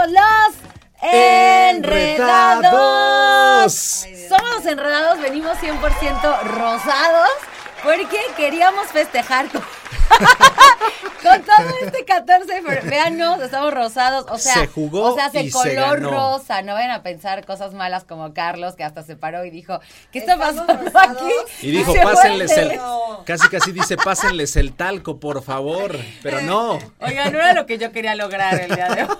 Somos 0.00 0.12
los 0.12 0.54
Enredados. 1.02 3.72
Somos 4.28 4.50
los 4.56 4.66
Enredados, 4.66 5.18
venimos 5.20 5.56
100% 5.58 6.42
rosados 6.42 7.28
porque 7.82 8.18
queríamos 8.36 8.86
festejar 8.88 9.48
con, 9.48 9.62
con 11.22 11.42
todo 11.42 11.66
este 11.82 12.04
14 12.04 12.52
de 12.52 12.60
febrero. 12.62 12.90
Veanos, 12.90 13.40
estamos 13.40 13.72
rosados, 13.72 14.26
o 14.28 14.36
sea, 14.38 14.52
Se 14.54 14.66
jugó 14.66 15.12
o 15.12 15.14
sea, 15.14 15.30
se 15.30 15.42
y 15.42 15.50
se 15.50 15.52
color 15.52 16.00
ganó. 16.00 16.10
rosa, 16.10 16.60
no 16.62 16.74
vayan 16.74 16.90
a 16.90 17.02
pensar 17.02 17.46
cosas 17.46 17.72
malas 17.72 18.04
como 18.04 18.34
Carlos 18.34 18.76
que 18.76 18.84
hasta 18.84 19.02
se 19.02 19.16
paró 19.16 19.44
y 19.46 19.50
dijo, 19.50 19.80
¿qué 20.12 20.18
está 20.18 20.34
Estamos 20.34 20.56
pasando 20.66 20.84
rosados. 20.84 21.16
aquí? 21.22 21.32
Y 21.62 21.70
dijo, 21.70 21.94
pásenles 22.02 22.50
el. 22.52 22.68
tele. 22.68 22.80
Casi, 23.24 23.48
casi 23.48 23.72
dice, 23.72 23.96
pásenles 23.96 24.56
el 24.56 24.74
talco, 24.74 25.18
por 25.18 25.42
favor. 25.42 25.96
Pero 26.22 26.42
no. 26.42 26.78
Oigan, 27.00 27.32
no 27.32 27.38
era 27.38 27.54
lo 27.54 27.64
que 27.66 27.78
yo 27.78 27.92
quería 27.92 28.14
lograr 28.14 28.60
el 28.60 28.74
día 28.74 28.88
de 28.88 29.04
hoy. 29.04 29.08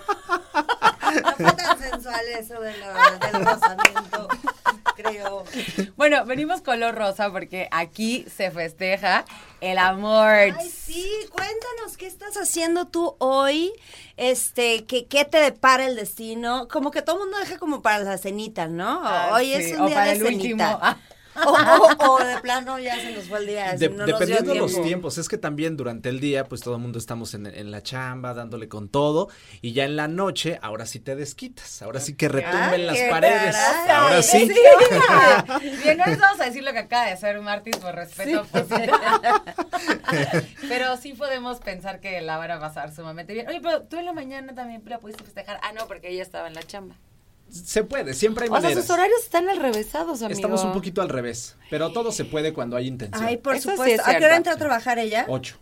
Fue 1.43 1.53
tan 1.53 1.79
sensual 1.79 2.21
eso 2.39 2.61
de 2.61 2.77
la- 2.79 3.19
del 3.33 3.45
rozamiento, 3.47 4.29
creo. 4.97 5.45
Bueno, 5.97 6.25
venimos 6.25 6.61
color 6.63 6.95
rosa 6.95 7.31
porque 7.31 7.69
aquí 7.71 8.27
se 8.35 8.51
festeja 8.51 9.25
el 9.61 9.79
amor. 9.79 10.27
Ay, 10.29 10.71
sí, 10.71 11.11
cuéntanos 11.31 11.97
qué 11.97 12.07
estás 12.07 12.37
haciendo 12.37 12.87
tú 12.89 13.17
hoy, 13.19 13.73
este, 14.17 14.85
que, 14.85 15.07
qué 15.07 15.25
te 15.25 15.39
depara 15.39 15.87
el 15.87 15.97
destino, 15.97 16.69
como 16.69 16.91
que 16.91 17.03
todo 17.03 17.17
el 17.17 17.23
mundo 17.23 17.39
deja 17.39 17.59
como 17.59 17.83
para 17.83 17.99
la 18.01 18.19
cenita, 18.19 18.67
¿no? 18.69 19.01
Ah, 19.05 19.31
hoy 19.35 19.47
sí, 19.47 19.53
es 19.55 19.73
un 19.75 19.81
o 19.83 19.87
día 19.87 19.95
para 19.97 20.11
de 20.11 20.17
el 20.17 20.23
último. 20.25 20.43
cenita. 20.43 20.79
Ah. 20.83 20.97
O, 21.37 21.51
o- 21.51 22.15
o 22.15 22.25
de 22.25 22.39
plano 22.41 22.79
ya 22.79 22.97
se 22.97 23.13
nos 23.13 23.25
fue 23.25 23.39
el 23.39 23.47
día, 23.47 23.73
De- 23.75 23.89
no 23.89 23.99
nos 23.99 24.07
dio 24.07 24.15
dependiendo 24.19 24.53
de 24.53 24.59
los 24.59 24.71
tiempo. 24.73 24.87
tiempos, 24.87 25.19
es 25.19 25.29
que 25.29 25.39
también 25.39 25.77
durante 25.77 26.09
el 26.09 26.19
día, 26.21 26.45
pues 26.45 26.61
todo 26.61 26.75
el 26.75 26.81
mundo 26.81 26.99
estamos 26.99 27.35
en, 27.35 27.47
en 27.47 27.71
la 27.71 27.83
chamba, 27.83 28.35
dándole 28.35 28.69
con 28.69 28.89
todo, 28.89 29.29
y 29.63 29.73
ya 29.73 29.85
en 29.85 29.97
la 29.97 30.09
noche, 30.09 30.59
ahora 30.63 30.87
sí 30.87 30.99
te 31.01 31.15
desquitas, 31.17 31.83
ahora 31.83 32.01
sí 32.01 32.17
que 32.17 32.29
retumben 32.29 32.87
las 32.87 32.99
paredes, 33.11 33.55
caray. 33.57 33.91
ahora 33.97 34.23
sí. 34.23 34.51
Bien, 35.85 35.99
no 35.99 36.07
les 36.07 36.19
vamos 36.19 36.41
a 36.41 36.45
decir 36.47 36.63
lo 36.65 36.73
que 36.73 36.79
acaba 36.81 37.07
de 37.07 37.13
hacer 37.13 37.41
Martis 37.41 37.77
por 37.77 37.95
respeto. 37.95 38.45
pues, 38.51 38.67
pero 40.69 40.97
sí 40.97 41.15
podemos 41.15 41.59
pensar 41.61 42.01
que 42.01 42.21
la 42.21 42.37
van 42.39 42.51
a 42.51 42.61
pasar 42.61 42.95
sumamente 42.95 43.33
bien. 43.33 43.49
Oye, 43.49 43.61
pero 43.63 43.83
tú 43.83 43.99
en 43.99 44.05
la 44.07 44.13
mañana 44.13 44.55
también 44.55 44.83
la 44.87 44.99
pudiste 44.99 45.23
festejar. 45.25 45.59
Ah, 45.63 45.73
no, 45.73 45.87
porque 45.87 46.09
ella 46.11 46.23
estaba 46.23 46.49
en 46.49 46.55
la 46.55 46.63
chamba. 46.63 46.97
Se 47.51 47.85
puede, 47.85 48.15
siempre 48.15 48.45
hay 48.45 48.49
O 48.51 48.53
sea, 48.55 48.61
maneras. 48.63 48.85
sus 48.85 48.91
horarios 48.91 49.21
están 49.23 49.49
alrevesados, 49.49 50.23
amigo. 50.23 50.35
Estamos 50.37 50.63
un 50.65 50.73
poquito 50.73 51.03
al 51.03 51.09
revés, 51.09 51.57
pero 51.71 51.93
todo 51.93 52.13
se 52.13 52.25
puede 52.25 52.53
cuando 52.53 52.77
hay 52.77 52.87
intención. 52.87 53.25
Ay, 53.25 53.37
por 53.39 53.55
Eso 53.55 53.71
sí 53.71 53.77
supuesto. 53.77 54.03
es 54.03 54.09
¿A 54.09 54.19
qué 54.19 54.25
hora 54.25 54.37
entra 54.37 54.53
a 54.53 54.57
trabajar 54.57 54.99
ella? 54.99 55.25
Ocho. 55.29 55.57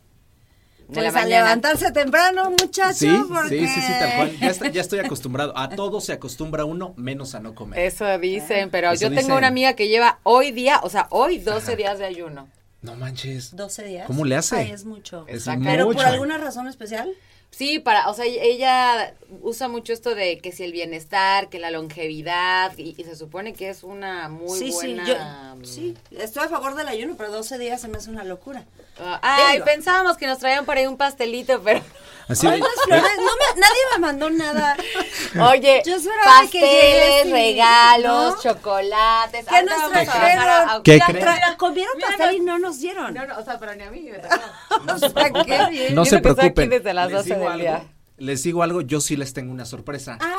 De 0.89 1.03
la 1.03 1.11
Pues 1.11 1.17
a 1.17 1.25
mañana. 1.25 1.45
levantarse 1.45 1.93
temprano, 1.93 2.51
muchacho, 2.51 2.95
Sí, 2.99 3.15
porque... 3.29 3.59
sí, 3.61 3.67
sí, 3.69 3.81
sí, 3.83 3.93
tal 3.99 4.17
cual. 4.17 4.39
Ya, 4.41 4.49
está- 4.49 4.69
ya 4.69 4.81
estoy 4.81 4.99
acostumbrado. 5.05 5.53
A 5.57 5.69
todo 5.69 6.01
se 6.01 6.15
acostumbra 6.15 6.65
uno, 6.65 6.95
menos 6.97 7.35
a 7.35 7.41
no 7.41 7.55
comer. 7.55 7.79
Eso 7.79 8.19
dicen, 8.19 8.71
pero 8.71 8.91
Eso 8.93 9.09
yo 9.09 9.15
tengo 9.15 9.37
una 9.37 9.49
amiga 9.49 9.75
que 9.75 9.89
lleva 9.89 10.19
hoy 10.23 10.51
día, 10.51 10.81
o 10.83 10.89
sea, 10.89 11.07
hoy 11.11 11.39
12 11.39 11.77
días 11.77 11.99
de 11.99 12.07
ayuno. 12.07 12.49
No 12.81 12.95
manches. 12.95 13.55
12 13.55 13.85
días. 13.85 14.07
¿Cómo 14.07 14.25
le 14.25 14.37
hace? 14.37 14.57
Ay, 14.57 14.71
es 14.71 14.85
mucho. 14.87 15.27
Es 15.29 15.45
Pero 15.63 15.85
mucho. 15.87 15.99
por 15.99 16.07
alguna 16.07 16.39
razón 16.39 16.69
especial. 16.69 17.13
Sí, 17.51 17.79
para, 17.81 18.09
o 18.09 18.15
sea, 18.15 18.25
ella 18.25 19.15
usa 19.43 19.69
mucho 19.69 19.93
esto 19.93 20.15
de 20.15 20.39
que 20.39 20.53
si 20.53 20.63
el 20.63 20.73
bienestar, 20.73 21.49
que 21.49 21.59
la 21.59 21.71
longevidad, 21.71 22.77
y, 22.77 22.95
y 22.97 23.05
se 23.05 23.17
supone 23.17 23.53
que 23.53 23.69
es 23.69 23.83
una 23.83 24.29
muy 24.29 24.59
sí, 24.59 24.71
buena... 24.71 25.05
sí, 25.05 25.11
yo, 25.11 25.67
sí, 25.67 25.97
estoy 26.23 26.45
a 26.45 26.49
favor 26.49 26.77
del 26.77 26.87
ayuno, 26.87 27.15
pero 27.17 27.33
12 27.33 27.59
días 27.59 27.81
se 27.81 27.89
me 27.89 27.97
hace 27.97 28.11
una 28.11 28.23
locura. 28.23 28.65
Ah, 29.01 29.21
ay, 29.23 29.61
pensábamos 29.65 30.17
que 30.17 30.27
nos 30.27 30.39
traían 30.39 30.65
por 30.65 30.77
ahí 30.77 30.87
un 30.87 30.97
pastelito, 30.97 31.61
pero... 31.63 31.81
Así 32.29 32.47
Ay, 32.47 32.61
flores, 32.61 33.03
no 33.19 33.23
me- 33.25 33.61
nadie 33.61 33.81
me 33.95 33.99
mandó 34.01 34.29
nada. 34.31 34.77
Oye, 35.51 35.83
Yo 35.87 35.97
esperaba 35.97 36.43
que 36.51 36.61
llegues 36.61 37.23
pasteles, 37.23 37.27
y- 37.27 37.33
regalos, 37.33 38.35
¿no? 38.37 38.43
chocolates. 38.43 39.47
¿Qué 39.47 39.63
nos 39.63 39.91
trajeron? 39.91 40.83
¿Qué 40.83 41.01
Comieron 41.57 41.93
mira, 41.97 42.09
pastel 42.09 42.27
no- 42.29 42.33
y 42.35 42.41
no 42.41 42.59
nos 42.59 42.81
dieron. 42.81 43.15
No, 43.15 43.27
no, 43.27 43.39
o 43.39 43.45
sea, 43.45 43.59
pero 43.59 43.75
ni 43.75 43.83
a 43.83 43.91
mí 43.91 44.01
me 44.11 44.19
tocó. 44.19 44.35
O 44.95 44.99
sea, 44.99 45.31
qué 45.45 45.67
bien. 45.71 45.95
no 45.95 46.03
Y 46.03 46.07
se 46.07 46.19
preocupen. 46.19 46.69
desde 46.71 46.93
las 46.95 47.07
Les 47.09 47.17
12 47.17 47.29
digo 47.31 47.41
del 47.41 47.49
algo, 47.53 47.63
día. 47.63 47.83
Les 48.19 48.43
digo 48.43 48.63
algo, 48.63 48.81
yo 48.83 49.01
sí 49.01 49.17
les 49.17 49.33
tengo 49.33 49.53
una 49.53 49.65
sorpresa. 49.65 50.19
¡Tatán! 50.19 50.37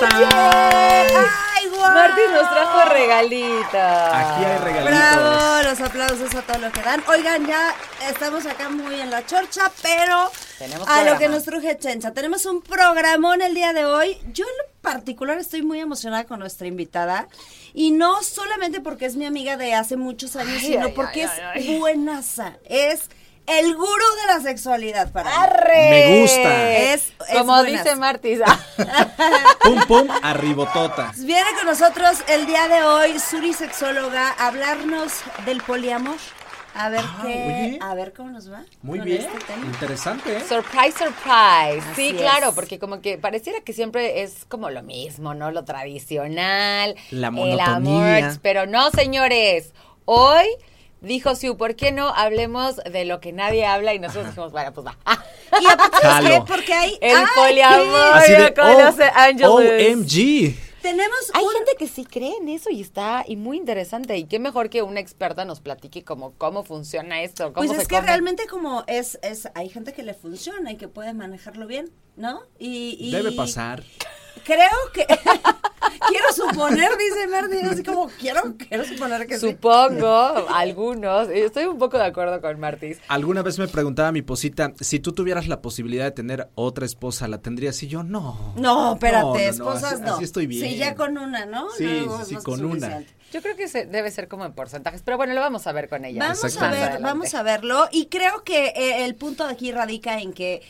¡Ay, 0.00 1.68
guau! 1.68 1.92
Martín 1.92 2.32
nos 2.32 2.50
trajo 2.50 2.88
regalitos. 2.92 3.74
Aquí 3.74 4.44
hay 4.44 4.58
regalitos. 4.58 4.84
Bravo, 4.84 5.62
los 5.68 5.80
aplausos 5.80 6.34
a 6.34 6.42
todo 6.42 6.58
lo 6.58 6.72
que 6.72 6.82
dan. 6.82 7.02
Oigan, 7.08 7.46
ya 7.46 7.74
estamos 8.08 8.46
acá 8.46 8.68
muy 8.68 9.00
en 9.00 9.10
la 9.10 9.24
chorcha, 9.26 9.70
pero 9.82 10.30
Tenemos 10.58 10.88
a 10.88 11.04
lo 11.04 11.18
que 11.18 11.28
nos 11.28 11.44
truje 11.44 11.76
Chencha. 11.78 12.12
Tenemos 12.12 12.46
un 12.46 12.62
programón 12.62 13.42
el 13.42 13.54
día 13.54 13.72
de 13.72 13.84
hoy. 13.84 14.18
Yo 14.32 14.44
en 14.44 14.80
particular 14.82 15.38
estoy 15.38 15.62
muy 15.62 15.80
emocionada 15.80 16.24
con 16.24 16.38
nuestra 16.40 16.66
invitada. 16.66 17.28
Y 17.74 17.90
no 17.90 18.22
solamente 18.22 18.80
porque 18.80 19.06
es 19.06 19.16
mi 19.16 19.26
amiga 19.26 19.56
de 19.56 19.74
hace 19.74 19.96
muchos 19.96 20.36
años, 20.36 20.60
Ay, 20.60 20.66
sino 20.66 20.86
ay, 20.86 20.92
porque 20.94 21.24
ay, 21.24 21.40
ay, 21.54 21.74
es 21.74 21.78
buenaza. 21.80 22.54
Es 22.64 23.08
el 23.48 23.74
gurú 23.74 24.04
de 24.22 24.26
la 24.34 24.40
sexualidad 24.40 25.10
para 25.12 25.30
mí. 25.30 25.36
¡Arre! 25.38 25.90
Me 25.90 26.20
gusta. 26.20 26.72
Es- 26.72 27.12
es 27.28 27.34
Como 27.38 27.54
buenas. 27.56 27.84
dice 27.84 27.96
Martis. 27.96 28.40
Pum, 29.62 29.80
pum, 29.86 30.08
arribotota. 30.22 31.12
Viene 31.18 31.48
con 31.56 31.66
nosotros 31.66 32.18
el 32.28 32.46
día 32.46 32.68
de 32.68 32.82
hoy 32.82 33.18
Suri 33.18 33.52
Sexóloga 33.52 34.34
a 34.38 34.46
hablarnos 34.48 35.12
del 35.44 35.62
poliamor. 35.62 36.16
A 36.74 36.90
ver 36.90 37.00
Ah, 37.02 37.18
qué, 37.22 37.28
oye. 37.28 37.78
a 37.82 37.94
ver 37.94 38.12
cómo 38.12 38.30
nos 38.30 38.52
va. 38.52 38.62
Muy 38.82 39.00
bien. 39.00 39.22
este 39.22 39.38
tema. 39.46 39.64
Interesante, 39.66 40.36
¿eh? 40.36 40.40
Surprise, 40.48 40.92
surprise. 40.96 41.82
Así 41.90 42.10
sí, 42.10 42.14
claro, 42.14 42.52
porque 42.54 42.78
como 42.78 43.00
que 43.00 43.18
pareciera 43.18 43.60
que 43.62 43.72
siempre 43.72 44.22
es 44.22 44.44
como 44.48 44.70
lo 44.70 44.82
mismo, 44.84 45.34
¿no? 45.34 45.50
Lo 45.50 45.64
tradicional. 45.64 46.94
La 47.10 47.28
El 47.28 47.32
monotonía. 47.32 48.16
amor. 48.26 48.38
Pero 48.42 48.66
no, 48.66 48.90
señores. 48.90 49.72
Hoy 50.04 50.46
dijo 51.00 51.34
Siu, 51.34 51.56
¿por 51.56 51.76
qué 51.76 51.92
no 51.92 52.08
hablemos 52.08 52.76
de 52.76 53.04
lo 53.04 53.20
que 53.20 53.32
nadie 53.32 53.66
habla? 53.66 53.94
Y 53.94 53.98
nosotros 53.98 54.26
dijimos, 54.28 54.52
bueno, 54.52 54.72
pues 54.72 54.86
va. 54.86 54.96
Y 55.60 55.66
aparte, 55.66 55.96
¿sabes 56.00 56.28
Jalo. 56.28 56.44
qué? 56.46 56.52
Porque 56.52 56.72
hay. 56.74 56.98
El 57.00 57.18
poliamor. 57.34 58.20
OMG. 59.44 60.54
Tenemos 60.82 61.18
Hay 61.34 61.44
un- 61.44 61.50
gente 61.52 61.72
que 61.76 61.88
sí 61.88 62.04
cree 62.04 62.34
en 62.40 62.48
eso 62.48 62.70
y 62.70 62.80
está 62.80 63.24
y 63.26 63.36
muy 63.36 63.56
interesante. 63.56 64.16
Y 64.16 64.24
qué 64.24 64.38
mejor 64.38 64.70
que 64.70 64.82
una 64.82 65.00
experta 65.00 65.44
nos 65.44 65.60
platique 65.60 66.04
como 66.04 66.32
cómo 66.38 66.62
funciona 66.62 67.20
esto, 67.22 67.52
cómo 67.52 67.66
Pues 67.66 67.72
se 67.76 67.82
es 67.82 67.88
que 67.88 68.00
realmente 68.00 68.46
como 68.46 68.84
es, 68.86 69.18
es, 69.22 69.48
hay 69.54 69.68
gente 69.70 69.92
que 69.92 70.02
le 70.04 70.14
funciona 70.14 70.70
y 70.70 70.76
que 70.76 70.86
puede 70.86 71.14
manejarlo 71.14 71.66
bien, 71.66 71.90
¿no? 72.16 72.42
Y, 72.60 72.96
y 73.00 73.10
Debe 73.10 73.32
pasar. 73.32 73.82
Creo 74.44 74.70
que 74.94 75.04
quiero 76.08 76.32
suponer, 76.32 76.90
dice 76.98 77.26
Martín, 77.28 77.66
así 77.66 77.82
como 77.82 78.08
quiero, 78.18 78.54
quiero 78.56 78.84
suponer 78.84 79.26
que 79.26 79.38
sí. 79.38 79.50
Supongo, 79.50 80.46
algunos. 80.48 81.28
Estoy 81.28 81.64
un 81.64 81.78
poco 81.78 81.98
de 81.98 82.04
acuerdo 82.04 82.40
con 82.40 82.58
Martis. 82.60 82.98
Alguna 83.08 83.42
vez 83.42 83.58
me 83.58 83.68
preguntaba 83.68 84.12
mi 84.12 84.22
posita, 84.22 84.72
si 84.80 85.00
tú 85.00 85.12
tuvieras 85.12 85.48
la 85.48 85.60
posibilidad 85.62 86.04
de 86.04 86.10
tener 86.12 86.48
otra 86.54 86.86
esposa, 86.86 87.28
¿la 87.28 87.38
tendrías? 87.38 87.82
Y 87.82 87.88
yo, 87.88 88.02
no. 88.02 88.54
No, 88.56 88.94
espérate, 88.94 89.22
No, 89.22 89.32
no, 89.32 89.38
no, 89.38 89.38
esposas 89.38 89.92
así- 89.94 90.02
no. 90.02 90.14
así 90.14 90.24
estoy 90.24 90.46
bien. 90.46 90.68
Sí, 90.68 90.76
ya 90.76 90.94
con 90.94 91.16
una, 91.18 91.46
¿no? 91.46 91.70
Sí, 91.70 92.02
No, 92.06 92.24
sí, 92.24 92.36
con 92.36 92.64
una. 92.64 93.02
Yo 93.30 93.42
creo 93.42 93.56
que 93.56 93.68
se, 93.68 93.84
debe 93.84 94.10
ser 94.10 94.26
como 94.26 94.46
en 94.46 94.54
porcentajes, 94.54 95.02
pero 95.02 95.18
bueno, 95.18 95.34
lo 95.34 95.40
vamos 95.40 95.66
a 95.66 95.72
ver 95.72 95.88
con 95.90 96.04
ella. 96.06 96.18
Vamos 96.18 96.56
a 96.56 96.70
ver, 96.70 96.98
vamos 97.02 97.34
a 97.34 97.42
verlo. 97.42 97.86
Y 97.92 98.06
creo 98.06 98.42
que 98.42 98.68
eh, 98.68 99.04
el 99.04 99.14
punto 99.16 99.46
de 99.46 99.52
aquí 99.52 99.70
radica 99.70 100.18
en 100.18 100.32
que 100.32 100.62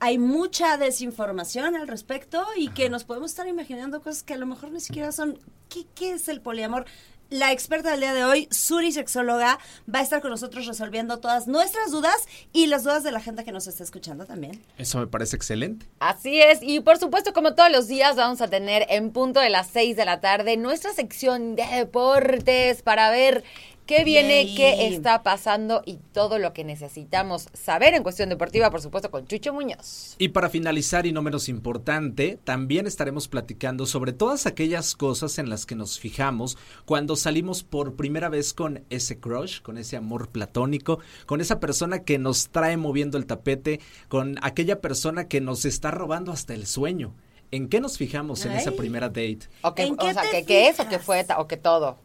hay 0.00 0.18
mucha 0.18 0.76
desinformación 0.76 1.76
al 1.76 1.88
respecto 1.88 2.44
y 2.56 2.68
que 2.68 2.90
nos 2.90 3.04
podemos 3.04 3.30
estar 3.30 3.46
imaginando 3.48 4.02
cosas 4.02 4.22
que 4.22 4.34
a 4.34 4.38
lo 4.38 4.46
mejor 4.46 4.70
ni 4.70 4.80
siquiera 4.80 5.12
son. 5.12 5.38
¿Qué, 5.68 5.86
qué 5.94 6.12
es 6.12 6.28
el 6.28 6.40
poliamor? 6.40 6.86
La 7.28 7.50
experta 7.50 7.90
del 7.90 8.00
día 8.00 8.14
de 8.14 8.24
hoy, 8.24 8.46
Suri 8.52 8.92
Sexóloga, 8.92 9.58
va 9.92 9.98
a 9.98 10.02
estar 10.02 10.20
con 10.20 10.30
nosotros 10.30 10.64
resolviendo 10.64 11.18
todas 11.18 11.48
nuestras 11.48 11.90
dudas 11.90 12.28
y 12.52 12.68
las 12.68 12.84
dudas 12.84 13.02
de 13.02 13.10
la 13.10 13.20
gente 13.20 13.42
que 13.42 13.50
nos 13.50 13.66
está 13.66 13.82
escuchando 13.82 14.26
también. 14.26 14.62
Eso 14.78 15.00
me 15.00 15.08
parece 15.08 15.34
excelente. 15.34 15.86
Así 15.98 16.40
es, 16.40 16.60
y 16.62 16.78
por 16.78 16.98
supuesto, 16.98 17.32
como 17.32 17.56
todos 17.56 17.72
los 17.72 17.88
días, 17.88 18.14
vamos 18.14 18.40
a 18.42 18.48
tener 18.48 18.86
en 18.90 19.10
punto 19.10 19.40
de 19.40 19.50
las 19.50 19.66
6 19.68 19.96
de 19.96 20.04
la 20.04 20.20
tarde 20.20 20.56
nuestra 20.56 20.92
sección 20.92 21.56
de 21.56 21.66
deportes 21.66 22.82
para 22.82 23.10
ver 23.10 23.42
qué 23.86 24.04
viene, 24.04 24.44
Yay. 24.46 24.54
qué 24.56 24.86
está 24.88 25.22
pasando 25.22 25.82
y 25.86 25.98
todo 26.12 26.38
lo 26.38 26.52
que 26.52 26.64
necesitamos 26.64 27.48
saber 27.54 27.94
en 27.94 28.02
cuestión 28.02 28.28
deportiva, 28.28 28.70
por 28.70 28.82
supuesto, 28.82 29.10
con 29.10 29.26
Chucho 29.26 29.52
Muñoz. 29.52 30.16
Y 30.18 30.28
para 30.28 30.50
finalizar 30.50 31.06
y 31.06 31.12
no 31.12 31.22
menos 31.22 31.48
importante, 31.48 32.38
también 32.44 32.86
estaremos 32.86 33.28
platicando 33.28 33.86
sobre 33.86 34.12
todas 34.12 34.46
aquellas 34.46 34.94
cosas 34.94 35.38
en 35.38 35.48
las 35.48 35.66
que 35.66 35.74
nos 35.74 35.98
fijamos 35.98 36.58
cuando 36.84 37.16
salimos 37.16 37.62
por 37.62 37.94
primera 37.96 38.28
vez 38.28 38.52
con 38.52 38.84
ese 38.90 39.18
crush, 39.18 39.62
con 39.62 39.78
ese 39.78 39.96
amor 39.96 40.28
platónico, 40.28 40.98
con 41.26 41.40
esa 41.40 41.60
persona 41.60 42.02
que 42.02 42.18
nos 42.18 42.48
trae 42.48 42.76
moviendo 42.76 43.18
el 43.18 43.26
tapete, 43.26 43.80
con 44.08 44.36
aquella 44.42 44.80
persona 44.80 45.28
que 45.28 45.40
nos 45.40 45.64
está 45.64 45.90
robando 45.90 46.32
hasta 46.32 46.54
el 46.54 46.66
sueño. 46.66 47.14
¿En 47.52 47.68
qué 47.68 47.80
nos 47.80 47.96
fijamos 47.96 48.44
en 48.44 48.52
esa 48.52 48.72
primera 48.72 49.08
date? 49.08 49.40
O, 49.62 49.72
que, 49.72 49.84
¿En 49.84 49.92
o 49.92 49.96
qué 49.96 50.12
sea, 50.12 50.22
te 50.22 50.30
que, 50.30 50.44
que 50.44 50.68
es 50.68 50.80
o 50.80 50.84
que 50.84 50.98
fijas? 50.98 51.04
fue 51.04 51.26
o 51.38 51.46
que 51.46 51.56
todo. 51.56 51.98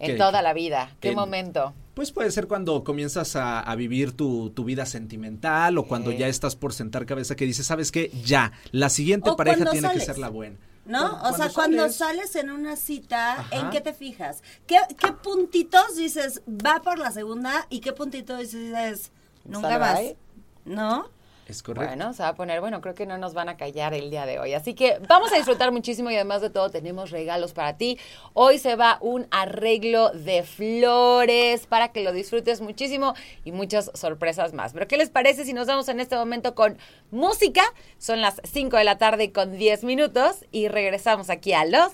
En 0.00 0.12
¿Qué? 0.12 0.14
toda 0.16 0.42
la 0.42 0.52
vida. 0.52 0.90
¿Qué 1.00 1.10
En- 1.10 1.16
momento? 1.16 1.74
Pues 1.94 2.12
puede 2.12 2.30
ser 2.30 2.46
cuando 2.46 2.84
comienzas 2.84 3.34
a, 3.34 3.58
a 3.58 3.74
vivir 3.74 4.12
tu, 4.12 4.50
tu 4.50 4.62
vida 4.64 4.86
sentimental 4.86 5.76
o 5.78 5.86
cuando 5.88 6.12
ya 6.12 6.28
estás 6.28 6.54
por 6.54 6.72
sentar 6.72 7.06
cabeza 7.06 7.34
que 7.34 7.44
dices, 7.44 7.66
¿sabes 7.66 7.90
qué? 7.90 8.12
Ya, 8.24 8.52
la 8.70 8.88
siguiente 8.88 9.30
O 9.30 9.36
pareja 9.36 9.68
tiene 9.72 9.90
que 9.92 9.98
ser 10.00 10.16
la 10.18 10.28
buena. 10.28 10.56
¿No? 10.86 11.20
O 11.22 11.32
sea, 11.34 11.50
cuando 11.50 11.88
sales 11.90 12.34
en 12.36 12.50
una 12.50 12.76
cita, 12.76 13.32
Ajá. 13.40 13.56
¿en 13.56 13.70
qué 13.70 13.80
te 13.80 13.92
fijas? 13.92 14.42
¿Qué, 14.66 14.76
qué 14.96 15.12
puntitos 15.12 15.96
dices, 15.96 16.40
va 16.48 16.80
por 16.82 16.98
la 17.00 17.10
segunda? 17.10 17.66
¿Y 17.68 17.80
qué 17.80 17.92
puntitos 17.92 18.38
dices, 18.38 19.10
nunca 19.44 19.76
bye? 19.78 20.16
¿No? 20.64 21.10
Es 21.48 21.62
correcto. 21.62 21.88
Bueno, 21.88 22.12
se 22.12 22.22
va 22.22 22.28
a 22.28 22.34
poner, 22.34 22.60
bueno, 22.60 22.82
creo 22.82 22.94
que 22.94 23.06
no 23.06 23.16
nos 23.16 23.32
van 23.32 23.48
a 23.48 23.56
callar 23.56 23.94
el 23.94 24.10
día 24.10 24.26
de 24.26 24.38
hoy. 24.38 24.52
Así 24.52 24.74
que 24.74 24.98
vamos 25.08 25.32
a 25.32 25.36
disfrutar 25.36 25.72
muchísimo 25.72 26.10
y 26.10 26.14
además 26.14 26.42
de 26.42 26.50
todo 26.50 26.68
tenemos 26.68 27.10
regalos 27.10 27.54
para 27.54 27.78
ti. 27.78 27.98
Hoy 28.34 28.58
se 28.58 28.76
va 28.76 28.98
un 29.00 29.26
arreglo 29.30 30.10
de 30.10 30.42
flores 30.42 31.66
para 31.66 31.88
que 31.88 32.02
lo 32.02 32.12
disfrutes 32.12 32.60
muchísimo 32.60 33.14
y 33.46 33.52
muchas 33.52 33.90
sorpresas 33.94 34.52
más. 34.52 34.74
Pero 34.74 34.86
¿qué 34.88 34.98
les 34.98 35.08
parece 35.08 35.46
si 35.46 35.54
nos 35.54 35.66
vamos 35.66 35.88
en 35.88 36.00
este 36.00 36.16
momento 36.16 36.54
con 36.54 36.76
música? 37.10 37.62
Son 37.96 38.20
las 38.20 38.42
5 38.44 38.76
de 38.76 38.84
la 38.84 38.98
tarde 38.98 39.32
con 39.32 39.56
10 39.56 39.84
minutos 39.84 40.44
y 40.52 40.68
regresamos 40.68 41.30
aquí 41.30 41.54
a 41.54 41.64
los... 41.64 41.92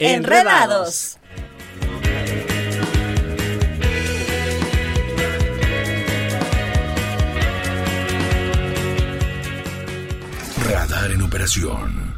Enredados. 0.00 1.18
Radar 10.88 11.10
en 11.10 11.20
operación. 11.20 12.14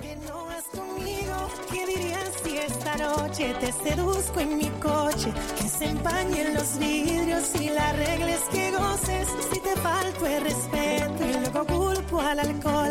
que 0.00 0.16
no 0.16 0.46
vas 0.46 0.64
conmigo. 0.74 1.34
¿Qué 1.70 1.86
dirías 1.86 2.30
si 2.42 2.58
esta 2.58 2.96
noche 2.96 3.54
te 3.60 3.70
seduzco 3.70 4.40
en 4.40 4.58
mi 4.58 4.68
coche? 4.80 5.32
Que 5.56 5.68
se 5.68 5.84
empañen 5.90 6.54
los 6.54 6.78
vidrios 6.78 7.54
y 7.60 7.68
la 7.68 7.92
regla 7.92 8.34
es 8.34 8.44
que 8.52 8.72
goces. 8.72 9.28
Si 9.52 9.60
te 9.60 9.76
falto 9.76 10.26
el 10.26 10.42
respeto 10.42 11.24
y 11.24 11.32
luego 11.34 11.66
culpo 11.66 12.20
al 12.20 12.40
alcohol. 12.40 12.90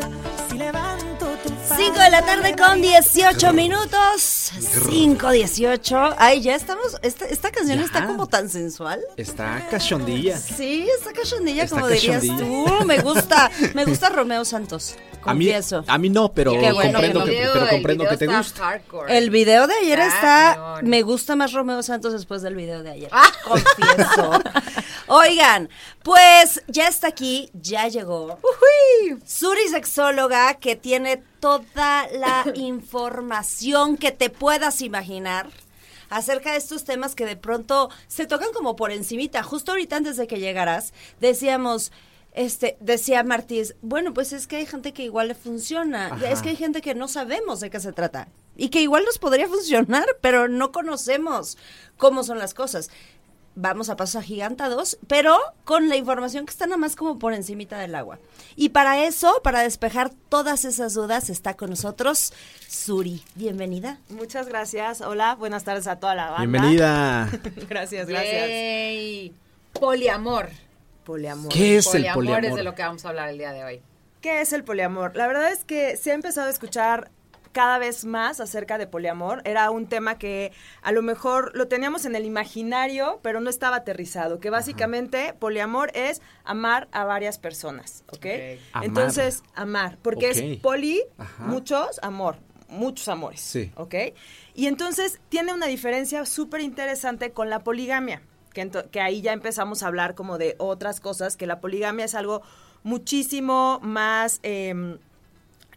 Si 0.50 0.57
levanto 0.57 1.23
5 1.75 2.00
de 2.00 2.10
la 2.10 2.22
tarde 2.25 2.56
con 2.56 2.81
18 2.81 3.54
minutos. 3.54 4.52
5, 4.90 5.30
18. 5.31 6.16
Ay, 6.18 6.42
ya 6.42 6.56
estamos. 6.56 6.98
Esta, 7.02 7.25
esta 7.25 7.52
canción 7.52 7.80
Ya. 7.80 7.86
está 7.86 8.06
como 8.06 8.28
tan 8.28 8.50
sensual. 8.50 9.00
Está 9.18 9.68
cachondilla. 9.72 10.38
Sí, 10.38 10.88
está 11.00 11.14
cachondilla, 11.14 11.68
como 11.68 11.88
dirías 11.88 12.24
tú. 12.25 12.68
Me 12.86 13.00
gusta, 13.00 13.50
me 13.74 13.86
gusta 13.86 14.10
Romeo 14.14 14.46
Santos. 14.46 14.96
A 15.25 15.34
mí, 15.34 15.50
a 15.52 15.98
mí 15.98 16.10
no, 16.10 16.34
pero 16.34 16.54
bueno, 16.54 16.75
comprendo, 16.75 17.24
el 17.24 17.30
que, 17.30 17.50
pero 17.54 17.68
comprendo 17.70 18.06
te 18.18 18.28
gusta. 18.28 18.64
hardcore. 18.64 19.18
El 19.18 19.30
video 19.30 19.68
de 19.68 19.74
ayer 19.75 20.00
Está. 20.00 20.80
Me 20.81 21.02
gusta 21.02 21.36
más 21.36 21.54
Romeo 21.54 21.81
Santos 21.84 22.14
después 22.14 22.42
del 22.42 22.56
video 22.56 22.84
de 22.84 22.92
ayer. 22.92 23.10
Ah. 23.12 23.31
Confieso. 23.44 24.31
Oigan, 25.08 25.70
pues 26.02 26.64
ya 26.68 26.88
está 26.88 27.08
aquí, 27.08 27.50
ya 27.54 27.88
llegó. 27.88 28.40
Suri 29.25 29.68
Sexóloga, 29.70 30.56
que 30.56 30.75
tiene 30.75 31.22
toda 31.40 32.08
la 32.14 32.46
información 32.56 33.98
que 33.98 34.12
te 34.12 34.30
puedas 34.30 34.81
imaginar 34.81 35.48
acerca 36.10 36.52
de 36.52 36.58
estos 36.58 36.84
temas 36.84 37.16
que 37.16 37.25
de 37.25 37.36
pronto 37.36 37.90
se 38.08 38.28
tocan 38.28 38.54
como 38.54 38.75
por 38.75 38.92
encimita. 38.92 39.44
Justo 39.44 39.72
ahorita 39.72 39.98
antes 39.98 40.18
de 40.18 40.28
que 40.28 40.40
llegaras, 40.40 40.94
decíamos, 41.20 41.92
este, 42.33 42.77
decía 42.80 43.24
Martís, 43.24 43.75
bueno, 43.81 44.13
pues 44.13 44.33
es 44.33 44.47
que 44.47 44.57
hay 44.57 44.65
gente 44.65 44.91
que 44.94 45.03
igual 45.03 45.27
le 45.27 45.35
funciona, 45.35 46.07
Ajá. 46.07 46.30
es 46.30 46.41
que 46.41 46.50
hay 46.50 46.56
gente 46.56 46.81
que 46.81 46.95
no 46.95 47.07
sabemos 47.07 47.59
de 47.59 47.69
qué 47.69 47.80
se 47.80 47.94
trata 47.94 48.27
y 48.56 48.69
que 48.69 48.81
igual 48.81 49.03
nos 49.06 49.18
podría 49.19 49.47
funcionar, 49.47 50.06
pero 50.21 50.47
no 50.47 50.71
conocemos 50.71 51.57
cómo 51.97 52.24
son 52.24 52.39
las 52.39 52.53
cosas. 52.53 52.89
Vamos 53.56 53.89
a 53.89 53.95
pasos 53.95 54.15
agigantados, 54.15 54.97
pero 55.06 55.38
con 55.63 55.88
la 55.88 55.95
información 55.95 56.47
que 56.47 56.50
está 56.50 56.65
nada 56.65 56.77
más 56.77 56.95
como 56.95 57.19
por 57.19 57.33
encimita 57.35 57.77
del 57.77 57.94
agua. 57.94 58.18
Y 58.56 58.69
para 58.69 59.06
eso, 59.06 59.41
para 59.44 59.62
despejar 59.62 60.12
todas 60.27 60.65
esas 60.65 60.95
dudas, 60.95 61.29
está 61.29 61.53
con 61.53 61.69
nosotros 61.69 62.33
Suri. 62.68 63.21
Bienvenida. 63.36 64.00
Muchas 64.09 64.47
gracias. 64.47 65.01
Hola, 65.01 65.36
buenas 65.36 65.65
tardes 65.65 65.86
a 65.86 66.00
toda 66.00 66.15
la 66.15 66.31
banda. 66.31 66.39
Bienvenida. 66.47 67.29
gracias, 67.69 68.07
gracias. 68.07 68.47
Yay. 68.47 69.36
Poliamor. 69.74 70.50
Poliamor. 71.03 71.51
¿Qué 71.51 71.77
es 71.77 71.85
el 71.88 72.03
poliamor 72.13 72.15
poliamor? 72.15 72.45
es 72.45 72.55
de 72.55 72.63
lo 72.63 72.75
que 72.75 72.81
vamos 72.81 73.05
a 73.05 73.09
hablar 73.09 73.29
el 73.29 73.38
día 73.38 73.51
de 73.51 73.63
hoy. 73.63 73.81
¿Qué 74.21 74.41
es 74.41 74.53
el 74.53 74.63
poliamor? 74.63 75.15
La 75.15 75.27
verdad 75.27 75.51
es 75.51 75.65
que 75.65 75.97
se 75.97 76.11
ha 76.11 76.13
empezado 76.13 76.47
a 76.47 76.50
escuchar 76.50 77.11
cada 77.51 77.77
vez 77.77 78.03
más 78.03 78.39
acerca 78.39 78.77
de 78.77 78.88
poliamor. 78.88 79.41
Era 79.45 79.69
un 79.69 79.88
tema 79.88 80.17
que 80.17 80.51
a 80.81 80.91
lo 80.91 81.01
mejor 81.01 81.51
lo 81.55 81.67
teníamos 81.67 82.05
en 82.05 82.15
el 82.15 82.25
imaginario, 82.25 83.19
pero 83.21 83.39
no 83.39 83.50
estaba 83.50 83.77
aterrizado. 83.77 84.39
Que 84.39 84.50
básicamente 84.50 85.33
poliamor 85.33 85.91
es 85.94 86.21
amar 86.44 86.89
a 86.91 87.05
varias 87.05 87.38
personas, 87.38 88.03
¿ok? 88.11 88.25
Amar. 88.73 88.88
Entonces, 88.88 89.44
amar. 89.55 89.97
Porque 90.01 90.31
es 90.31 90.59
poli, 90.61 91.03
Ajá. 91.17 91.44
muchos, 91.45 92.00
amor. 92.01 92.38
Muchos 92.69 93.07
amores. 93.07 93.39
Sí. 93.39 93.71
¿Ok? 93.75 93.94
Y 94.55 94.65
entonces 94.65 95.21
tiene 95.29 95.53
una 95.53 95.67
diferencia 95.67 96.25
súper 96.25 96.61
interesante 96.61 97.31
con 97.31 97.50
la 97.50 97.59
poligamia. 97.59 98.23
Que, 98.53 98.61
ento- 98.69 98.89
que 98.89 99.01
ahí 99.01 99.21
ya 99.21 99.33
empezamos 99.33 99.83
a 99.83 99.88
hablar 99.88 100.13
como 100.15 100.38
de 100.38 100.55
otras 100.59 101.00
cosas, 101.00 101.35
que 101.38 101.47
la 101.47 101.59
poligamia 101.59 102.05
es 102.05 102.15
algo 102.15 102.41
muchísimo 102.83 103.79
más 103.81 104.39
em, 104.44 104.97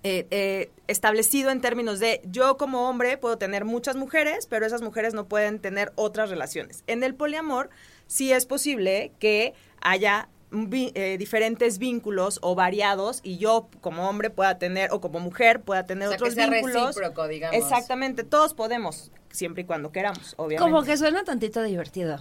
eh, 0.02 0.26
eh, 0.31 0.70
establecido 0.87 1.50
en 1.50 1.61
términos 1.61 1.99
de 1.99 2.20
yo 2.25 2.56
como 2.56 2.88
hombre 2.88 3.17
puedo 3.19 3.38
tener 3.38 3.64
muchas 3.64 3.96
mujeres, 3.96 4.46
pero 4.46 4.67
esas 4.67 4.82
mujeres 4.82 5.14
no 5.14 5.26
pueden 5.26 5.58
tener 5.58 5.93
otras 5.96 6.31
relaciones. 6.31 6.84
En 6.87 7.02
el 7.02 7.14
poliamor 7.14 7.70
sí 8.06 8.32
es 8.32 8.44
posible 8.46 9.12
que 9.19 9.55
haya 9.81 10.28
vi- 10.50 10.93
eh, 10.94 11.17
diferentes 11.19 11.78
vínculos 11.78 12.38
o 12.42 12.54
variados 12.54 13.21
y 13.25 13.38
yo 13.38 13.68
como 13.80 14.09
hombre 14.09 14.30
pueda 14.30 14.59
tener 14.59 14.92
o 14.92 15.00
como 15.00 15.18
mujer 15.18 15.61
pueda 15.62 15.87
tener 15.87 16.09
O 16.09 16.11
sea, 16.11 16.18
que 16.18 16.25
otros 16.25 16.35
sea 16.35 16.50
vínculos. 16.50 16.87
recíproco, 16.97 17.26
digamos. 17.26 17.56
Exactamente, 17.56 18.23
todos 18.23 18.54
podemos, 18.54 19.11
siempre 19.30 19.62
y 19.62 19.66
cuando 19.66 19.90
queramos, 19.90 20.35
obviamente. 20.37 20.71
Como 20.71 20.85
que 20.85 20.97
suena 20.97 21.25
tantito 21.25 21.62
divertido. 21.62 22.18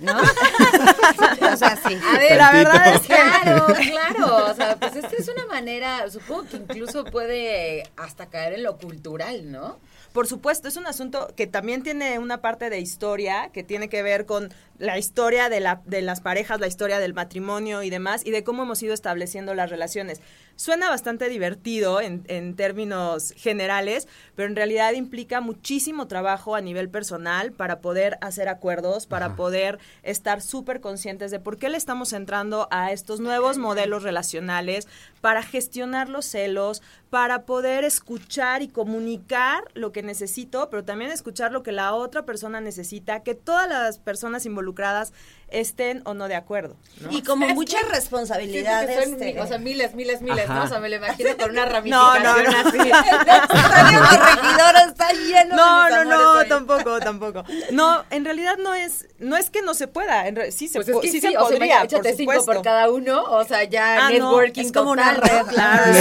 ¿No? 0.00 0.16
o 1.52 1.56
sea, 1.56 1.76
sí. 1.76 1.98
A 2.02 2.18
ver, 2.18 2.36
la 2.36 2.52
verdad 2.52 2.94
es 2.94 3.00
que 3.02 3.06
Claro, 3.08 3.66
claro. 3.66 4.46
O 4.50 4.54
sea, 4.54 4.76
pues 4.76 4.96
esta 4.96 5.14
es 5.16 5.28
una 5.28 5.46
manera, 5.46 6.08
supongo 6.10 6.44
que 6.44 6.56
incluso 6.56 7.04
puede 7.04 7.84
hasta 7.96 8.26
caer 8.26 8.54
en 8.54 8.62
lo 8.62 8.78
cultural, 8.78 9.50
¿no? 9.52 9.78
Por 10.12 10.26
supuesto, 10.26 10.66
es 10.66 10.76
un 10.76 10.86
asunto 10.86 11.32
que 11.36 11.46
también 11.46 11.84
tiene 11.84 12.18
una 12.18 12.40
parte 12.40 12.68
de 12.68 12.80
historia, 12.80 13.50
que 13.52 13.62
tiene 13.62 13.88
que 13.88 14.02
ver 14.02 14.26
con 14.26 14.52
la 14.78 14.98
historia 14.98 15.48
de, 15.48 15.60
la, 15.60 15.82
de 15.84 16.02
las 16.02 16.20
parejas, 16.20 16.58
la 16.58 16.66
historia 16.66 16.98
del 16.98 17.14
matrimonio 17.14 17.84
y 17.84 17.90
demás, 17.90 18.22
y 18.24 18.32
de 18.32 18.42
cómo 18.42 18.64
hemos 18.64 18.82
ido 18.82 18.92
estableciendo 18.92 19.54
las 19.54 19.70
relaciones. 19.70 20.20
Suena 20.60 20.90
bastante 20.90 21.30
divertido 21.30 22.02
en, 22.02 22.22
en 22.28 22.54
términos 22.54 23.32
generales, 23.34 24.06
pero 24.36 24.46
en 24.46 24.56
realidad 24.56 24.92
implica 24.92 25.40
muchísimo 25.40 26.06
trabajo 26.06 26.54
a 26.54 26.60
nivel 26.60 26.90
personal 26.90 27.52
para 27.52 27.80
poder 27.80 28.18
hacer 28.20 28.46
acuerdos, 28.50 29.06
para 29.06 29.36
poder 29.36 29.78
estar 30.02 30.42
súper 30.42 30.82
conscientes 30.82 31.30
de 31.30 31.40
por 31.40 31.56
qué 31.56 31.70
le 31.70 31.78
estamos 31.78 32.12
entrando 32.12 32.68
a 32.70 32.92
estos 32.92 33.20
nuevos 33.20 33.56
modelos 33.56 34.02
relacionales, 34.02 34.86
para 35.22 35.42
gestionar 35.42 36.10
los 36.10 36.26
celos, 36.26 36.82
para 37.08 37.46
poder 37.46 37.84
escuchar 37.84 38.60
y 38.60 38.68
comunicar 38.68 39.64
lo 39.72 39.92
que 39.92 40.02
necesito, 40.02 40.68
pero 40.68 40.84
también 40.84 41.10
escuchar 41.10 41.52
lo 41.52 41.62
que 41.62 41.72
la 41.72 41.94
otra 41.94 42.26
persona 42.26 42.60
necesita, 42.60 43.22
que 43.22 43.34
todas 43.34 43.66
las 43.66 43.98
personas 43.98 44.44
involucradas 44.44 45.14
estén 45.50 46.02
o 46.04 46.14
no 46.14 46.28
de 46.28 46.34
acuerdo. 46.36 46.76
¿no? 47.00 47.10
Y 47.10 47.22
como 47.22 47.46
Es 47.46 47.54
mucha 47.54 47.78
que- 47.80 47.86
responsabilidad. 47.88 48.86
Sí, 48.86 48.94
son 48.94 49.12
este, 49.14 49.40
o 49.40 49.46
sea, 49.46 49.58
miles, 49.58 49.94
miles, 49.94 50.20
miles, 50.22 50.44
Ajá. 50.44 50.54
¿no? 50.54 50.64
O 50.64 50.68
sea, 50.68 50.80
me 50.80 50.88
lo 50.88 50.96
imagino 50.96 51.36
con 51.36 51.50
una 51.50 51.66
No, 51.66 51.72
ramificación 51.72 52.22
no, 52.22 52.42
no. 52.42 52.68
así. 52.68 52.78
Corregidora 53.98 54.84
está 54.88 55.12
lleno 55.12 55.56
No, 55.56 55.84
de 55.84 55.90
no, 55.90 56.00
mis 56.04 56.10
no, 56.10 56.44
tampoco, 56.46 56.98
tampoco. 57.00 57.44
No, 57.72 58.04
en 58.10 58.24
realidad 58.24 58.56
no 58.58 58.74
es, 58.74 59.08
no 59.18 59.36
es 59.36 59.50
que 59.50 59.62
no 59.62 59.74
se 59.74 59.88
pueda, 59.88 60.26
en 60.28 60.36
re- 60.36 60.52
sí 60.52 60.68
se, 60.68 60.78
Pues 60.78 60.88
es 60.88 60.94
po- 60.94 61.00
que 61.00 61.08
sí 61.08 61.20
sí, 61.20 61.20
se 61.20 61.28
o 61.28 61.30
sea, 61.32 61.40
podría, 61.40 61.56
imagínate, 61.66 61.96
por 61.96 62.06
échate 62.06 62.16
cinco 62.16 62.44
por 62.44 62.62
cada 62.62 62.90
uno, 62.90 63.22
o 63.24 63.44
sea, 63.44 63.64
ya 63.64 64.06
Ah, 64.06 64.10
no, 64.10 64.10
networking 64.10 64.62
es 64.66 64.72
como 64.72 64.90
una 64.92 65.14
total, 65.14 65.30
red, 65.30 65.38
¿no? 65.40 65.46
claro. 65.46 65.92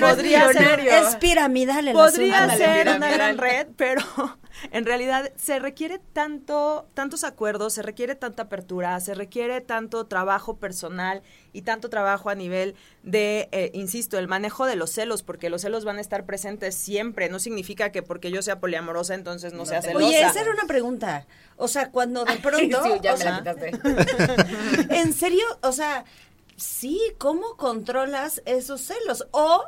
No 0.00 0.08
Podría 0.10 0.52
ser-. 0.52 0.80
Es 0.88 1.16
piramidal 1.16 1.88
el 1.88 1.94
Podría 1.94 2.44
asunto. 2.44 2.64
ser 2.64 2.88
una 2.88 3.10
gran 3.10 3.38
red, 3.38 3.66
pero 3.76 4.02
en 4.72 4.84
realidad 4.84 5.32
se 5.36 5.58
requiere 5.58 5.98
tanto, 6.12 6.88
tantos 6.94 7.24
acuerdos, 7.24 7.74
se 7.74 7.82
requiere 7.82 8.14
tanta 8.14 8.44
apertura, 8.44 8.98
se 9.00 9.14
requiere 9.14 9.60
tanto 9.60 10.06
trabajo 10.06 10.56
personal 10.56 11.22
y 11.52 11.62
tanto 11.62 11.90
trabajo 11.90 12.30
a 12.30 12.34
nivel 12.34 12.74
de, 13.02 13.48
eh, 13.52 13.70
insisto, 13.74 14.18
el 14.18 14.28
manejo 14.28 14.66
de 14.66 14.76
los 14.76 14.90
celos, 14.90 15.22
porque 15.22 15.50
los 15.50 15.62
celos 15.62 15.84
van 15.84 15.98
a 15.98 16.00
estar 16.00 16.24
presentes 16.24 16.74
siempre. 16.74 17.28
No 17.28 17.38
significa 17.38 17.90
que 17.92 18.02
porque 18.02 18.30
yo 18.30 18.42
sea 18.42 18.60
poliamorosa, 18.60 19.14
entonces 19.14 19.52
no, 19.52 19.66
sea 19.66 19.82
celosa. 19.82 20.06
Oye, 20.06 20.22
esa 20.22 20.40
era 20.40 20.52
una 20.52 20.64
pregunta. 20.64 21.26
O 21.56 21.68
sea, 21.68 21.90
cuando 21.90 22.24
de 22.24 22.36
pronto... 22.42 22.82
Sí, 22.82 22.90
ya 23.02 23.16
me 23.16 23.24
la 23.24 23.38
quitaste. 23.38 23.70
en 24.94 25.12
serio, 25.12 25.44
o 25.62 25.72
sea, 25.72 26.04
sí, 26.56 27.00
¿cómo 27.18 27.56
controlas 27.56 28.42
esos 28.44 28.80
celos? 28.80 29.26
O 29.32 29.64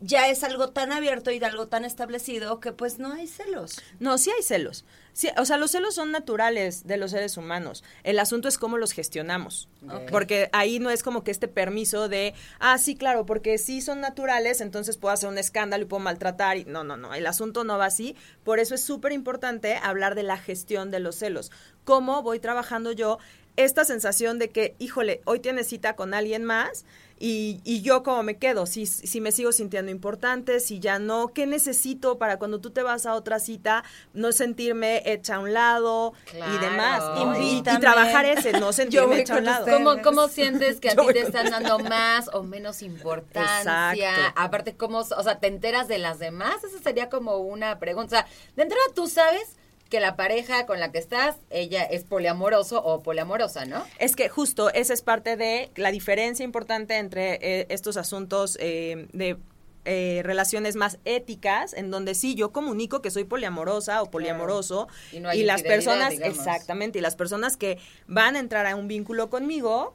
ya 0.00 0.28
es 0.28 0.44
algo 0.44 0.70
tan 0.70 0.92
abierto 0.92 1.30
y 1.30 1.38
de 1.38 1.46
algo 1.46 1.68
tan 1.68 1.84
establecido 1.84 2.60
que 2.60 2.72
pues 2.72 2.98
no 2.98 3.12
hay 3.12 3.26
celos. 3.26 3.80
No, 3.98 4.18
sí 4.18 4.30
hay 4.36 4.42
celos. 4.42 4.84
Sí, 5.14 5.30
o 5.38 5.46
sea, 5.46 5.56
los 5.56 5.70
celos 5.70 5.94
son 5.94 6.12
naturales 6.12 6.86
de 6.86 6.98
los 6.98 7.12
seres 7.12 7.38
humanos. 7.38 7.82
El 8.04 8.18
asunto 8.18 8.48
es 8.48 8.58
cómo 8.58 8.76
los 8.76 8.92
gestionamos. 8.92 9.70
Porque 10.10 10.50
ahí 10.52 10.78
no 10.78 10.90
es 10.90 11.02
como 11.02 11.24
que 11.24 11.30
este 11.30 11.48
permiso 11.48 12.10
de, 12.10 12.34
ah, 12.58 12.76
sí, 12.76 12.96
claro, 12.96 13.24
porque 13.24 13.56
sí 13.56 13.80
son 13.80 14.00
naturales, 14.00 14.60
entonces 14.60 14.98
puedo 14.98 15.14
hacer 15.14 15.30
un 15.30 15.38
escándalo 15.38 15.84
y 15.84 15.86
puedo 15.86 16.02
maltratar. 16.02 16.58
Y 16.58 16.66
no, 16.66 16.84
no, 16.84 16.98
no, 16.98 17.14
el 17.14 17.26
asunto 17.26 17.64
no 17.64 17.78
va 17.78 17.86
así. 17.86 18.14
Por 18.44 18.58
eso 18.58 18.74
es 18.74 18.82
súper 18.82 19.12
importante 19.12 19.76
hablar 19.76 20.14
de 20.14 20.24
la 20.24 20.36
gestión 20.36 20.90
de 20.90 21.00
los 21.00 21.16
celos. 21.16 21.50
¿Cómo 21.84 22.22
voy 22.22 22.38
trabajando 22.38 22.92
yo 22.92 23.18
esta 23.56 23.86
sensación 23.86 24.38
de 24.38 24.50
que, 24.50 24.74
híjole, 24.78 25.22
hoy 25.24 25.40
tienes 25.40 25.68
cita 25.68 25.96
con 25.96 26.12
alguien 26.12 26.44
más 26.44 26.84
y, 27.18 27.60
y 27.64 27.80
yo 27.82 28.02
cómo 28.02 28.22
me 28.22 28.36
quedo, 28.36 28.66
si, 28.66 28.84
si 28.86 29.20
me 29.20 29.32
sigo 29.32 29.50
sintiendo 29.52 29.90
importante, 29.90 30.60
si 30.60 30.80
ya 30.80 30.98
no, 30.98 31.28
qué 31.28 31.46
necesito 31.46 32.18
para 32.18 32.38
cuando 32.38 32.60
tú 32.60 32.70
te 32.70 32.82
vas 32.82 33.06
a 33.06 33.14
otra 33.14 33.38
cita 33.38 33.84
no 34.12 34.32
sentirme 34.32 35.02
hecha 35.06 35.36
a 35.36 35.38
un 35.40 35.52
lado 35.54 36.12
y 36.32 36.58
demás. 36.58 37.02
Y- 37.40 37.56
Y, 37.58 37.62
trabajar 37.62 38.24
ese, 38.26 38.52
no 38.52 38.72
sentirme 38.74 39.20
hecha 39.20 39.36
a 39.36 39.38
un 39.38 39.44
lado. 39.44 39.66
¿Cómo, 39.66 40.02
¿Cómo 40.02 40.28
sientes 40.28 40.80
que 40.80 40.90
a 40.90 40.94
Yo 40.96 41.06
ti 41.06 41.14
te 41.14 41.20
están 41.20 41.50
dando 41.50 41.78
más 41.78 42.28
o 42.32 42.42
menos 42.42 42.82
importancia? 42.82 43.92
Exacto. 43.94 44.32
Aparte, 44.36 44.76
¿cómo, 44.76 44.98
o 44.98 45.22
sea, 45.22 45.38
te 45.40 45.46
enteras 45.46 45.88
de 45.88 45.98
las 45.98 46.18
demás? 46.18 46.62
Esa 46.64 46.78
sería 46.82 47.08
como 47.08 47.38
una 47.38 47.78
pregunta. 47.78 48.06
O 48.06 48.10
sea, 48.22 48.26
de 48.56 48.62
entrada 48.62 48.82
tú 48.94 49.06
sabes 49.08 49.56
que 49.88 50.00
la 50.00 50.16
pareja 50.16 50.66
con 50.66 50.80
la 50.80 50.90
que 50.90 50.98
estás, 50.98 51.36
ella 51.50 51.84
es 51.84 52.04
poliamoroso 52.04 52.82
o 52.82 53.02
poliamorosa, 53.02 53.66
¿no? 53.66 53.84
Es 53.98 54.16
que 54.16 54.28
justo 54.28 54.70
esa 54.72 54.92
es 54.92 55.02
parte 55.02 55.36
de 55.36 55.70
la 55.76 55.90
diferencia 55.90 56.44
importante 56.44 56.96
entre 56.96 57.34
eh, 57.34 57.66
estos 57.68 57.96
asuntos 57.96 58.58
eh, 58.60 59.06
de 59.12 59.36
eh, 59.84 60.22
relaciones 60.24 60.74
más 60.74 60.98
éticas, 61.04 61.72
en 61.72 61.92
donde 61.92 62.16
sí 62.16 62.34
yo 62.34 62.50
comunico 62.50 63.00
que 63.00 63.12
soy 63.12 63.22
poliamorosa 63.22 64.02
o 64.02 64.10
poliamoroso 64.10 64.88
Y 65.12 65.20
no 65.20 65.28
hay 65.28 65.44
las 65.44 65.60
infidelidad, 65.60 65.76
personas, 65.76 66.10
digamos. 66.10 66.38
exactamente, 66.38 66.98
y 66.98 67.02
las 67.02 67.14
personas 67.14 67.56
que 67.56 67.78
van 68.08 68.34
a 68.34 68.40
entrar 68.40 68.66
a 68.66 68.74
un 68.74 68.88
vínculo 68.88 69.30
conmigo 69.30 69.94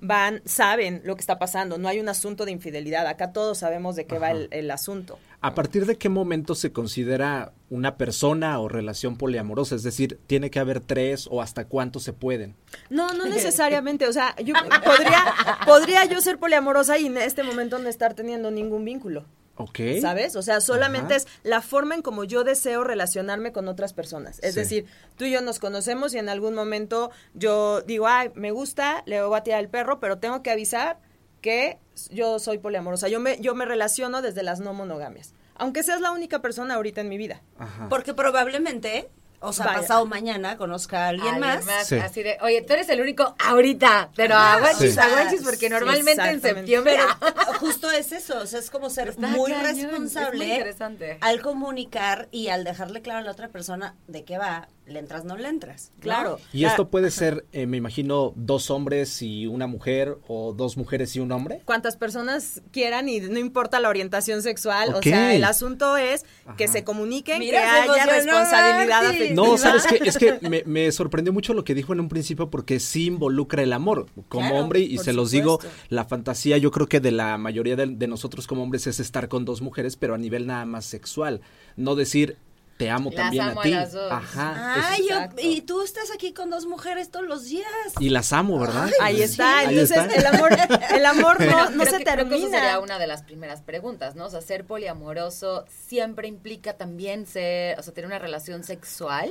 van, 0.00 0.42
saben 0.44 1.02
lo 1.04 1.14
que 1.14 1.20
está 1.20 1.38
pasando, 1.38 1.78
no 1.78 1.88
hay 1.88 2.00
un 2.00 2.08
asunto 2.08 2.44
de 2.44 2.52
infidelidad, 2.52 3.06
acá 3.06 3.32
todos 3.32 3.58
sabemos 3.58 3.96
de 3.96 4.06
qué 4.06 4.18
va 4.18 4.30
el, 4.30 4.48
el 4.50 4.70
asunto. 4.70 5.18
¿A 5.42 5.54
partir 5.54 5.86
de 5.86 5.96
qué 5.96 6.08
momento 6.08 6.54
se 6.54 6.72
considera 6.72 7.52
una 7.70 7.96
persona 7.96 8.58
o 8.58 8.68
relación 8.68 9.16
poliamorosa? 9.16 9.74
Es 9.74 9.82
decir, 9.82 10.18
¿tiene 10.26 10.50
que 10.50 10.58
haber 10.58 10.80
tres 10.80 11.28
o 11.30 11.40
hasta 11.40 11.66
cuántos 11.66 12.02
se 12.02 12.12
pueden? 12.12 12.56
No, 12.90 13.12
no 13.14 13.26
necesariamente, 13.28 14.06
o 14.06 14.12
sea, 14.12 14.34
yo 14.36 14.54
podría, 14.84 15.24
podría 15.64 16.04
yo 16.04 16.20
ser 16.20 16.38
poliamorosa 16.38 16.98
y 16.98 17.06
en 17.06 17.16
este 17.16 17.42
momento 17.42 17.78
no 17.78 17.88
estar 17.88 18.14
teniendo 18.14 18.50
ningún 18.50 18.84
vínculo. 18.84 19.24
¿Ok? 19.56 19.78
¿Sabes? 20.00 20.36
O 20.36 20.42
sea, 20.42 20.60
solamente 20.62 21.14
Ajá. 21.14 21.24
es 21.24 21.28
la 21.42 21.60
forma 21.60 21.94
en 21.94 22.00
como 22.02 22.24
yo 22.24 22.44
deseo 22.44 22.82
relacionarme 22.82 23.52
con 23.52 23.68
otras 23.68 23.92
personas. 23.92 24.38
Es 24.42 24.54
Sí. 24.54 24.60
decir, 24.60 24.86
tú 25.16 25.24
y 25.24 25.30
yo 25.32 25.42
nos 25.42 25.58
conocemos 25.58 26.14
y 26.14 26.18
en 26.18 26.28
algún 26.30 26.54
momento 26.54 27.10
yo 27.34 27.82
digo, 27.82 28.06
ay, 28.06 28.30
me 28.34 28.52
gusta, 28.52 29.02
le 29.06 29.22
voy 29.22 29.36
a 29.38 29.42
tirar 29.42 29.60
el 29.60 29.68
perro, 29.68 30.00
pero 30.00 30.16
tengo 30.18 30.42
que 30.42 30.50
avisar 30.50 30.98
que 31.42 31.78
yo 32.10 32.38
soy 32.38 32.58
poliamorosa. 32.58 33.08
Yo 33.08 33.20
me, 33.20 33.38
yo 33.40 33.54
me 33.54 33.64
relaciono 33.66 34.22
desde 34.22 34.42
las 34.42 34.60
no 34.60 34.72
monogamias. 34.72 35.34
Aunque 35.56 35.82
seas 35.82 36.00
la 36.00 36.10
única 36.12 36.40
persona 36.40 36.74
ahorita 36.76 37.02
en 37.02 37.10
mi 37.10 37.18
vida. 37.18 37.42
Ajá. 37.58 37.88
Porque 37.90 38.14
probablemente, 38.14 39.10
o 39.40 39.52
sea, 39.52 39.66
Vaya. 39.66 39.80
pasado 39.80 40.06
mañana 40.06 40.56
conozca 40.56 41.06
a 41.06 41.08
alguien, 41.08 41.40
más. 41.40 41.64
Sí. 41.86 41.96
Así 41.96 42.22
de, 42.22 42.36
oye, 42.42 42.62
tú 42.62 42.72
eres 42.74 42.88
el 42.90 43.00
único 43.00 43.34
ahorita, 43.38 44.10
pero 44.14 44.34
aguanchis, 44.36 44.94
Sí. 44.94 45.00
aguanchis, 45.00 45.42
porque 45.42 45.66
Sí, 45.66 45.68
normalmente 45.70 46.22
en 46.28 46.40
septiembre... 46.42 46.96
Pero 46.98 47.54
justo 47.58 47.90
es 47.90 48.12
eso, 48.12 48.38
o 48.38 48.46
sea, 48.46 48.58
es 48.58 48.70
como 48.70 48.90
ser 48.90 49.08
Está 49.08 49.26
muy 49.28 49.50
cañón, 49.50 49.66
es 49.66 49.74
muy 49.76 49.84
responsable 49.86 50.46
interesante. 50.46 51.18
al 51.20 51.40
comunicar 51.40 52.28
y 52.30 52.48
al 52.48 52.64
dejarle 52.64 53.02
claro 53.02 53.20
a 53.20 53.22
la 53.22 53.30
otra 53.32 53.48
persona 53.48 53.94
de 54.08 54.24
qué 54.24 54.38
va, 54.38 54.68
le 54.86 54.98
entras, 54.98 55.24
no 55.24 55.36
le 55.36 55.48
entras. 55.48 55.92
Claro. 56.00 56.38
Y 56.52 56.64
esto 56.64 56.88
puede 56.88 57.10
ser, 57.10 57.44
eh, 57.52 57.66
me 57.66 57.76
imagino, 57.76 58.32
dos 58.36 58.70
hombres 58.70 59.22
y 59.22 59.46
una 59.46 59.66
mujer 59.68 60.18
o 60.26 60.52
dos 60.52 60.76
mujeres 60.76 61.14
y 61.16 61.20
un 61.20 61.30
hombre. 61.32 61.62
cuantas 61.64 61.96
personas 61.96 62.60
quieran 62.72 63.08
y 63.08 63.20
no 63.20 63.38
importa 63.38 63.78
la 63.80 63.88
orientación 63.88 64.42
sexual. 64.42 64.94
O 64.94 65.00
sea, 65.02 65.32
el 65.34 65.44
asunto 65.44 65.96
es 65.96 66.24
que 66.56 66.66
se 66.68 66.82
comuniquen, 66.84 67.38
Mira, 67.38 67.60
que 67.60 67.66
haya 67.66 67.84
emocionó, 67.84 68.12
responsabilidad 68.38 69.06
afectiva. 69.06 69.29
No, 69.34 69.56
¿sabes 69.58 69.86
qué? 69.86 70.00
Es 70.04 70.18
que 70.18 70.38
me, 70.48 70.62
me 70.66 70.90
sorprendió 70.92 71.32
mucho 71.32 71.54
lo 71.54 71.64
que 71.64 71.74
dijo 71.74 71.92
en 71.92 72.00
un 72.00 72.08
principio 72.08 72.50
porque 72.50 72.80
sí 72.80 73.06
involucra 73.06 73.62
el 73.62 73.72
amor 73.72 74.06
como 74.28 74.48
Claro, 74.48 74.64
hombre 74.64 74.80
y 74.80 74.98
se 74.98 75.12
los 75.12 75.30
digo, 75.30 75.60
la 75.88 76.04
fantasía 76.04 76.58
yo 76.58 76.70
creo 76.70 76.88
que 76.88 77.00
de 77.00 77.12
la 77.12 77.38
mayoría 77.38 77.76
de, 77.76 77.86
de 77.86 78.06
nosotros 78.06 78.46
como 78.46 78.62
hombres 78.62 78.86
es 78.86 79.00
estar 79.00 79.28
con 79.28 79.44
dos 79.44 79.62
mujeres, 79.62 79.96
pero 79.96 80.14
a 80.14 80.18
nivel 80.18 80.46
nada 80.46 80.64
más 80.66 80.84
sexual, 80.84 81.40
no 81.76 81.94
decir 81.94 82.36
te 82.80 82.90
amo 82.90 83.10
Las 83.10 83.16
también 83.24 83.44
amo 83.44 83.60
a 83.60 83.62
a 83.62 83.64
ti. 83.64 83.70
las 83.70 83.92
dos. 83.92 84.10
Ajá. 84.10 84.90
Ay, 84.90 85.06
yo, 85.08 85.16
y 85.42 85.60
tú 85.60 85.82
estás 85.82 86.10
aquí 86.14 86.32
con 86.32 86.48
dos 86.48 86.64
mujeres 86.66 87.10
todos 87.10 87.26
los 87.26 87.44
días. 87.44 87.68
Y 88.00 88.08
las 88.08 88.32
amo, 88.32 88.58
¿verdad? 88.58 88.90
Ahí 89.02 89.18
Sí, 89.18 89.22
está, 89.24 89.58
ahí 89.58 89.78
entonces 89.78 89.98
está. 89.98 90.14
el 90.14 90.26
amor, 90.26 90.50
el 90.94 91.06
amor 91.06 91.40
no, 91.40 91.46
Bueno, 91.46 91.70
no 91.70 91.82
creo 91.84 91.92
se 91.92 91.98
que- 91.98 92.04
creo 92.10 92.28
que 92.28 92.34
eso 92.36 92.44
sería 92.46 92.60
termina. 92.60 92.80
una 92.80 92.98
de 92.98 93.06
las 93.06 93.22
primeras 93.22 93.60
preguntas, 93.60 94.14
¿no? 94.16 94.24
O 94.24 94.30
sea, 94.30 94.40
ser 94.40 94.64
poliamoroso 94.64 95.66
siempre 95.68 96.26
implica 96.26 96.78
también 96.78 97.26
ser, 97.26 97.78
o 97.78 97.82
sea, 97.82 97.92
tener 97.92 98.06
una 98.06 98.18
relación 98.18 98.64
sexual 98.64 99.30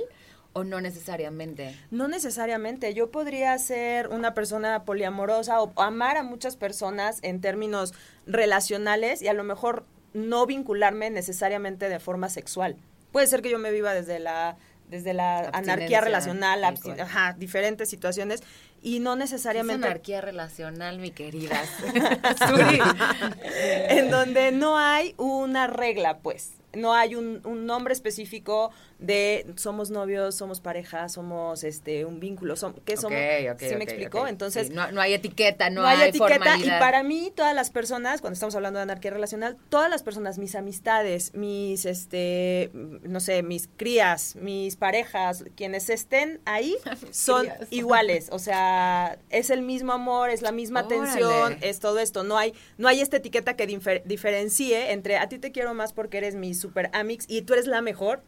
o 0.54 0.64
no 0.64 0.80
necesariamente. 0.82 1.76
No 1.92 2.08
necesariamente. 2.08 2.94
Yo 2.94 3.12
podría 3.12 3.58
ser 3.58 4.08
una 4.10 4.34
persona 4.34 4.84
poliamorosa 4.84 5.60
o 5.62 5.74
amar 5.82 6.18
a 6.18 6.24
muchas 6.24 6.56
personas 6.56 7.18
en 7.24 7.42
términos 7.42 7.94
relacionales 8.26 9.22
y 9.22 9.28
a 9.28 9.34
lo 9.34 9.44
mejor 9.44 9.86
no 10.14 10.48
vincularme 10.48 11.12
necesariamente 11.12 11.88
de 11.88 12.00
forma 12.00 12.30
sexual. 12.30 12.78
Puede 13.12 13.28
ser 13.28 13.42
que 13.42 13.50
yo 13.50 13.60
me 13.60 13.72
viva 13.72 13.94
desde 13.94 14.20
la 14.20 14.58
desde 14.90 15.14
la 15.14 15.50
anarquía 15.54 16.02
relacional, 16.02 16.64
ajá, 16.64 17.36
diferentes 17.38 17.90
situaciones 17.90 18.42
y 18.82 19.00
no 19.00 19.14
Es 19.14 19.20
necesariamente 19.20 19.86
anarquía 19.86 20.22
relacional, 20.22 20.98
mi 20.98 21.12
querida. 21.12 21.62
en 23.90 24.10
donde 24.10 24.52
no 24.52 24.78
hay 24.78 25.14
una 25.18 25.68
regla, 25.68 26.18
pues. 26.20 26.54
No 26.74 26.94
hay 26.94 27.16
un, 27.16 27.42
un 27.46 27.66
nombre 27.66 27.94
específico 27.94 28.72
de 29.00 29.46
somos 29.56 29.90
novios, 29.90 30.36
somos 30.36 30.60
pareja, 30.62 31.10
somos 31.10 31.64
este 31.64 32.06
un 32.06 32.20
vínculo, 32.20 32.56
som- 32.56 32.76
¿qué 32.86 32.96
somos? 32.98 33.18
Ok, 33.20 33.54
ok, 33.54 33.60
¿Sí 33.60 33.70
me 33.76 33.76
ok, 33.76 33.82
explico? 33.90 34.22
ok. 34.22 34.28
Entonces, 34.28 34.68
Sí, 34.68 34.74
no, 34.74 34.92
no 34.92 35.02
hay 35.02 35.14
etiqueta, 35.14 35.70
no, 35.70 35.82
no, 35.82 35.88
hay, 35.88 36.10
etiqueta 36.10 36.36
formalidad. 36.36 36.78
y 36.78 36.80
para 36.80 37.02
mí 37.04 37.32
todas 37.36 37.56
las 37.56 37.70
personas 37.72 38.22
cuando 38.22 38.34
estamos 38.34 38.56
hablando 38.56 38.78
de 38.80 38.84
anarquía 38.84 39.12
relacional 39.12 39.58
todas 39.70 39.90
las 39.90 40.04
personas 40.04 40.38
mis 40.38 40.54
amistades 40.56 41.34
mis 41.34 41.86
este 41.86 42.72
no 42.74 43.20
sé 43.20 43.42
mis 43.44 43.70
crías 43.78 44.36
mis 44.36 44.76
parejas 44.76 45.46
quienes 45.56 45.90
estén 45.90 46.40
ahí 46.46 46.76
son 47.12 47.42
crías. 47.48 47.68
iguales 47.72 48.28
o 48.32 48.40
sea 48.40 49.18
es 49.30 49.50
el 49.50 49.62
mismo 49.62 49.94
amor 49.94 50.30
es 50.30 50.42
la 50.42 50.52
misma 50.52 50.82
Órale. 50.82 50.96
atención 51.06 51.58
es 51.62 51.80
todo 51.80 52.00
esto 52.00 52.24
no 52.24 52.38
hay 52.38 52.54
no 52.78 52.88
hay 52.88 53.02
esta 53.02 53.18
etiqueta 53.18 53.56
que 53.56 53.68
difer- 53.68 54.04
diferencie 54.04 54.92
entre 54.92 55.18
a 55.18 55.30
ti 55.30 55.40
te 55.40 55.52
quiero 55.52 55.74
más 55.74 55.94
porque 55.94 56.18
eres 56.18 56.36
mi 56.36 56.54
super 56.60 56.90
amix 56.94 57.26
y 57.28 57.42
tú 57.42 57.54
eres 57.54 57.66
la 57.68 57.82
mejor 57.82 58.22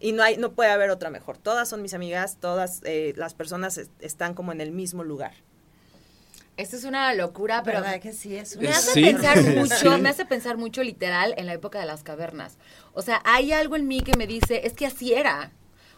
y 0.00 0.12
no 0.12 0.22
hay 0.22 0.36
no 0.36 0.52
puede 0.52 0.70
haber 0.70 0.90
otra 0.90 1.10
mejor 1.10 1.38
todas 1.38 1.68
son 1.68 1.82
mis 1.82 1.94
amigas 1.94 2.36
todas 2.40 2.80
eh, 2.84 3.12
las 3.16 3.34
personas 3.34 3.78
es- 3.78 3.90
están 4.00 4.34
como 4.34 4.52
en 4.52 4.60
el 4.60 4.70
mismo 4.72 5.02
lugar 5.04 5.32
Esto 6.56 6.76
es 6.76 6.84
una 6.84 7.14
locura, 7.14 7.62
pero 7.64 7.80
¿Verdad 7.80 8.00
que 8.00 8.12
sí? 8.12 8.36
Es 8.36 8.56
me 8.56 8.68
hace 8.68 8.92
sí, 8.92 9.02
pensar 9.02 9.38
sí. 9.42 9.50
mucho, 9.50 9.98
me 9.98 10.08
hace 10.10 10.24
pensar 10.26 10.56
mucho 10.58 10.82
literal 10.82 11.34
en 11.38 11.46
la 11.46 11.54
época 11.54 11.80
de 11.80 11.86
las 11.86 12.02
cavernas. 12.02 12.58
O 12.92 13.02
sea, 13.02 13.22
hay 13.24 13.52
algo 13.52 13.74
en 13.76 13.88
mí 13.88 14.00
que 14.00 14.12
me 14.18 14.26
dice, 14.26 14.66
es 14.66 14.74
que 14.74 14.86
así 14.86 15.14
era. 15.14 15.50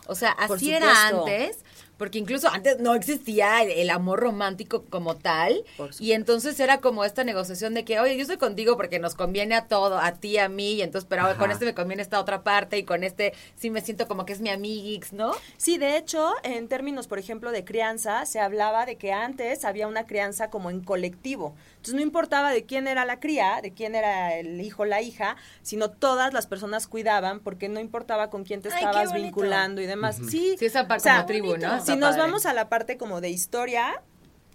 O 0.06 0.14
sea, 0.14 0.30
así 0.30 0.72
era 0.72 1.08
antes 1.08 1.64
porque 1.96 2.18
incluso 2.18 2.48
antes 2.48 2.78
no 2.80 2.94
existía 2.94 3.62
el, 3.62 3.70
el 3.70 3.90
amor 3.90 4.20
romántico 4.20 4.84
como 4.90 5.16
tal, 5.16 5.64
y 5.98 6.12
entonces 6.12 6.58
era 6.60 6.80
como 6.80 7.04
esta 7.04 7.24
negociación 7.24 7.74
de 7.74 7.84
que, 7.84 8.00
oye, 8.00 8.16
yo 8.16 8.22
estoy 8.22 8.38
contigo 8.38 8.76
porque 8.76 8.98
nos 8.98 9.14
conviene 9.14 9.54
a 9.54 9.66
todo, 9.66 9.98
a 9.98 10.12
ti, 10.12 10.38
a 10.38 10.48
mí, 10.48 10.74
y 10.74 10.82
entonces, 10.82 11.06
pero 11.08 11.22
Ajá. 11.22 11.36
con 11.36 11.50
este 11.50 11.64
me 11.64 11.74
conviene 11.74 12.02
esta 12.02 12.20
otra 12.20 12.42
parte, 12.42 12.78
y 12.78 12.84
con 12.84 13.04
este 13.04 13.32
sí 13.56 13.70
me 13.70 13.80
siento 13.80 14.08
como 14.08 14.26
que 14.26 14.32
es 14.32 14.40
mi 14.40 14.50
amiguix, 14.50 15.12
¿no? 15.12 15.32
Sí, 15.56 15.78
de 15.78 15.96
hecho, 15.96 16.32
en 16.42 16.68
términos, 16.68 17.06
por 17.06 17.18
ejemplo, 17.18 17.50
de 17.52 17.64
crianza, 17.64 18.26
se 18.26 18.40
hablaba 18.40 18.86
de 18.86 18.96
que 18.96 19.12
antes 19.12 19.64
había 19.64 19.86
una 19.86 20.06
crianza 20.06 20.50
como 20.50 20.70
en 20.70 20.80
colectivo. 20.80 21.54
Entonces 21.84 21.96
no 21.96 22.00
importaba 22.00 22.50
de 22.50 22.64
quién 22.64 22.88
era 22.88 23.04
la 23.04 23.20
cría, 23.20 23.60
de 23.62 23.74
quién 23.74 23.94
era 23.94 24.34
el 24.36 24.58
hijo 24.62 24.84
o 24.84 24.86
la 24.86 25.02
hija, 25.02 25.36
sino 25.60 25.90
todas 25.90 26.32
las 26.32 26.46
personas 26.46 26.86
cuidaban 26.86 27.40
porque 27.40 27.68
no 27.68 27.78
importaba 27.78 28.30
con 28.30 28.44
quién 28.44 28.62
te 28.62 28.70
Ay, 28.72 28.76
estabas 28.84 29.12
vinculando 29.12 29.82
y 29.82 29.86
demás. 29.86 30.16
Sí, 30.16 30.56
Sí, 30.58 30.64
esa 30.64 30.88
parte 30.88 31.02
o 31.02 31.04
sea, 31.04 31.14
como 31.16 31.26
tribu, 31.26 31.56
¿no? 31.58 31.84
Si 31.84 31.94
nos 31.96 32.12
padre. 32.12 32.22
vamos 32.22 32.46
a 32.46 32.54
la 32.54 32.70
parte 32.70 32.96
como 32.96 33.20
de 33.20 33.28
historia, 33.28 34.02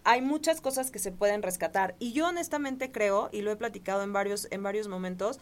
hay 0.03 0.23
muchas 0.23 0.59
cosas 0.59 0.89
que 0.89 0.97
se 0.97 1.11
pueden 1.11 1.43
rescatar. 1.43 1.93
Y 1.99 2.13
yo 2.13 2.29
honestamente 2.29 2.91
creo, 2.91 3.29
y 3.31 3.43
lo 3.43 3.51
he 3.51 3.55
platicado 3.57 4.01
en 4.01 4.11
varios, 4.11 4.47
en 4.49 4.63
varios 4.63 4.87
momentos, 4.87 5.39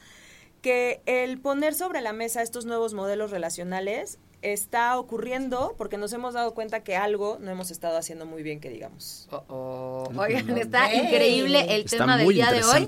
que 0.61 1.01
el 1.05 1.39
poner 1.39 1.73
sobre 1.73 2.01
la 2.01 2.11
mesa 2.11 2.41
estos 2.41 2.65
nuevos 2.65 2.93
modelos 2.93 3.31
relacionales 3.31 4.19
está 4.53 4.99
ocurriendo 4.99 5.75
porque 5.77 5.97
nos 5.97 6.13
hemos 6.13 6.33
dado 6.33 6.53
cuenta 6.53 6.83
que 6.83 6.95
algo 6.95 7.37
no 7.39 7.51
hemos 7.51 7.71
estado 7.71 7.97
haciendo 7.97 8.25
muy 8.25 8.43
bien, 8.43 8.59
que 8.59 8.69
digamos. 8.69 9.27
Oh, 9.31 9.43
oh. 9.47 10.11
Oigan, 10.17 10.57
está 10.57 10.93
increíble 10.93 11.75
el 11.75 11.81
Está 11.81 11.97
tema 11.97 12.17
del 12.17 12.27
día 12.29 12.51
de 12.51 12.63
hoy. 12.63 12.87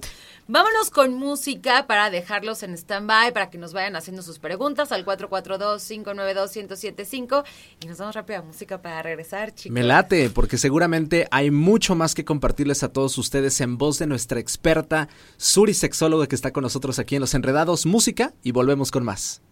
Vámonos 0.51 0.89
con 0.89 1.13
música 1.13 1.85
para 1.85 2.09
dejarlos 2.09 2.63
en 2.63 2.73
stand-by, 2.73 3.33
para 3.33 3.51
que 3.51 3.59
nos 3.59 3.71
vayan 3.71 3.95
haciendo 3.95 4.23
sus 4.23 4.39
preguntas 4.39 4.91
al 4.91 5.05
442-592-1075 5.05 7.43
y 7.83 7.85
nos 7.85 7.99
vamos 7.99 8.15
rápido 8.15 8.39
a 8.39 8.41
música 8.41 8.81
para 8.81 9.03
regresar, 9.03 9.53
chicos. 9.53 9.71
Me 9.71 9.83
late, 9.83 10.31
porque 10.31 10.57
seguramente 10.57 11.27
hay 11.29 11.51
mucho 11.51 11.93
más 11.93 12.15
que 12.15 12.25
compartirles 12.25 12.81
a 12.81 12.91
todos 12.91 13.15
ustedes 13.19 13.61
en 13.61 13.77
voz 13.77 13.99
de 13.99 14.07
nuestra 14.07 14.39
experta 14.39 15.07
Suri 15.37 15.75
Sexóloga 15.75 16.25
que 16.25 16.33
está 16.33 16.51
con 16.51 16.63
nosotros 16.63 16.97
aquí 16.97 17.13
en 17.13 17.21
Los 17.21 17.35
Enredados. 17.35 17.85
Música 17.85 18.33
y 18.41 18.51
volvemos 18.51 18.89
con 18.89 19.05
más. 19.05 19.43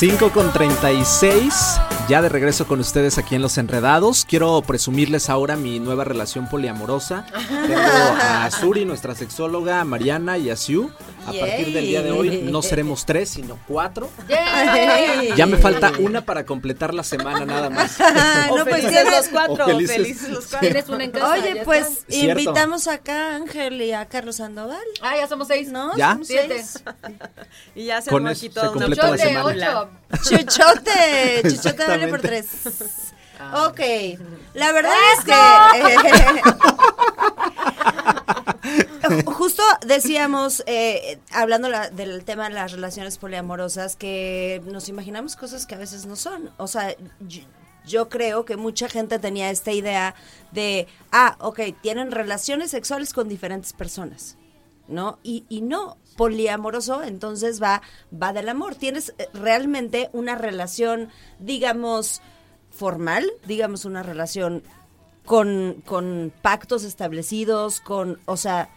5 0.00 0.30
con 0.30 0.50
36, 0.50 1.78
ya 2.08 2.22
de 2.22 2.28
regreso 2.28 2.66
con 2.66 2.80
ustedes 2.80 3.18
aquí 3.18 3.36
en 3.36 3.42
Los 3.42 3.56
Enredados. 3.56 4.24
Quiero 4.28 4.60
presumirles 4.62 5.30
ahora 5.30 5.54
mi 5.56 5.78
nueva 5.78 6.02
relación 6.02 6.48
poliamorosa. 6.48 7.24
Tengo 7.66 7.80
a 7.80 8.50
Suri, 8.50 8.84
nuestra 8.84 9.14
sexóloga, 9.14 9.80
a 9.80 9.84
Mariana 9.84 10.36
y 10.36 10.50
a 10.50 10.56
Siu. 10.56 10.90
A 11.26 11.32
partir 11.32 11.72
del 11.72 11.84
día 11.84 12.02
de 12.02 12.10
hoy 12.10 12.40
no 12.50 12.62
seremos 12.62 13.04
tres, 13.06 13.28
sino 13.28 13.58
cuatro. 13.68 14.08
¡Yay! 14.28 15.32
Ya 15.36 15.46
me 15.46 15.58
falta 15.58 15.92
una 16.00 16.22
para 16.24 16.44
completar 16.46 16.94
la 16.94 17.04
semana 17.04 17.44
nada 17.44 17.70
más. 17.70 17.98
o 18.50 18.56
no, 18.58 18.64
pues 18.64 18.76
felices 18.82 18.90
tienes- 19.04 19.16
los 19.16 19.28
cuatro, 19.28 19.64
o 19.66 19.68
felices- 19.68 19.96
felices 19.96 20.28
los 20.30 20.46
cuatro. 20.46 20.60
Tienes 20.60 20.88
una 20.88 21.04
en 21.04 21.10
casa, 21.12 21.28
Oye, 21.34 21.54
ya 21.56 21.62
pues 21.64 22.04
invitamos 22.08 22.88
acá 22.88 23.32
a 23.32 23.36
Ángel 23.36 23.80
y 23.82 23.92
a 23.92 24.06
Carlos 24.06 24.36
Sandoval, 24.36 24.78
Ah, 25.02 25.14
ya 25.16 25.28
somos 25.28 25.46
seis. 25.46 25.68
¿no? 25.70 25.96
¿Ya? 25.96 26.12
Somos 26.12 26.26
Siete. 26.26 26.64
seis. 26.64 26.82
Y 27.76 27.84
ya 27.84 28.00
se 28.00 28.10
Con 28.10 28.26
eso 28.26 28.40
se 28.40 28.68
una 28.70 28.88
la 28.88 29.18
semana. 29.18 29.80
ocho. 29.82 29.90
Chuchote, 30.24 31.42
chuchote 31.48 31.84
vale 32.06 32.10
por 32.10 32.20
tres. 32.20 32.46
Ah. 33.42 33.66
Ok, 33.68 33.80
la 34.54 34.70
verdad 34.72 34.92
es 35.18 35.24
que 35.24 35.32
eh, 35.32 35.96
justo 39.26 39.62
decíamos, 39.86 40.62
eh, 40.66 41.18
hablando 41.32 41.68
la- 41.68 41.90
del 41.90 42.24
tema 42.24 42.48
de 42.48 42.54
las 42.54 42.72
relaciones 42.72 43.18
poliamorosas, 43.18 43.96
que 43.96 44.62
nos 44.66 44.88
imaginamos 44.88 45.36
cosas 45.36 45.66
que 45.66 45.74
a 45.74 45.78
veces 45.78 46.06
no 46.06 46.16
son. 46.16 46.50
O 46.58 46.66
sea, 46.66 46.94
yo, 47.20 47.42
yo 47.86 48.08
creo 48.08 48.44
que 48.44 48.56
mucha 48.56 48.88
gente 48.88 49.18
tenía 49.18 49.50
esta 49.50 49.72
idea 49.72 50.14
de, 50.52 50.86
ah, 51.12 51.36
ok, 51.40 51.60
tienen 51.80 52.10
relaciones 52.10 52.70
sexuales 52.70 53.12
con 53.12 53.28
diferentes 53.28 53.72
personas. 53.72 54.36
¿no? 54.88 55.18
Y, 55.22 55.44
y 55.48 55.60
no, 55.60 55.96
poliamoroso 56.20 57.02
entonces 57.02 57.62
va, 57.62 57.80
va 58.12 58.34
del 58.34 58.50
amor. 58.50 58.74
Tienes 58.74 59.14
eh, 59.16 59.30
realmente 59.32 60.10
una 60.12 60.34
relación, 60.34 61.08
digamos, 61.38 62.20
formal, 62.70 63.32
digamos, 63.46 63.86
una 63.86 64.02
relación 64.02 64.62
con, 65.24 65.82
con 65.86 66.30
pactos 66.42 66.84
establecidos, 66.84 67.80
con, 67.80 68.20
o 68.26 68.36
sea, 68.36 68.68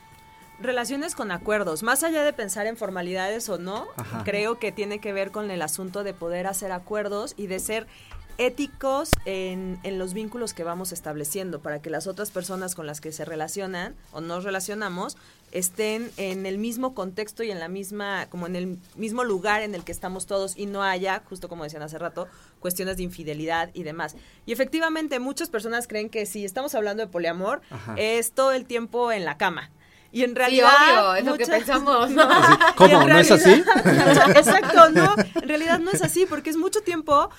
Relaciones 0.62 1.16
con 1.16 1.32
acuerdos, 1.32 1.84
más 1.84 2.04
allá 2.04 2.24
de 2.24 2.32
pensar 2.32 2.66
en 2.68 2.78
formalidades 2.78 3.50
o 3.50 3.58
no, 3.58 3.88
Ajá. 3.98 4.24
creo 4.24 4.58
que 4.58 4.72
tiene 4.72 5.00
que 5.00 5.12
ver 5.12 5.32
con 5.32 5.52
el 5.52 5.62
asunto 5.62 6.06
de 6.06 6.14
poder 6.14 6.48
hacer 6.48 6.72
acuerdos 6.72 7.34
y 7.36 7.48
de 7.48 7.60
ser 7.60 7.88
éticos 8.38 9.10
en, 9.26 9.80
en 9.84 10.00
los 10.00 10.14
vínculos 10.14 10.54
que 10.54 10.64
vamos 10.64 10.92
estableciendo 10.92 11.62
para 11.62 11.82
que 11.82 11.90
las 11.90 12.08
otras 12.08 12.32
personas 12.32 12.76
con 12.76 12.88
las 12.88 13.02
que 13.02 13.12
se 13.12 13.26
relacionan 13.26 13.96
o 14.12 14.22
nos 14.22 14.44
relacionamos 14.44 15.18
estén 15.52 16.10
en 16.18 16.48
el 16.48 16.58
mismo 16.58 16.96
contexto 16.96 17.44
y 17.44 17.52
en 17.52 17.60
la 17.60 17.68
misma, 17.68 18.26
como 18.30 18.48
en 18.48 18.56
el 18.56 18.80
mismo 18.96 19.24
lugar 19.24 19.62
en 19.62 19.76
el 19.76 19.84
que 19.84 19.92
estamos 19.92 20.26
todos 20.26 20.58
y 20.58 20.66
no 20.66 20.82
haya, 20.84 21.22
justo 21.30 21.48
como 21.48 21.64
decían 21.64 21.84
hace 21.84 22.00
rato, 22.00 22.28
cuestiones 22.60 22.98
de 22.98 23.04
infidelidad 23.04 23.70
y 23.74 23.84
demás. 23.84 24.16
Y 24.48 24.52
efectivamente 24.52 25.20
muchas 25.20 25.50
personas 25.50 25.88
creen 25.88 26.10
que 26.10 26.26
si 26.26 26.44
estamos 26.44 26.74
hablando 26.74 27.06
de 27.06 27.12
poliamor, 27.12 27.62
Ajá. 27.70 27.94
es 27.98 28.32
todo 28.32 28.52
el 28.52 28.66
tiempo 28.66 29.12
en 29.12 29.26
la 29.26 29.38
cama. 29.38 29.70
Y 30.16 30.24
en 30.24 30.30
Sí, 30.30 30.36
realidad. 30.36 30.70
obvio, 30.92 31.16
es 31.16 31.26
lo 31.26 31.38
que 31.38 31.46
pensamos. 31.48 32.06
Así, 32.18 32.54
¿Cómo? 32.76 33.02
En 33.02 33.08
¿No 33.10 33.18
es 33.18 33.32
así? 33.32 33.64
realidad- 33.84 34.30
Exacto, 34.38 34.90
no. 34.92 35.16
En 35.42 35.48
realidad 35.50 35.80
no 35.80 35.90
es 35.90 36.04
así, 36.04 36.28
porque 36.28 36.52
es 36.52 36.56
mucho 36.56 36.82
tiempo 36.82 37.32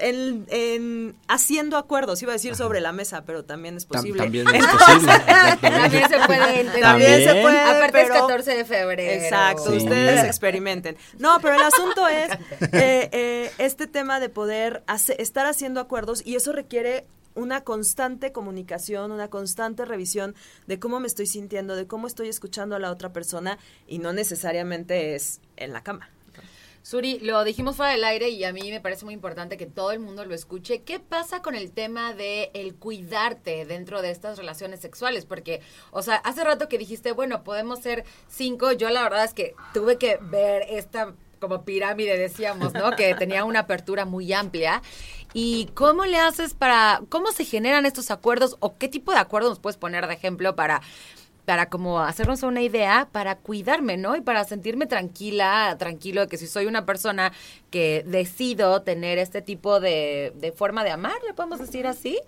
en, 0.00 0.46
en 0.48 1.14
haciendo 1.28 1.76
acuerdos. 1.76 2.22
Iba 2.22 2.32
a 2.32 2.36
decir 2.36 2.56
sobre 2.56 2.80
la 2.80 2.92
mesa, 2.92 3.24
pero 3.26 3.44
también 3.44 3.76
es 3.76 3.86
Tam- 3.86 3.96
posible. 3.98 4.22
también 4.22 4.48
es 4.54 4.66
posible. 4.66 5.12
También 5.60 6.08
se 6.08 6.18
puede 6.26 6.60
entender. 6.60 6.80
También 6.82 7.24
se 7.24 7.42
puede, 7.42 7.60
Aparte 7.60 8.00
es 8.02 8.08
pero- 8.08 8.14
14 8.26 8.50
de 8.56 8.64
febrero. 8.64 9.22
Exacto, 9.24 9.70
Sí. 9.70 9.76
ustedes 9.76 10.24
experimenten. 10.24 10.96
No, 11.18 11.38
pero 11.42 11.56
el 11.56 11.62
asunto 11.62 12.08
es 12.08 12.30
eh, 12.72 13.08
eh, 13.12 13.52
este 13.58 13.86
tema 13.86 14.18
de 14.18 14.30
poder 14.30 14.82
hace- 14.86 15.20
estar 15.20 15.44
haciendo 15.46 15.78
acuerdos 15.78 16.22
y 16.24 16.36
eso 16.36 16.52
requiere 16.52 17.06
una 17.34 17.62
constante 17.62 18.32
comunicación, 18.32 19.12
una 19.12 19.28
constante 19.28 19.84
revisión 19.84 20.34
de 20.66 20.78
cómo 20.78 21.00
me 21.00 21.06
estoy 21.06 21.26
sintiendo, 21.26 21.76
de 21.76 21.86
cómo 21.86 22.06
estoy 22.06 22.28
escuchando 22.28 22.76
a 22.76 22.78
la 22.78 22.90
otra 22.90 23.12
persona 23.12 23.58
y 23.86 23.98
no 23.98 24.12
necesariamente 24.12 25.14
es 25.14 25.40
en 25.56 25.72
la 25.72 25.82
cama. 25.82 26.10
Suri, 26.84 27.18
lo 27.20 27.44
dijimos 27.44 27.76
fuera 27.76 27.92
del 27.92 28.04
aire 28.04 28.28
y 28.28 28.44
a 28.44 28.52
mí 28.52 28.70
me 28.70 28.78
parece 28.78 29.06
muy 29.06 29.14
importante 29.14 29.56
que 29.56 29.64
todo 29.64 29.90
el 29.90 30.00
mundo 30.00 30.26
lo 30.26 30.34
escuche. 30.34 30.82
¿Qué 30.82 31.00
pasa 31.00 31.40
con 31.40 31.54
el 31.54 31.72
tema 31.72 32.12
de 32.12 32.50
el 32.52 32.74
cuidarte 32.74 33.64
dentro 33.64 34.02
de 34.02 34.10
estas 34.10 34.36
relaciones 34.36 34.80
sexuales? 34.80 35.24
Porque, 35.24 35.62
o 35.92 36.02
sea, 36.02 36.16
hace 36.16 36.44
rato 36.44 36.68
que 36.68 36.76
dijiste, 36.76 37.12
bueno, 37.12 37.42
podemos 37.42 37.78
ser 37.78 38.04
cinco. 38.28 38.72
Yo 38.72 38.90
la 38.90 39.02
verdad 39.02 39.24
es 39.24 39.32
que 39.32 39.54
tuve 39.72 39.96
que 39.96 40.18
ver 40.20 40.66
esta 40.68 41.14
como 41.48 41.64
pirámide, 41.64 42.16
decíamos, 42.18 42.72
¿no? 42.74 42.92
Que 42.96 43.14
tenía 43.14 43.44
una 43.44 43.60
apertura 43.60 44.04
muy 44.04 44.32
amplia. 44.32 44.82
¿Y 45.32 45.66
cómo 45.74 46.04
le 46.04 46.18
haces 46.18 46.54
para, 46.54 47.02
cómo 47.08 47.32
se 47.32 47.44
generan 47.44 47.86
estos 47.86 48.10
acuerdos 48.10 48.56
o 48.60 48.76
qué 48.78 48.88
tipo 48.88 49.12
de 49.12 49.18
acuerdos 49.18 49.50
nos 49.50 49.58
puedes 49.58 49.76
poner 49.76 50.06
de 50.06 50.14
ejemplo 50.14 50.54
para 50.54 50.80
para 51.44 51.68
como 51.68 52.00
hacernos 52.00 52.42
una 52.42 52.62
idea, 52.62 53.08
para 53.12 53.36
cuidarme, 53.36 53.96
¿no? 53.96 54.16
Y 54.16 54.22
para 54.22 54.44
sentirme 54.44 54.86
tranquila, 54.86 55.76
tranquilo 55.78 56.22
de 56.22 56.26
que 56.28 56.38
si 56.38 56.46
soy 56.46 56.64
una 56.64 56.86
persona 56.86 57.32
que 57.70 58.02
decido 58.06 58.80
tener 58.80 59.18
este 59.18 59.42
tipo 59.42 59.78
de, 59.78 60.32
de 60.36 60.52
forma 60.52 60.84
de 60.84 60.90
amar, 60.90 61.16
le 61.26 61.34
podemos 61.34 61.58
decir 61.58 61.86
así, 61.86 62.18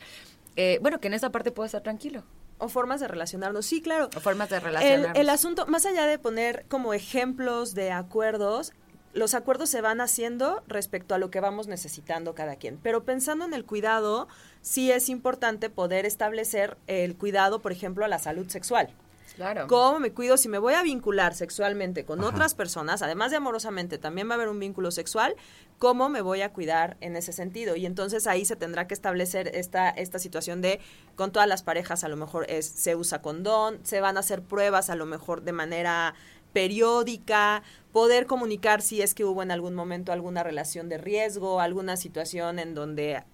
eh, 0.56 0.78
bueno, 0.82 1.00
que 1.00 1.08
en 1.08 1.14
esa 1.14 1.30
parte 1.30 1.50
puedo 1.50 1.64
estar 1.64 1.82
tranquilo. 1.82 2.24
O 2.58 2.68
formas 2.68 3.00
de 3.00 3.08
relacionarnos. 3.08 3.66
Sí, 3.66 3.82
claro. 3.82 4.08
O 4.16 4.20
formas 4.20 4.48
de 4.48 4.56
El, 4.56 4.62
relacionarnos. 4.62 5.18
el 5.18 5.28
asunto, 5.28 5.66
más 5.66 5.84
allá 5.84 6.06
de 6.06 6.18
poner 6.18 6.64
como 6.68 6.94
ejemplos 6.94 7.74
de 7.74 7.92
acuerdos, 7.92 8.72
los 9.12 9.34
acuerdos 9.34 9.70
se 9.70 9.80
van 9.80 10.00
haciendo 10.00 10.62
respecto 10.66 11.14
a 11.14 11.18
lo 11.18 11.30
que 11.30 11.40
vamos 11.40 11.66
necesitando 11.66 12.34
cada 12.34 12.56
quien. 12.56 12.78
Pero 12.82 13.04
pensando 13.04 13.44
en 13.44 13.54
el 13.54 13.64
cuidado, 13.64 14.28
sí 14.60 14.90
es 14.90 15.08
importante 15.08 15.70
poder 15.70 16.06
establecer 16.06 16.76
el 16.86 17.16
cuidado, 17.16 17.60
por 17.60 17.72
ejemplo, 17.72 18.04
a 18.04 18.08
la 18.08 18.18
salud 18.18 18.48
sexual. 18.48 18.90
Claro. 19.36 19.66
¿Cómo 19.66 19.98
me 20.00 20.12
cuido? 20.12 20.38
Si 20.38 20.48
me 20.48 20.58
voy 20.58 20.74
a 20.74 20.82
vincular 20.82 21.34
sexualmente 21.34 22.06
con 22.06 22.24
otras 22.24 22.54
personas, 22.54 23.02
además 23.02 23.30
de 23.30 23.36
amorosamente, 23.36 23.98
también 23.98 24.28
va 24.28 24.32
a 24.32 24.34
haber 24.36 24.48
un 24.48 24.58
vínculo 24.58 24.90
sexual, 24.90 25.36
¿cómo 25.78 26.08
me 26.08 26.22
voy 26.22 26.40
a 26.40 26.54
cuidar 26.54 26.96
en 27.00 27.16
ese 27.16 27.32
sentido? 27.32 27.76
Y 27.76 27.84
entonces 27.84 28.26
ahí 28.26 28.46
se 28.46 28.56
tendrá 28.56 28.86
que 28.86 28.94
establecer 28.94 29.54
esta, 29.54 29.90
esta 29.90 30.18
situación 30.18 30.62
de, 30.62 30.80
con 31.16 31.32
todas 31.32 31.48
las 31.48 31.62
parejas 31.62 32.02
a 32.02 32.08
lo 32.08 32.16
mejor 32.16 32.46
es, 32.48 32.66
se 32.66 32.96
usa 32.96 33.20
condón, 33.20 33.78
se 33.82 34.00
van 34.00 34.16
a 34.16 34.20
hacer 34.20 34.40
pruebas 34.40 34.88
a 34.88 34.94
lo 34.94 35.04
mejor 35.04 35.42
de 35.42 35.52
manera 35.52 36.14
periódica, 36.56 37.62
poder 37.92 38.24
comunicar 38.24 38.80
si 38.80 39.02
es 39.02 39.14
que 39.14 39.26
hubo 39.26 39.42
en 39.42 39.50
algún 39.50 39.74
momento 39.74 40.10
alguna 40.10 40.42
relación 40.42 40.88
de 40.88 40.96
riesgo, 40.96 41.60
alguna 41.60 41.98
situación 41.98 42.58
en 42.58 42.74
donde 42.74 43.24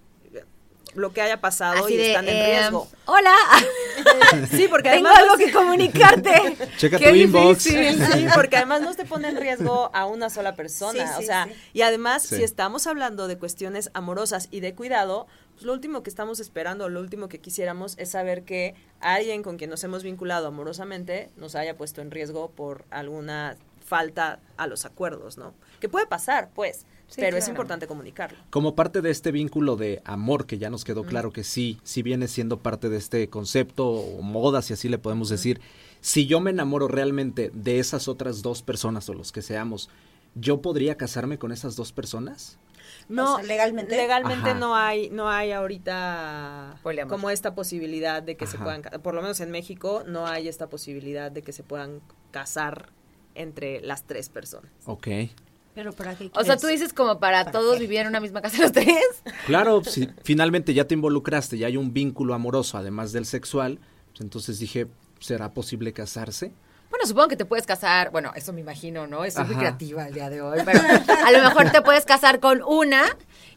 lo 0.95 1.11
que 1.13 1.21
haya 1.21 1.41
pasado 1.41 1.85
Así 1.85 1.93
y 1.93 1.97
de, 1.97 2.07
están 2.09 2.27
en 2.27 2.35
eh, 2.35 2.45
riesgo. 2.59 2.87
Hola, 3.05 3.35
Sí, 4.51 4.67
porque 4.69 4.89
tengo 4.89 5.07
además 5.07 5.17
algo 5.19 5.31
no- 5.33 5.37
que 5.37 5.51
comunicarte. 5.51 6.57
Checa 6.77 6.97
Qué 6.97 7.09
tu 7.09 7.15
inbox. 7.15 7.63
difícil. 7.63 8.03
Sí, 8.13 8.25
porque 8.33 8.57
además 8.57 8.81
no 8.81 8.93
te 8.93 9.05
pone 9.05 9.29
en 9.29 9.37
riesgo 9.37 9.89
a 9.93 10.05
una 10.05 10.29
sola 10.29 10.55
persona. 10.55 11.07
Sí, 11.07 11.13
sí, 11.17 11.23
o 11.23 11.25
sea, 11.25 11.45
sí. 11.45 11.51
y 11.73 11.81
además, 11.81 12.23
Sí. 12.23 12.37
si 12.37 12.43
estamos 12.43 12.87
hablando 12.87 13.27
de 13.27 13.37
cuestiones 13.37 13.89
amorosas 13.93 14.47
y 14.51 14.59
de 14.59 14.73
cuidado, 14.75 15.27
pues 15.53 15.65
lo 15.65 15.73
último 15.73 16.03
que 16.03 16.09
estamos 16.09 16.39
esperando, 16.39 16.89
lo 16.89 16.99
último 16.99 17.27
que 17.27 17.39
quisiéramos 17.39 17.95
es 17.97 18.11
saber 18.11 18.43
que 18.43 18.75
alguien 18.99 19.43
con 19.43 19.57
quien 19.57 19.69
nos 19.69 19.83
hemos 19.83 20.03
vinculado 20.03 20.47
amorosamente 20.47 21.29
nos 21.37 21.55
haya 21.55 21.75
puesto 21.77 22.01
en 22.01 22.11
riesgo 22.11 22.49
por 22.51 22.85
alguna 22.89 23.57
falta 23.85 24.39
a 24.57 24.67
los 24.67 24.85
acuerdos, 24.85 25.37
¿no? 25.37 25.53
Que 25.79 25.89
puede 25.89 26.07
pasar, 26.07 26.49
pues, 26.55 26.85
pero 27.15 27.37
es 27.37 27.47
importante 27.47 27.87
comunicarlo. 27.87 28.37
Como 28.49 28.75
parte 28.75 29.01
de 29.01 29.11
este 29.11 29.31
vínculo 29.31 29.75
de 29.75 30.01
amor, 30.05 30.45
que 30.45 30.57
ya 30.57 30.69
nos 30.69 30.83
quedó 30.83 31.03
claro 31.03 31.31
que 31.31 31.43
sí, 31.43 31.79
sí 31.83 32.01
viene 32.01 32.27
siendo 32.27 32.59
parte 32.59 32.89
de 32.89 32.97
este 32.97 33.29
concepto 33.29 33.87
o 33.89 34.21
moda, 34.21 34.61
si 34.61 34.73
así 34.73 34.89
le 34.89 34.97
podemos 34.97 35.29
decir, 35.29 35.61
si 36.01 36.25
yo 36.25 36.39
me 36.39 36.51
enamoro 36.51 36.87
realmente 36.87 37.51
de 37.53 37.79
esas 37.79 38.07
otras 38.07 38.41
dos 38.41 38.61
personas 38.61 39.07
o 39.09 39.13
los 39.13 39.31
que 39.31 39.41
seamos, 39.41 39.89
¿yo 40.35 40.61
podría 40.61 40.95
casarme 40.95 41.37
con 41.37 41.51
esas 41.51 41.75
dos 41.75 41.91
personas? 41.93 42.57
No, 43.09 43.33
O 43.33 43.35
sea, 43.37 43.45
legalmente. 43.45 43.95
Legalmente 43.95 44.51
Ajá. 44.51 44.59
no 44.59 44.75
hay, 44.75 45.09
no 45.09 45.29
hay 45.29 45.51
ahorita 45.51 46.77
Poliamor. 46.83 47.11
como 47.11 47.29
esta 47.29 47.55
posibilidad 47.55 48.21
de 48.23 48.37
que 48.37 48.47
se 48.47 48.57
puedan, 48.57 48.81
por 49.01 49.13
lo 49.13 49.21
menos 49.21 49.39
en 49.39 49.51
México, 49.51 50.03
no 50.07 50.27
hay 50.27 50.47
esta 50.47 50.67
posibilidad 50.69 51.31
de 51.31 51.41
que 51.41 51.51
se 51.51 51.63
puedan 51.63 52.01
casar 52.31 52.89
entre 53.35 53.81
las 53.81 54.03
tres 54.03 54.29
personas. 54.29 54.71
Ok. 54.85 55.07
Pero 55.75 55.91
¿para 55.91 56.15
qué 56.15 56.29
O 56.35 56.43
sea, 56.43 56.57
tú 56.57 56.67
dices 56.67 56.93
como 56.93 57.19
para 57.19 57.51
todos 57.51 57.79
vivir 57.79 57.99
en 57.99 58.07
una 58.07 58.19
misma 58.19 58.41
casa 58.41 58.61
los 58.61 58.71
tres. 58.71 58.87
Claro, 59.45 59.83
si 59.83 60.07
finalmente 60.23 60.73
ya 60.73 60.85
te 60.85 60.93
involucraste, 60.93 61.57
ya 61.57 61.67
hay 61.67 61.77
un 61.77 61.93
vínculo 61.93 62.33
amoroso, 62.33 62.77
además 62.77 63.11
del 63.11 63.25
sexual, 63.25 63.79
pues 64.11 64.21
entonces 64.21 64.59
dije, 64.59 64.87
¿será 65.19 65.53
posible 65.53 65.93
casarse? 65.93 66.51
Bueno, 66.89 67.07
supongo 67.07 67.29
que 67.29 67.37
te 67.37 67.45
puedes 67.45 67.65
casar, 67.65 68.11
bueno, 68.11 68.31
eso 68.35 68.53
me 68.53 68.61
imagino, 68.61 69.07
¿no? 69.07 69.29
Soy 69.31 69.45
muy 69.45 69.55
creativa 69.55 70.07
el 70.07 70.13
día 70.13 70.29
de 70.29 70.43
hoy, 70.43 70.59
pero 70.63 70.79
a 71.25 71.31
lo 71.31 71.41
mejor 71.41 71.71
te 71.71 71.81
puedes 71.81 72.05
casar 72.05 72.39
con 72.39 72.61
una 72.61 73.03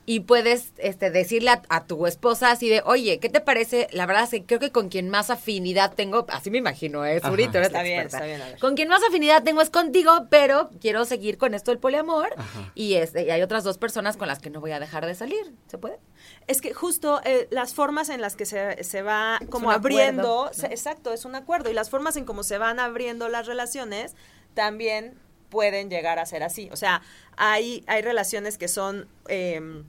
y 0.09 0.21
puedes 0.21 0.73
este, 0.79 1.11
decirle 1.11 1.51
a, 1.51 1.62
a 1.69 1.87
tu 1.87 2.07
esposa 2.07 2.53
así 2.53 2.69
de, 2.69 2.81
oye, 2.87 3.19
¿qué 3.19 3.29
te 3.29 3.40
parece? 3.40 3.88
La 3.90 4.07
verdad 4.07 4.23
es 4.23 4.31
que 4.31 4.45
creo 4.45 4.61
que 4.61 4.71
con 4.71 4.88
quien 4.88 5.09
más 5.11 5.31
afinidad 5.31 5.95
tengo, 5.95 6.25
así 6.29 6.49
me 6.49 6.59
imagino, 6.59 7.05
¿eh? 7.05 7.21
Tú 7.21 7.35
eres 7.35 7.49
Está 7.66 7.83
bien, 7.83 8.03
experta. 8.03 8.16
está 8.19 8.25
bien, 8.25 8.40
a 8.40 8.45
ver. 8.47 8.59
Con 8.61 8.77
quien 8.77 8.88
más 8.88 9.03
afinidad 9.03 9.42
tengo 9.42 9.61
es 9.62 9.69
contigo, 9.71 10.29
pero 10.31 10.71
quiero 10.81 11.05
seguir 11.05 11.38
con 11.38 11.55
esto 11.55 11.73
del 11.73 11.81
poliamor 11.81 12.29
Ajá. 12.37 12.71
y, 12.77 12.95
este, 12.95 13.25
y 13.25 13.31
hay 13.31 13.42
otras 13.42 13.64
dos 13.64 13.79
personas 13.79 14.16
con 14.16 14.29
las 14.29 14.38
que 14.38 14.49
no 14.49 14.61
voy 14.61 14.71
a 14.71 14.79
dejar 14.79 15.05
de 15.07 15.16
salir. 15.16 15.53
¿Se 15.66 15.77
puede? 15.77 15.99
Es 16.47 16.61
que 16.61 16.73
justo 16.73 17.21
eh, 17.25 17.49
las 17.51 17.75
formas 17.75 18.09
en 18.09 18.21
las 18.21 18.37
que 18.37 18.47
se, 18.47 18.85
se 18.85 19.03
va 19.03 19.40
como 19.51 19.73
abriendo, 19.73 20.45
acuerdo, 20.45 20.55
se- 20.55 20.66
exacto, 20.69 21.12
es 21.12 21.25
un 21.25 21.35
acuerdo, 21.35 21.69
y 21.69 21.75
las 21.75 21.90
formas 21.90 22.16
en 22.16 22.25
cómo 22.25 22.45
se 22.45 22.59
van 22.59 22.79
abriendo 22.79 23.29
las 23.29 23.49
relaciones 23.49 24.14
también 24.55 25.19
pueden 25.49 25.90
llegar 25.90 26.21
a 26.21 26.27
ser 26.27 26.45
así. 26.45 26.69
O 26.73 26.77
sea, 26.77 27.03
hay, 27.37 27.83
hay 27.88 28.03
relaciones 28.03 28.57
que 28.57 28.69
son... 28.69 29.09
em, 29.29 29.85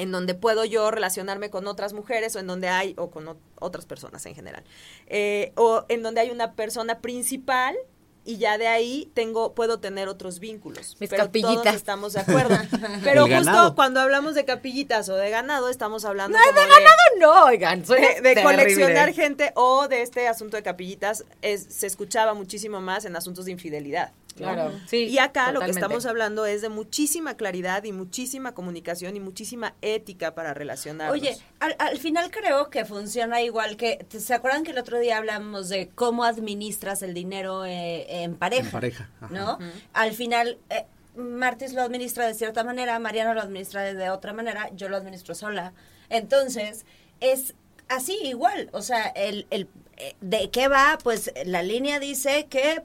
en 0.00 0.10
donde 0.12 0.34
puedo 0.34 0.64
yo 0.64 0.90
relacionarme 0.90 1.50
con 1.50 1.66
otras 1.66 1.92
mujeres 1.92 2.34
o 2.36 2.38
en 2.38 2.46
donde 2.46 2.68
hay, 2.68 2.94
o 2.96 3.10
con 3.10 3.38
otras 3.58 3.86
personas 3.86 4.24
en 4.26 4.34
general, 4.34 4.64
Eh, 5.06 5.52
o 5.56 5.84
en 5.88 6.02
donde 6.02 6.20
hay 6.20 6.30
una 6.30 6.54
persona 6.54 7.00
principal 7.00 7.76
y 8.22 8.36
ya 8.36 8.58
de 8.58 8.66
ahí 8.68 9.10
tengo, 9.14 9.54
puedo 9.54 9.80
tener 9.80 10.06
otros 10.08 10.40
vínculos. 10.40 10.96
Mis 11.00 11.08
pero 11.08 11.24
capillitas. 11.24 11.62
todos 11.62 11.74
estamos 11.74 12.12
de 12.12 12.20
acuerdo. 12.20 12.54
Pero 13.02 13.24
El 13.24 13.34
justo 13.34 13.50
ganado. 13.50 13.74
cuando 13.74 13.98
hablamos 14.00 14.34
de 14.34 14.44
capillitas 14.44 15.08
o 15.08 15.16
de 15.16 15.30
ganado, 15.30 15.70
estamos 15.70 16.04
hablando 16.04 16.36
No, 16.38 16.44
como 16.44 16.60
de 16.60 16.66
ganado 16.68 17.00
no, 17.18 17.44
oigan, 17.46 17.82
de, 17.82 18.20
de 18.20 18.42
coleccionar 18.42 19.14
gente 19.14 19.52
o 19.56 19.88
de 19.88 20.02
este 20.02 20.28
asunto 20.28 20.56
de 20.58 20.62
capillitas 20.62 21.24
es, 21.40 21.64
se 21.70 21.86
escuchaba 21.86 22.34
muchísimo 22.34 22.80
más 22.82 23.06
en 23.06 23.16
asuntos 23.16 23.46
de 23.46 23.52
infidelidad. 23.52 24.12
¿No? 24.40 24.52
Claro, 24.52 24.72
sí, 24.86 25.04
y 25.04 25.18
acá 25.18 25.52
lo 25.52 25.60
que 25.60 25.70
estamos 25.70 26.06
hablando 26.06 26.46
es 26.46 26.62
de 26.62 26.68
muchísima 26.68 27.36
claridad 27.36 27.84
y 27.84 27.92
muchísima 27.92 28.52
comunicación 28.52 29.16
y 29.16 29.20
muchísima 29.20 29.74
ética 29.82 30.34
para 30.34 30.54
relacionarnos. 30.54 31.16
Oye, 31.16 31.36
al, 31.60 31.76
al 31.78 31.98
final 31.98 32.30
creo 32.30 32.70
que 32.70 32.84
funciona 32.84 33.42
igual 33.42 33.76
que, 33.76 34.04
¿se 34.08 34.34
acuerdan 34.34 34.64
que 34.64 34.72
el 34.72 34.78
otro 34.78 34.98
día 34.98 35.18
hablamos 35.18 35.68
de 35.68 35.88
cómo 35.94 36.24
administras 36.24 37.02
el 37.02 37.14
dinero 37.14 37.64
eh, 37.64 38.22
en 38.22 38.34
pareja? 38.36 38.64
En 38.66 38.72
pareja, 38.72 39.10
ajá. 39.20 39.32
¿No? 39.32 39.58
Al 39.92 40.12
final, 40.12 40.58
eh, 40.70 40.86
Martis 41.16 41.72
lo 41.72 41.82
administra 41.82 42.26
de 42.26 42.34
cierta 42.34 42.64
manera, 42.64 42.98
Mariana 42.98 43.34
lo 43.34 43.40
administra 43.40 43.82
de 43.82 44.10
otra 44.10 44.32
manera, 44.32 44.70
yo 44.74 44.88
lo 44.88 44.96
administro 44.96 45.34
sola. 45.34 45.72
Entonces, 46.08 46.86
es 47.20 47.54
así 47.88 48.16
igual, 48.22 48.70
o 48.72 48.82
sea, 48.82 49.06
el, 49.08 49.46
el, 49.50 49.68
eh, 49.96 50.14
¿de 50.20 50.50
qué 50.50 50.68
va? 50.68 50.96
Pues 51.02 51.32
la 51.44 51.62
línea 51.62 51.98
dice 51.98 52.46
que 52.48 52.82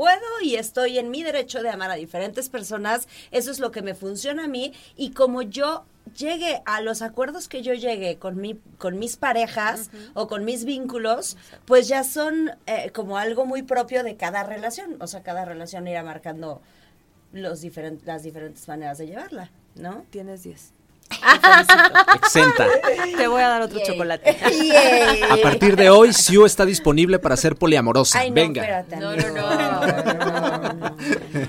puedo 0.00 0.40
y 0.42 0.54
estoy 0.54 0.98
en 0.98 1.10
mi 1.10 1.22
derecho 1.22 1.62
de 1.62 1.68
amar 1.68 1.90
a 1.90 1.94
diferentes 1.94 2.48
personas, 2.48 3.06
eso 3.32 3.50
es 3.50 3.58
lo 3.58 3.70
que 3.70 3.82
me 3.82 3.94
funciona 3.94 4.44
a 4.44 4.48
mí 4.48 4.72
y 4.96 5.10
como 5.10 5.42
yo 5.42 5.84
llegue 6.16 6.62
a 6.64 6.80
los 6.80 7.02
acuerdos 7.02 7.48
que 7.48 7.60
yo 7.60 7.74
llegue 7.74 8.16
con 8.16 8.40
mi 8.40 8.58
con 8.78 8.98
mis 8.98 9.18
parejas 9.18 9.90
o 10.14 10.26
con 10.26 10.46
mis 10.46 10.64
vínculos, 10.64 11.36
pues 11.66 11.86
ya 11.86 12.02
son 12.02 12.52
eh, 12.64 12.90
como 12.94 13.18
algo 13.18 13.44
muy 13.44 13.60
propio 13.60 14.02
de 14.02 14.16
cada 14.16 14.42
relación, 14.42 14.96
o 15.02 15.06
sea, 15.06 15.22
cada 15.22 15.44
relación 15.44 15.86
irá 15.86 16.02
marcando 16.02 16.62
los 17.34 17.60
diferentes 17.60 18.06
las 18.06 18.22
diferentes 18.22 18.66
maneras 18.68 18.96
de 18.96 19.06
llevarla, 19.06 19.50
¿no? 19.74 20.06
tienes 20.08 20.44
10. 20.44 20.79
Exenta. 22.14 22.66
Te 23.16 23.26
voy 23.26 23.42
a 23.42 23.48
dar 23.48 23.62
otro 23.62 23.80
chocolate. 23.84 24.36
A 25.30 25.36
partir 25.42 25.76
de 25.76 25.90
hoy, 25.90 26.12
Siu 26.12 26.46
está 26.46 26.64
disponible 26.64 27.18
para 27.18 27.36
ser 27.36 27.56
poliamorosa. 27.56 28.18
Ay, 28.18 28.30
no, 28.30 28.34
Venga. 28.34 28.84
No, 28.98 29.16
no, 29.16 29.16
no. 29.16 29.34
no, 29.34 29.56
no, 29.56 30.12
no, 30.14 30.72
no, 30.72 30.96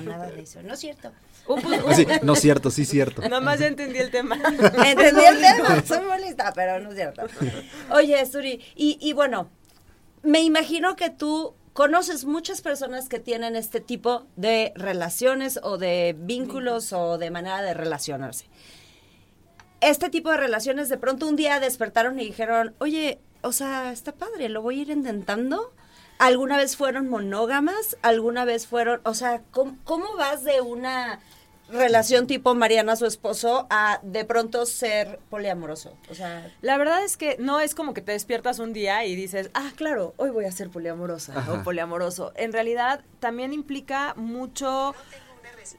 nada 0.04 0.30
de 0.30 0.42
eso, 0.42 0.62
no 0.62 0.74
es 0.74 0.80
cierto. 0.80 1.12
Sí, 1.94 2.06
no 2.22 2.34
es 2.34 2.40
cierto, 2.40 2.70
sí 2.70 2.82
es 2.82 2.88
cierto. 2.88 3.22
Nada 3.22 3.40
más 3.40 3.58
ya 3.58 3.66
entendí 3.66 3.98
el 3.98 4.10
tema. 4.10 4.36
Entendí 4.36 5.24
el 5.24 5.40
tema, 5.40 5.82
soy 5.86 6.00
muy 6.00 6.22
lista, 6.22 6.52
pero 6.54 6.78
no 6.80 6.90
es 6.90 6.96
cierto. 6.96 7.22
Oye, 7.90 8.24
Suri, 8.26 8.60
y, 8.76 8.98
y 9.00 9.12
bueno, 9.12 9.48
me 10.22 10.40
imagino 10.40 10.94
que 10.96 11.10
tú 11.10 11.54
conoces 11.72 12.24
muchas 12.24 12.60
personas 12.60 13.08
que 13.08 13.18
tienen 13.18 13.56
este 13.56 13.80
tipo 13.80 14.26
de 14.36 14.72
relaciones 14.76 15.58
o 15.62 15.78
de 15.78 16.14
vínculos 16.18 16.92
o 16.92 17.18
de 17.18 17.30
manera 17.30 17.62
de 17.62 17.74
relacionarse. 17.74 18.46
Este 19.82 20.08
tipo 20.10 20.30
de 20.30 20.36
relaciones 20.36 20.88
de 20.88 20.96
pronto 20.96 21.26
un 21.26 21.36
día 21.36 21.60
despertaron 21.60 22.18
y 22.20 22.24
dijeron, 22.24 22.74
oye, 22.78 23.18
o 23.42 23.52
sea, 23.52 23.92
está 23.92 24.12
padre, 24.12 24.48
lo 24.48 24.62
voy 24.62 24.78
a 24.78 24.82
ir 24.82 24.90
intentando. 24.90 25.72
¿Alguna 26.18 26.56
vez 26.56 26.76
fueron 26.76 27.08
monógamas? 27.08 27.96
¿Alguna 28.00 28.44
vez 28.44 28.68
fueron, 28.68 29.00
o 29.04 29.12
sea, 29.14 29.42
¿cómo, 29.50 29.76
cómo 29.82 30.16
vas 30.16 30.44
de 30.44 30.60
una 30.60 31.18
relación 31.68 32.28
tipo 32.28 32.54
Mariana, 32.54 32.94
su 32.94 33.06
esposo, 33.06 33.66
a 33.70 33.98
de 34.04 34.24
pronto 34.24 34.64
ser 34.66 35.18
poliamoroso? 35.30 35.96
O 36.08 36.14
sea, 36.14 36.48
La 36.60 36.78
verdad 36.78 37.02
es 37.04 37.16
que 37.16 37.36
no 37.40 37.58
es 37.58 37.74
como 37.74 37.92
que 37.92 38.02
te 38.02 38.12
despiertas 38.12 38.60
un 38.60 38.72
día 38.72 39.04
y 39.04 39.16
dices, 39.16 39.50
ah, 39.54 39.72
claro, 39.74 40.14
hoy 40.16 40.30
voy 40.30 40.44
a 40.44 40.52
ser 40.52 40.70
poliamorosa 40.70 41.36
Ajá. 41.36 41.54
o 41.54 41.62
poliamoroso. 41.64 42.32
En 42.36 42.52
realidad 42.52 43.00
también 43.18 43.52
implica 43.52 44.14
mucho 44.16 44.94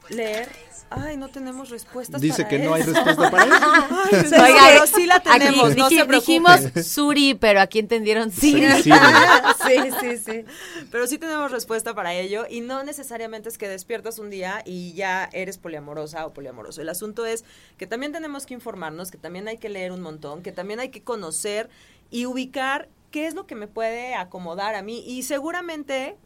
leer. 0.08 0.48
Ay, 0.90 1.16
no 1.16 1.28
tenemos 1.28 1.70
respuestas. 1.70 2.20
Dice 2.20 2.44
para 2.44 2.48
que 2.48 2.58
no 2.60 2.74
hay 2.74 2.82
respuesta 2.82 3.30
para 3.30 3.44
eso. 3.44 4.34
Ay, 4.38 4.54
pero 4.68 4.86
sí 4.86 5.06
la 5.06 5.20
tenemos, 5.20 5.72
aquí 5.72 5.80
no 5.80 5.88
se 5.88 6.04
dijimos 6.04 6.60
Suri, 6.86 7.34
pero 7.34 7.60
aquí 7.60 7.78
entendieron 7.78 8.30
sí. 8.30 8.52
Sí, 8.52 8.82
sí. 8.82 8.90
sí, 9.66 9.90
sí, 10.00 10.18
sí. 10.18 10.44
Pero 10.90 11.06
sí 11.06 11.18
tenemos 11.18 11.50
respuesta 11.50 11.94
para 11.94 12.14
ello 12.14 12.46
y 12.48 12.60
no 12.60 12.84
necesariamente 12.84 13.48
es 13.48 13.58
que 13.58 13.68
despiertas 13.68 14.18
un 14.18 14.30
día 14.30 14.62
y 14.64 14.92
ya 14.92 15.28
eres 15.32 15.58
poliamorosa 15.58 16.26
o 16.26 16.32
poliamoroso. 16.32 16.80
El 16.80 16.88
asunto 16.88 17.26
es 17.26 17.44
que 17.76 17.86
también 17.86 18.12
tenemos 18.12 18.46
que 18.46 18.54
informarnos, 18.54 19.10
que 19.10 19.18
también 19.18 19.48
hay 19.48 19.58
que 19.58 19.68
leer 19.68 19.90
un 19.90 20.02
montón, 20.02 20.42
que 20.42 20.52
también 20.52 20.80
hay 20.80 20.90
que 20.90 21.02
conocer 21.02 21.70
y 22.10 22.26
ubicar 22.26 22.88
qué 23.10 23.26
es 23.26 23.34
lo 23.34 23.46
que 23.46 23.54
me 23.54 23.66
puede 23.66 24.14
acomodar 24.14 24.74
a 24.74 24.82
mí 24.82 25.02
y 25.06 25.22
seguramente, 25.22 26.16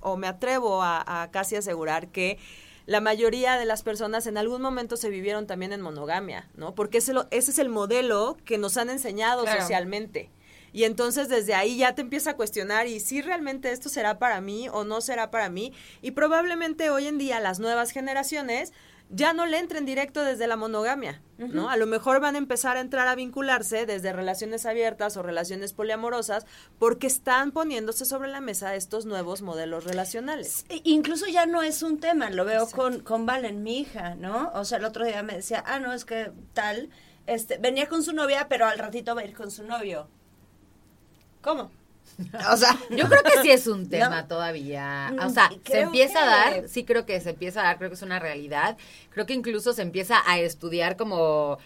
o 0.00 0.16
me 0.16 0.26
atrevo 0.26 0.82
a, 0.82 1.22
a 1.22 1.30
casi 1.30 1.56
asegurar 1.56 2.08
que 2.08 2.38
la 2.88 3.02
mayoría 3.02 3.58
de 3.58 3.66
las 3.66 3.82
personas 3.82 4.26
en 4.26 4.38
algún 4.38 4.62
momento 4.62 4.96
se 4.96 5.10
vivieron 5.10 5.46
también 5.46 5.74
en 5.74 5.82
monogamia, 5.82 6.48
¿no? 6.54 6.74
Porque 6.74 6.98
ese, 6.98 7.12
lo- 7.12 7.28
ese 7.30 7.50
es 7.50 7.58
el 7.58 7.68
modelo 7.68 8.38
que 8.46 8.56
nos 8.56 8.78
han 8.78 8.88
enseñado 8.88 9.42
Claro. 9.42 9.60
socialmente. 9.60 10.30
Y 10.72 10.84
entonces 10.84 11.28
desde 11.28 11.52
ahí 11.54 11.76
ya 11.76 11.94
te 11.94 12.00
empieza 12.00 12.30
a 12.30 12.36
cuestionar 12.36 12.86
y 12.86 13.00
si 13.00 13.20
realmente 13.20 13.72
esto 13.72 13.90
será 13.90 14.18
para 14.18 14.40
mí 14.40 14.68
o 14.70 14.84
no 14.84 15.02
será 15.02 15.30
para 15.30 15.50
mí. 15.50 15.74
Y 16.00 16.12
probablemente 16.12 16.88
hoy 16.88 17.06
en 17.08 17.18
día 17.18 17.40
las 17.40 17.58
nuevas 17.58 17.90
generaciones 17.90 18.72
ya 19.10 19.32
no 19.32 19.46
le 19.46 19.58
entren 19.58 19.86
directo 19.86 20.22
desde 20.22 20.46
la 20.46 20.56
monogamia, 20.56 21.22
¿no? 21.38 21.70
A 21.70 21.76
lo 21.76 21.86
mejor 21.86 22.20
van 22.20 22.34
a 22.34 22.38
empezar 22.38 22.76
a 22.76 22.80
entrar 22.80 23.08
a 23.08 23.14
vincularse 23.14 23.86
desde 23.86 24.12
relaciones 24.12 24.66
abiertas 24.66 25.16
o 25.16 25.22
relaciones 25.22 25.72
poliamorosas 25.72 26.44
porque 26.78 27.06
están 27.06 27.52
poniéndose 27.52 28.04
sobre 28.04 28.28
la 28.28 28.40
mesa 28.40 28.74
estos 28.74 29.06
nuevos 29.06 29.40
modelos 29.40 29.84
relacionales. 29.84 30.66
E- 30.68 30.82
Incluso 30.84 31.26
ya 31.26 31.46
no 31.46 31.62
es 31.62 31.82
un 31.82 32.00
tema, 32.00 32.28
lo 32.30 32.44
veo 32.44 32.68
con, 32.68 33.00
con 33.00 33.24
Valen, 33.24 33.62
mi 33.62 33.78
hija, 33.78 34.14
¿no? 34.14 34.50
O 34.54 34.64
sea, 34.64 34.78
el 34.78 34.84
otro 34.84 35.06
día 35.06 35.22
me 35.22 35.36
decía, 35.36 35.62
ah, 35.66 35.78
no, 35.78 35.92
es 35.92 36.04
que 36.04 36.30
tal, 36.52 36.90
este, 37.26 37.56
venía 37.58 37.88
con 37.88 38.02
su 38.02 38.12
novia, 38.12 38.46
pero 38.48 38.66
al 38.66 38.78
ratito 38.78 39.14
va 39.14 39.22
a 39.22 39.24
ir 39.24 39.34
con 39.34 39.50
su 39.50 39.62
novio. 39.64 40.08
¿Cómo? 41.40 41.70
O 42.52 42.56
sea, 42.56 42.76
Yo 42.90 43.08
creo 43.08 43.22
que 43.22 43.42
sí 43.42 43.50
es 43.50 43.66
un 43.66 43.88
tema 43.90 44.22
No. 44.22 44.28
todavía. 44.28 45.12
Mm, 45.14 45.26
O 45.26 45.30
sea, 45.30 45.50
se 45.64 45.80
empieza 45.80 46.22
a 46.22 46.26
dar, 46.26 46.68
sí 46.68 46.84
creo 46.84 47.06
que 47.06 47.20
se 47.20 47.30
empieza 47.30 47.60
a 47.60 47.64
dar, 47.64 47.78
creo 47.78 47.90
que 47.90 47.94
es 47.96 48.02
una 48.02 48.18
realidad. 48.18 48.76
Creo 49.10 49.24
que 49.26 49.34
incluso 49.34 49.72
se 49.72 49.82
empieza 49.82 50.18
a 50.26 50.38
estudiar 50.38 50.96
como 50.96 51.58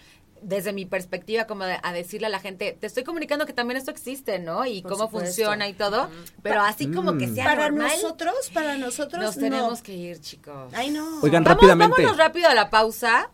desde 0.45 0.73
mi 0.73 0.85
perspectiva, 0.85 1.45
como 1.47 1.63
de- 1.63 1.79
a 1.81 1.93
decirle 1.93 2.27
a 2.27 2.29
la 2.29 2.39
gente, 2.39 2.77
te 2.77 2.85
estoy 2.85 3.03
comunicando 3.05 3.45
que 3.45 3.53
también 3.53 3.77
esto 3.77 3.91
existe, 3.91 4.39
¿no? 4.39 4.65
Y 4.65 4.81
Por 4.81 4.91
cómo 4.91 5.05
supuesto. 5.05 5.27
funciona 5.27 5.69
y 5.69 5.73
todo, 5.73 6.09
pero 6.41 6.59
así 6.61 6.91
como 6.91 7.17
que 7.17 7.29
sea 7.29 7.45
para 7.45 7.69
normal, 7.69 7.91
nosotros, 7.95 8.51
para 8.53 8.77
nosotros, 8.77 9.23
nos 9.23 9.37
no. 9.37 9.41
tenemos 9.41 9.81
que 9.81 9.93
ir, 9.93 10.19
chicos. 10.19 10.71
Ay, 10.75 10.89
no. 10.89 11.21
Oigan, 11.21 11.45
Vamos, 11.45 11.57
rápidamente. 11.61 11.95
Vámonos 12.01 12.17
rápido 12.17 12.49
a 12.49 12.53
la 12.53 12.69
pausa. 12.69 13.29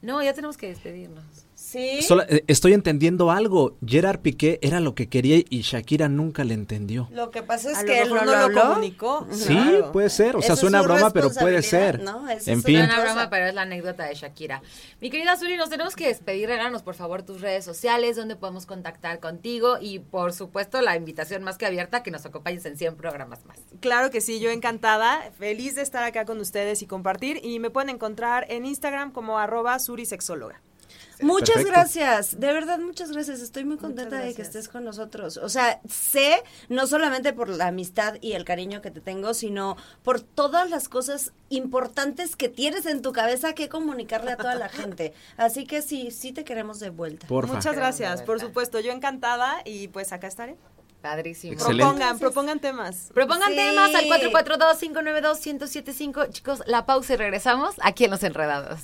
No, 0.00 0.22
ya 0.22 0.32
tenemos 0.32 0.56
que 0.56 0.68
despedirnos. 0.68 1.24
Sí. 1.68 2.00
Eh, 2.28 2.44
estoy 2.46 2.72
entendiendo 2.72 3.30
algo. 3.30 3.76
Gerard 3.86 4.20
Piqué 4.20 4.58
era 4.62 4.80
lo 4.80 4.94
que 4.94 5.08
quería 5.10 5.36
y 5.50 5.60
Shakira 5.60 6.08
nunca 6.08 6.42
le 6.44 6.54
entendió. 6.54 7.08
Lo 7.12 7.30
que 7.30 7.42
pasa 7.42 7.70
es 7.72 7.76
A 7.76 7.82
lo 7.82 7.86
que 7.86 8.00
él 8.00 8.10
mejor 8.10 8.26
no 8.26 8.48
lo 8.48 8.60
comunicó. 8.62 9.26
Sí, 9.30 9.48
Claro. 9.54 9.92
puede 9.92 10.08
ser. 10.08 10.34
O 10.36 10.40
sea, 10.40 10.56
suena 10.56 10.78
su 10.80 10.84
broma, 10.86 11.10
pero 11.10 11.30
puede 11.30 11.60
ser. 11.60 12.00
¿no? 12.00 12.26
En 12.30 12.38
es 12.38 12.44
fin. 12.44 12.54
Es 12.56 12.62
otra 12.62 12.84
una 12.84 12.88
cosa. 12.96 13.04
broma, 13.04 13.30
pero 13.30 13.46
es 13.48 13.54
la 13.54 13.62
anécdota 13.62 14.04
de 14.04 14.14
Shakira. 14.14 14.62
Mi 15.02 15.10
querida 15.10 15.36
Zuli, 15.36 15.58
nos 15.58 15.68
tenemos 15.68 15.94
que 15.94 16.06
despedir. 16.08 16.48
Regálanos, 16.48 16.82
por 16.82 16.94
favor, 16.94 17.22
tus 17.22 17.42
redes 17.42 17.66
sociales, 17.66 18.16
donde 18.16 18.34
podemos 18.34 18.64
contactar 18.64 19.20
contigo 19.20 19.76
y, 19.78 19.98
por 19.98 20.32
supuesto, 20.32 20.80
la 20.80 20.96
invitación 20.96 21.42
más 21.44 21.58
que 21.58 21.66
abierta 21.66 22.02
que 22.02 22.10
nos 22.10 22.24
acompañes 22.24 22.64
en 22.64 22.78
100 22.78 22.96
programas 22.96 23.44
más. 23.44 23.58
Claro 23.80 24.10
que 24.10 24.22
sí, 24.22 24.40
yo 24.40 24.48
encantada, 24.50 25.30
feliz 25.38 25.74
de 25.74 25.82
estar 25.82 26.02
acá 26.02 26.24
con 26.24 26.40
ustedes 26.40 26.80
y 26.80 26.86
compartir. 26.86 27.40
Y 27.44 27.58
me 27.58 27.68
pueden 27.68 27.90
encontrar 27.90 28.46
en 28.48 28.64
Instagram 28.64 29.12
como 29.12 29.38
arroba 29.38 29.78
surisexóloga. 29.78 30.62
Muchas 31.20 31.56
Perfecto. 31.56 31.72
gracias, 31.72 32.38
de 32.38 32.52
verdad 32.52 32.78
muchas 32.78 33.10
gracias, 33.10 33.40
estoy 33.40 33.64
muy 33.64 33.76
contenta 33.76 34.20
de 34.20 34.34
que 34.34 34.42
estés 34.42 34.68
con 34.68 34.84
nosotros. 34.84 35.36
O 35.36 35.48
sea, 35.48 35.80
sé, 35.88 36.42
no 36.68 36.86
solamente 36.86 37.32
por 37.32 37.48
la 37.48 37.68
amistad 37.68 38.14
y 38.20 38.32
el 38.32 38.44
cariño 38.44 38.80
que 38.82 38.90
te 38.90 39.00
tengo, 39.00 39.34
sino 39.34 39.76
por 40.02 40.20
todas 40.20 40.70
las 40.70 40.88
cosas 40.88 41.32
importantes 41.48 42.36
que 42.36 42.48
tienes 42.48 42.86
en 42.86 43.02
tu 43.02 43.12
cabeza 43.12 43.54
que 43.54 43.68
comunicarle 43.68 44.32
a 44.32 44.36
toda 44.36 44.54
la 44.54 44.68
gente. 44.68 45.12
Así 45.36 45.66
que 45.66 45.82
sí, 45.82 46.10
sí 46.10 46.32
te 46.32 46.44
queremos 46.44 46.80
de 46.80 46.90
vuelta. 46.90 47.26
Porfa. 47.26 47.54
Muchas 47.54 47.74
gracias, 47.74 48.22
por 48.22 48.40
supuesto, 48.40 48.80
yo 48.80 48.92
encantada 48.92 49.56
y 49.64 49.88
pues 49.88 50.12
acá 50.12 50.26
estaré. 50.28 50.56
Padrísimo. 51.02 51.52
Excelente. 51.52 51.82
Propongan, 51.84 52.18
propongan 52.18 52.60
temas. 52.60 53.10
Propongan 53.14 53.50
Sí. 53.50 53.56
temas 53.56 53.94
al 53.94 54.04
442-592-1075. 54.06 56.30
Chicos, 56.30 56.62
la 56.66 56.86
pausa 56.86 57.14
y 57.14 57.16
regresamos 57.16 57.74
aquí 57.82 58.04
en 58.04 58.10
Los 58.10 58.22
Enredados. 58.24 58.80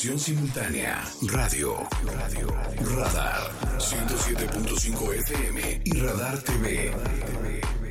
Simultánea, 0.00 1.04
radio, 1.28 1.76
radio, 2.06 2.48
radar, 2.96 3.50
107.5 3.76 5.14
FM 5.14 5.82
y 5.84 5.92
Radar 6.00 6.38
TV. 6.38 6.90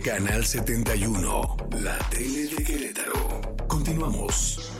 Canal 0.03 0.43
71, 0.43 1.57
la 1.81 1.99
tele 2.09 2.47
de 2.47 2.63
Querétaro. 2.63 3.41
Continuamos. 3.67 4.78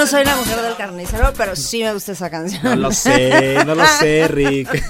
No 0.00 0.06
soy 0.06 0.24
la 0.24 0.34
mujer 0.36 0.62
del 0.62 0.76
carnicero, 0.76 1.32
pero 1.36 1.54
sí 1.54 1.82
me 1.82 1.92
gusta 1.92 2.12
esa 2.12 2.30
canción. 2.30 2.62
No 2.64 2.74
lo 2.76 2.90
sé, 2.92 3.62
no 3.66 3.74
lo 3.74 3.84
sé, 3.86 4.26
Rick. 4.30 4.82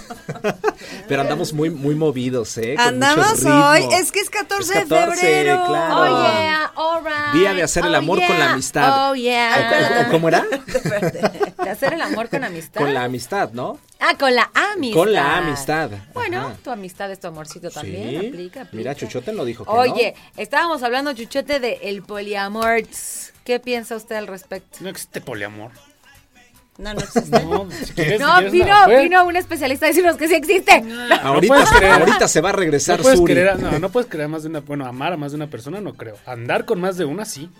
Pero 1.09 1.23
andamos 1.23 1.53
muy, 1.53 1.68
muy 1.70 1.94
movidos, 1.96 2.57
¿eh? 2.59 2.75
Con 2.77 2.85
mucho 2.85 2.88
Andamos 2.88 3.38
ritmo. 3.40 3.66
hoy, 3.66 3.88
es 3.92 4.12
que 4.12 4.20
es 4.20 4.31
14, 4.31 4.62
Es 4.73 4.88
14, 4.88 5.11
de 5.11 5.16
febrero. 5.16 5.64
claro. 5.66 5.94
Oh, 6.01 6.07
yeah, 6.23 6.73
all 6.77 7.05
right. 7.05 7.33
Día 7.40 7.55
de 7.55 7.62
hacer 7.64 7.85
el 7.87 7.94
Oh, 7.94 7.99
amor 7.99 8.20
con 8.25 8.38
la 8.38 8.53
amistad. 8.53 9.09
Oh, 9.09 9.11
¿O- 9.11 9.14
yeah. 9.16 10.01
o- 10.05 10.09
o 10.09 10.11
¿Cómo 10.12 10.29
era? 10.29 10.44
De 11.64 11.70
hacer 11.70 11.94
el 11.94 12.03
amor 12.03 12.29
con 12.29 12.44
amistad. 12.44 12.81
Con 12.81 12.94
la 12.94 13.05
amistad, 13.05 13.51
¿no? 13.53 13.79
Ah, 14.01 14.17
con 14.19 14.35
la 14.35 14.51
amistad. 14.55 14.99
Con 14.99 15.13
la 15.13 15.37
amistad. 15.37 15.91
Bueno, 16.15 16.39
Ajá. 16.39 16.57
tu 16.65 16.71
amistad 16.71 17.11
es 17.11 17.21
tu 17.21 17.27
amorcito 17.29 17.71
también. 17.71 18.09
Sí. 18.09 18.17
Aplica, 18.17 18.61
aplica. 18.63 18.69
Mira, 18.73 18.95
Chuchote 18.95 19.33
lo 19.33 19.45
dijo 19.45 19.65
que 19.65 19.71
Oye, 19.71 20.15
estábamos 20.39 20.83
hablando, 20.83 21.13
Chuchote, 21.13 21.61
de 21.61 21.81
el 21.83 22.03
poliamor. 22.03 22.83
¿Qué 23.45 23.61
piensa 23.61 23.97
usted 23.97 24.17
al 24.17 24.27
respecto? 24.27 24.79
No 24.81 24.89
existe 24.89 25.21
poliamor. 25.21 25.73
No, 26.79 26.95
no 26.95 27.01
existe. 27.01 27.45
No, 27.45 27.69
si 27.71 27.93
quieres, 27.93 28.21
si 28.21 28.25
No, 28.27 28.51
vino, 28.51 28.75
vino 29.03 29.25
un 29.27 29.37
especialista 29.37 29.85
a 29.85 29.89
decirnos 29.89 30.17
que 30.17 30.29
sí 30.29 30.35
existe. 30.35 30.81
no. 30.81 31.15
Ahorita, 31.17 31.65
creer. 31.77 32.29
se 32.29 32.41
va 32.41 32.49
a 32.49 32.53
regresar 32.53 32.99
No 32.99 33.03
puedes, 33.03 33.19
Suri. 33.19 33.35
querer 33.35 33.49
a, 33.51 33.55
no, 33.57 33.79
no 33.79 33.91
puedes 33.91 34.15
a 34.15 34.29
más 34.29 34.45
de 34.45 34.49
una, 34.49 34.61
bueno, 34.61 34.87
amar 34.87 35.13
a 35.13 35.17
más 35.19 35.33
de 35.33 35.37
una 35.37 35.49
persona 35.49 35.83
no 35.83 35.93
creo. 35.93 36.17
Andar 36.25 36.65
con 36.65 36.81
más 36.81 36.97
de 36.97 37.05
una 37.05 37.27
sí. 37.27 37.51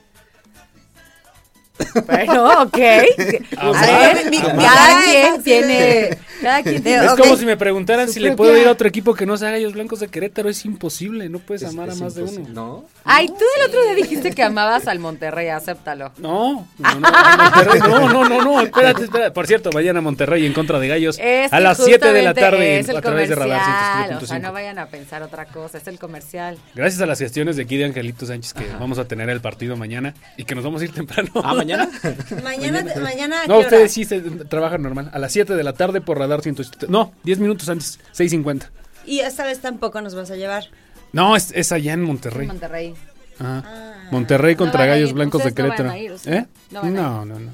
Bueno, 2.07 2.63
ok. 2.63 2.79
A 3.59 3.71
ver, 3.73 4.31
cada 4.59 5.03
quien 5.05 5.43
tiene. 5.43 6.19
Cada 6.41 6.63
quien 6.65 6.83
tiene. 6.83 7.05
Es 7.07 7.13
como 7.13 7.37
si 7.37 7.45
me 7.47 7.57
preguntaran 7.57 8.07
Su 8.09 8.15
si 8.15 8.21
le 8.21 8.37
puedo 8.37 8.57
ir 8.57 8.67
a 8.69 8.73
otro 8.73 8.89
equipo 8.89 9.15
que 9.15 9.27
no 9.27 9.37
sea 9.37 9.51
Gallos 9.51 9.73
Blancos 9.75 10.01
de 10.01 10.09
Querétaro. 10.09 10.49
Es 10.49 10.65
imposible, 10.65 11.29
no 11.29 11.39
puedes 11.39 11.63
Es- 11.63 11.69
amar 11.71 11.89
es 11.89 12.01
a 12.01 12.05
más 12.05 12.15
de 12.15 12.23
uno. 12.23 12.49
¿No? 12.51 12.85
Ay, 13.05 13.29
tú 13.29 13.45
el 13.59 13.69
otro 13.69 13.83
día 13.85 13.95
dijiste 13.95 14.31
que 14.33 14.43
amabas 14.43 14.87
al 14.89 14.99
Monterrey, 14.99 15.49
acéptalo. 15.49 16.13
No, 16.19 16.67
no, 16.79 16.95
no, 17.01 17.09
a 17.09 17.37
Monterrey, 17.53 17.81
no, 17.81 18.09
no, 18.09 18.29
no, 18.29 18.43
no, 18.45 18.61
espérate, 18.61 19.05
espérate. 19.05 19.31
Por 19.33 19.47
cierto, 19.47 19.71
mañana 19.73 20.01
Monterrey 20.01 20.45
en 20.47 20.53
contra 20.53 20.79
de 20.79 20.89
Gallos 20.89 21.19
Es 21.21 21.53
a 21.53 21.61
las 21.61 21.79
7 21.83 22.13
de 22.13 22.23
la 22.23 22.35
tarde 22.35 22.79
es 22.79 22.89
el 22.89 22.97
a 22.97 23.01
través 23.01 23.29
de 23.29 23.35
Radar 23.35 23.59
comercial, 23.61 24.11
107.5. 24.21 24.23
O 24.23 24.27
sea, 24.27 24.39
no 24.39 24.53
vayan 24.53 24.79
a 24.79 24.87
pensar 24.87 25.23
otra 25.23 25.47
cosa, 25.47 25.79
es 25.79 25.87
el 25.87 25.99
comercial. 25.99 26.59
Gracias 26.75 27.01
a 27.01 27.07
las 27.07 27.19
gestiones 27.19 27.57
de 27.57 27.63
aquí 27.63 27.77
de 27.77 27.87
Angelito 27.87 28.27
Sánchez 28.27 28.55
que 28.55 28.67
vamos 28.79 28.99
a 28.99 29.05
tener 29.07 29.29
el 29.31 29.41
partido 29.41 29.77
mañana 29.77 30.15
y 30.37 30.45
que 30.45 30.55
nos 30.55 30.63
vamos 30.65 30.81
a 30.83 30.85
ir 30.85 30.93
temprano. 30.93 31.31
Ah, 31.43 31.55
mañana. 31.55 31.89
Mañana, 32.45 32.85
mañana, 33.03 33.43
¿a 33.43 33.47
No, 33.47 33.57
hora? 33.57 33.67
ustedes 33.67 33.93
sí 33.93 34.05
se, 34.05 34.21
trabajan 34.21 34.83
normal. 34.83 35.11
A 35.13 35.19
las 35.19 35.33
7 35.33 35.55
de 35.55 35.65
la 35.65 35.73
tarde 35.73 36.01
por 36.01 36.19
Radar 36.19 36.30
107. 36.39 36.87
No, 36.89 37.13
10 37.25 37.39
minutos 37.41 37.69
antes, 37.69 37.99
6.50. 38.15 38.69
Y 39.07 39.21
esta 39.21 39.45
vez 39.45 39.61
tampoco 39.61 40.01
nos 40.01 40.15
vas 40.15 40.31
a 40.31 40.37
llevar. 40.37 40.65
No, 41.13 41.35
es, 41.35 41.51
es 41.53 41.73
allá 41.73 41.95
en 41.95 42.03
Monterrey. 42.03 42.47
Monterrey. 42.47 42.95
Ajá. 43.39 44.09
Monterrey 44.11 44.55
contra 44.55 44.87
Gallos. 44.87 45.13
Blancos 45.13 45.43
de 45.43 45.51
no 45.51 45.57
Querétaro. 45.57 45.91
a 45.91 45.99
ir, 45.99 46.13
¿ustedes? 46.13 46.45
¿Eh? 46.45 46.49
No 46.71 46.83
van 46.83 46.97
a 46.99 47.03
No, 47.03 47.25
no, 47.25 47.39
no. 47.41 47.51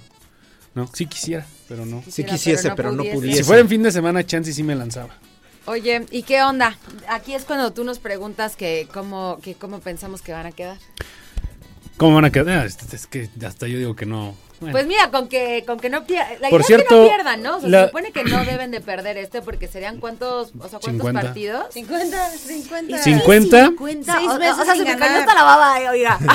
No, 0.75 0.87
sí 0.93 1.07
quisiera, 1.07 1.47
pero 1.69 1.87
no. 1.87 2.03
Sí 2.07 2.25
quisiese, 2.25 2.71
pero 2.77 2.93
no 2.93 2.99
pudiese. 2.99 3.17
pudiese. 3.17 3.39
Si 3.39 3.45
fuera 3.45 3.63
en 3.63 3.69
fin 3.69 3.83
de 3.83 3.91
semana, 3.91 4.27
chance 4.27 4.53
sí 4.53 4.63
me 4.63 4.75
lanzaba. 4.75 5.17
Oye, 5.65 6.05
¿y 6.11 6.23
qué 6.23 6.43
onda? 6.43 6.79
Aquí 7.09 7.35
es 7.35 7.45
cuando 7.45 7.73
tú 7.73 7.83
nos 7.83 7.99
preguntas 7.99 8.57
que 8.57 8.87
cómo, 8.93 9.39
que 9.43 9.55
cómo 9.55 9.81
pensamos 9.81 10.21
que 10.21 10.33
van 10.33 10.47
a 10.47 10.53
quedar. 10.53 10.77
¿Cómo 11.97 12.17
van 12.17 12.27
a 12.27 12.31
quedar? 12.31 12.59
Ah, 12.59 12.65
es 12.67 13.07
que 13.07 13.31
hasta 13.45 13.67
yo 13.67 13.79
digo 13.79 13.97
que 13.97 14.05
no. 14.07 14.35
Bueno. 14.61 14.73
Pues 14.73 14.87
mira, 14.87 15.11
con 15.11 15.29
que, 15.29 15.65
con 15.67 15.79
que 15.79 15.91
no 15.91 16.05
pierdan. 16.05 16.41
La 16.41 16.49
Por 16.49 16.61
idea 16.63 16.77
es 16.79 16.83
que 16.83 16.89
cierto, 16.89 17.03
no 17.03 17.09
pierdan, 17.09 17.43
¿no? 17.43 17.57
O 17.57 17.61
sea, 17.61 17.69
la- 17.69 17.81
se 17.83 17.87
supone 17.89 18.11
que 18.13 18.25
no 18.25 18.45
deben 18.45 18.71
de 18.71 18.81
perder 18.81 19.17
este 19.19 19.43
porque 19.43 19.69
serían 19.69 19.99
cuántos, 19.99 20.53
o 20.59 20.69
sea, 20.69 20.79
cuántos 20.79 20.91
50. 20.93 21.21
partidos. 21.21 21.65
50, 21.75 22.31
50. 22.31 22.99
50. 22.99 23.67
50. 23.67 24.13
Seis 24.19 24.31
o, 24.31 24.39
meses 24.39 24.59
o 24.59 24.65
sea, 24.65 24.75
sin 24.75 24.85
se 24.85 24.89
me 24.89 24.99
ganar. 24.99 25.09
cayó 25.09 25.21
hasta 25.21 25.35
la 25.35 25.43
baba, 25.43 25.83
eh, 25.83 25.89
oiga. 25.91 26.19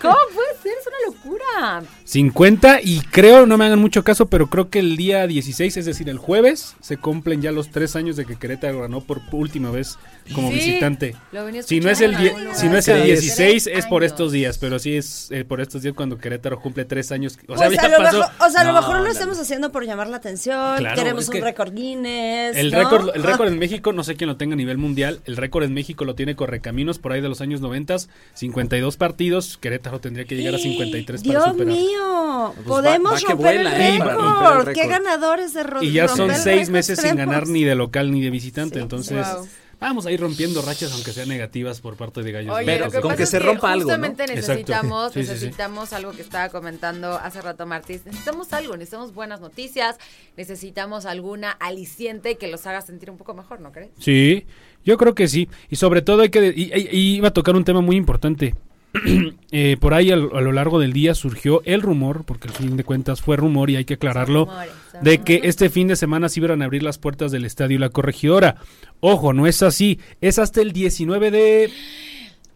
¿Cómo 0.00 0.16
puede 0.34 0.48
ser? 0.62 0.72
Es 0.80 0.86
una 0.86 0.96
locura. 1.06 1.82
50 2.04 2.80
y 2.82 3.00
creo, 3.00 3.46
no 3.46 3.58
me 3.58 3.66
hagan 3.66 3.78
mucho 3.78 4.04
caso, 4.04 4.26
pero 4.26 4.48
creo 4.48 4.70
que 4.70 4.78
el 4.78 4.96
día 4.96 5.26
16, 5.26 5.76
es 5.76 5.84
decir, 5.84 6.08
el 6.08 6.18
jueves, 6.18 6.74
se 6.80 6.96
cumplen 6.96 7.42
ya 7.42 7.50
los 7.52 7.70
tres 7.70 7.96
años 7.96 8.16
de 8.16 8.24
que 8.24 8.36
Querétaro 8.36 8.80
ganó 8.82 9.00
por 9.00 9.20
última 9.32 9.70
vez 9.70 9.98
como 10.34 10.48
Sí, 10.48 10.54
visitante. 10.54 11.16
lo 11.32 11.44
venía 11.44 11.62
Si 11.62 11.80
no 11.80 11.90
es 11.90 12.00
el, 12.00 12.16
si 12.54 12.68
no 12.68 12.78
es 12.78 12.88
el 12.88 13.02
Tres 13.02 13.20
16 13.22 13.66
es 13.66 13.86
por 13.86 14.04
estos 14.04 14.32
días, 14.32 14.58
pero 14.58 14.78
sí 14.78 14.96
es 14.96 15.30
eh, 15.30 15.44
por 15.44 15.60
estos 15.60 15.82
días 15.82 15.94
cuando 15.94 16.18
Querétaro 16.18 16.60
cumple 16.60 16.84
tres 16.84 17.10
años 17.12 17.35
es, 17.42 17.48
o 17.48 17.56
sea, 17.56 17.68
Pues 17.68 17.78
a 17.78 17.88
lo 17.88 17.98
pasó. 17.98 18.18
mejor, 18.18 18.32
o 18.46 18.50
sea, 18.50 18.60
a 18.60 18.64
lo 18.64 18.72
No, 18.72 18.80
mejor 18.80 18.96
lo 18.98 19.04
no, 19.04 19.10
estamos 19.10 19.38
haciendo 19.38 19.72
por 19.72 19.84
llamar 19.84 20.08
la 20.08 20.16
atención. 20.16 20.76
Claro, 20.78 20.96
queremos 20.96 21.22
es 21.24 21.28
un 21.28 21.40
récord 21.42 21.72
Guinness. 21.74 22.56
El 22.56 22.70
¿no? 22.70 22.78
récord, 22.78 23.10
el 23.14 23.22
récord 23.22 23.48
en 23.48 23.58
México, 23.58 23.92
no 23.92 24.02
sé 24.04 24.16
quién 24.16 24.28
lo 24.28 24.36
tenga 24.36 24.54
a 24.54 24.56
nivel 24.56 24.78
mundial, 24.78 25.20
el 25.26 25.36
récord 25.36 25.64
en 25.64 25.74
México 25.74 26.04
lo 26.04 26.14
tiene 26.14 26.34
Correcaminos 26.36 26.98
por 26.98 27.12
ahí 27.12 27.20
de 27.20 27.28
los 27.28 27.40
años 27.40 27.60
90, 27.60 27.96
52 28.34 28.96
partidos, 28.96 29.58
Querétaro 29.58 30.00
tendría 30.00 30.24
que 30.26 30.34
llegar 30.36 30.54
a 30.54 30.58
53 30.58 31.22
para 31.22 31.52
Dios 31.52 31.56
mío, 31.66 32.52
Pues 32.54 32.66
podemos 32.66 33.12
va- 33.12 33.14
va 33.14 33.20
que 33.20 33.32
romper, 33.32 33.54
vuela, 33.54 33.76
el 33.76 33.82
¿eh? 33.82 33.98
Récord. 34.04 34.72
Qué 34.72 34.86
ganadores 34.86 35.54
de 35.54 35.64
Y 35.82 35.92
ya 35.92 36.08
son 36.08 36.34
seis 36.34 36.70
meses 36.70 37.00
sin 37.00 37.16
ganar 37.16 37.46
ni 37.46 37.64
de 37.64 37.74
local 37.74 38.10
ni 38.12 38.20
de 38.22 38.30
visitante, 38.30 38.76
Sí, 38.76 38.82
entonces 38.82 39.26
wow. 39.34 39.48
Vamos 39.80 40.06
a 40.06 40.10
ir 40.12 40.20
rompiendo 40.20 40.62
rachas 40.62 40.92
aunque 40.92 41.12
sean 41.12 41.28
negativas 41.28 41.80
por 41.80 41.96
parte 41.96 42.22
de 42.22 42.32
Gallos 42.32 42.54
Oye, 42.56 42.80
que 42.90 43.00
con 43.00 43.14
que 43.16 43.26
se 43.26 43.38
rompa 43.38 43.72
algo. 43.72 43.84
Justamente 43.84 44.24
Exacto. 44.24 44.50
necesitamos, 44.50 45.12
Sí, 45.12 45.20
sí, 45.20 45.26
sí. 45.26 45.32
necesitamos 45.34 45.92
algo 45.92 46.12
que 46.12 46.22
estaba 46.22 46.48
comentando 46.48 47.12
hace 47.12 47.40
rato 47.42 47.66
Martí. 47.66 48.00
Necesitamos 48.04 48.52
algo, 48.52 48.76
necesitamos 48.76 49.12
buenas 49.14 49.40
noticias, 49.40 49.96
necesitamos 50.36 51.06
alguna 51.06 51.50
aliciente 51.50 52.36
que 52.36 52.48
los 52.48 52.66
haga 52.66 52.80
sentir 52.82 53.10
un 53.10 53.16
poco 53.18 53.34
mejor, 53.34 53.60
¿no 53.60 53.72
crees? 53.72 53.90
Sí, 53.98 54.46
yo 54.84 54.96
creo 54.96 55.14
que 55.14 55.28
sí. 55.28 55.48
Y 55.68 55.76
sobre 55.76 56.02
todo 56.02 56.22
hay 56.22 56.30
que... 56.30 56.52
Y, 56.56 56.72
y- 56.74 56.88
y 56.90 57.16
iba 57.16 57.28
a 57.28 57.32
tocar 57.32 57.56
un 57.56 57.64
tema 57.64 57.80
muy 57.80 57.96
importante. 57.96 58.54
Eh, 59.52 59.76
por 59.80 59.94
ahí 59.94 60.10
al- 60.10 60.30
a, 60.34 60.40
lo 60.40 60.52
largo 60.52 60.78
del 60.78 60.92
día 60.92 61.14
surgió 61.14 61.62
el 61.64 61.80
rumor, 61.80 62.24
porque 62.26 62.48
al 62.48 62.54
fin 62.54 62.76
de 62.76 62.84
cuentas 62.84 63.22
fue 63.22 63.36
rumor 63.36 63.70
y 63.70 63.76
hay 63.76 63.84
que 63.84 63.94
aclararlo, 63.94 64.46
Rumores, 64.46 64.70
de 65.00 65.18
que 65.18 65.40
este 65.44 65.70
fin 65.70 65.88
de 65.88 65.96
semana 65.96 66.28
se 66.28 66.40
iban 66.40 66.60
a 66.60 66.64
abrir 66.66 66.82
las 66.82 66.98
puertas 66.98 67.30
del 67.32 67.44
estadio 67.44 67.78
La 67.78 67.88
Corregidora. 67.90 68.56
Ojo, 69.00 69.32
no 69.32 69.46
es 69.46 69.62
así. 69.62 69.98
Es 70.20 70.38
hasta 70.38 70.60
el 70.60 70.72
19 70.72 71.30
de 71.30 71.70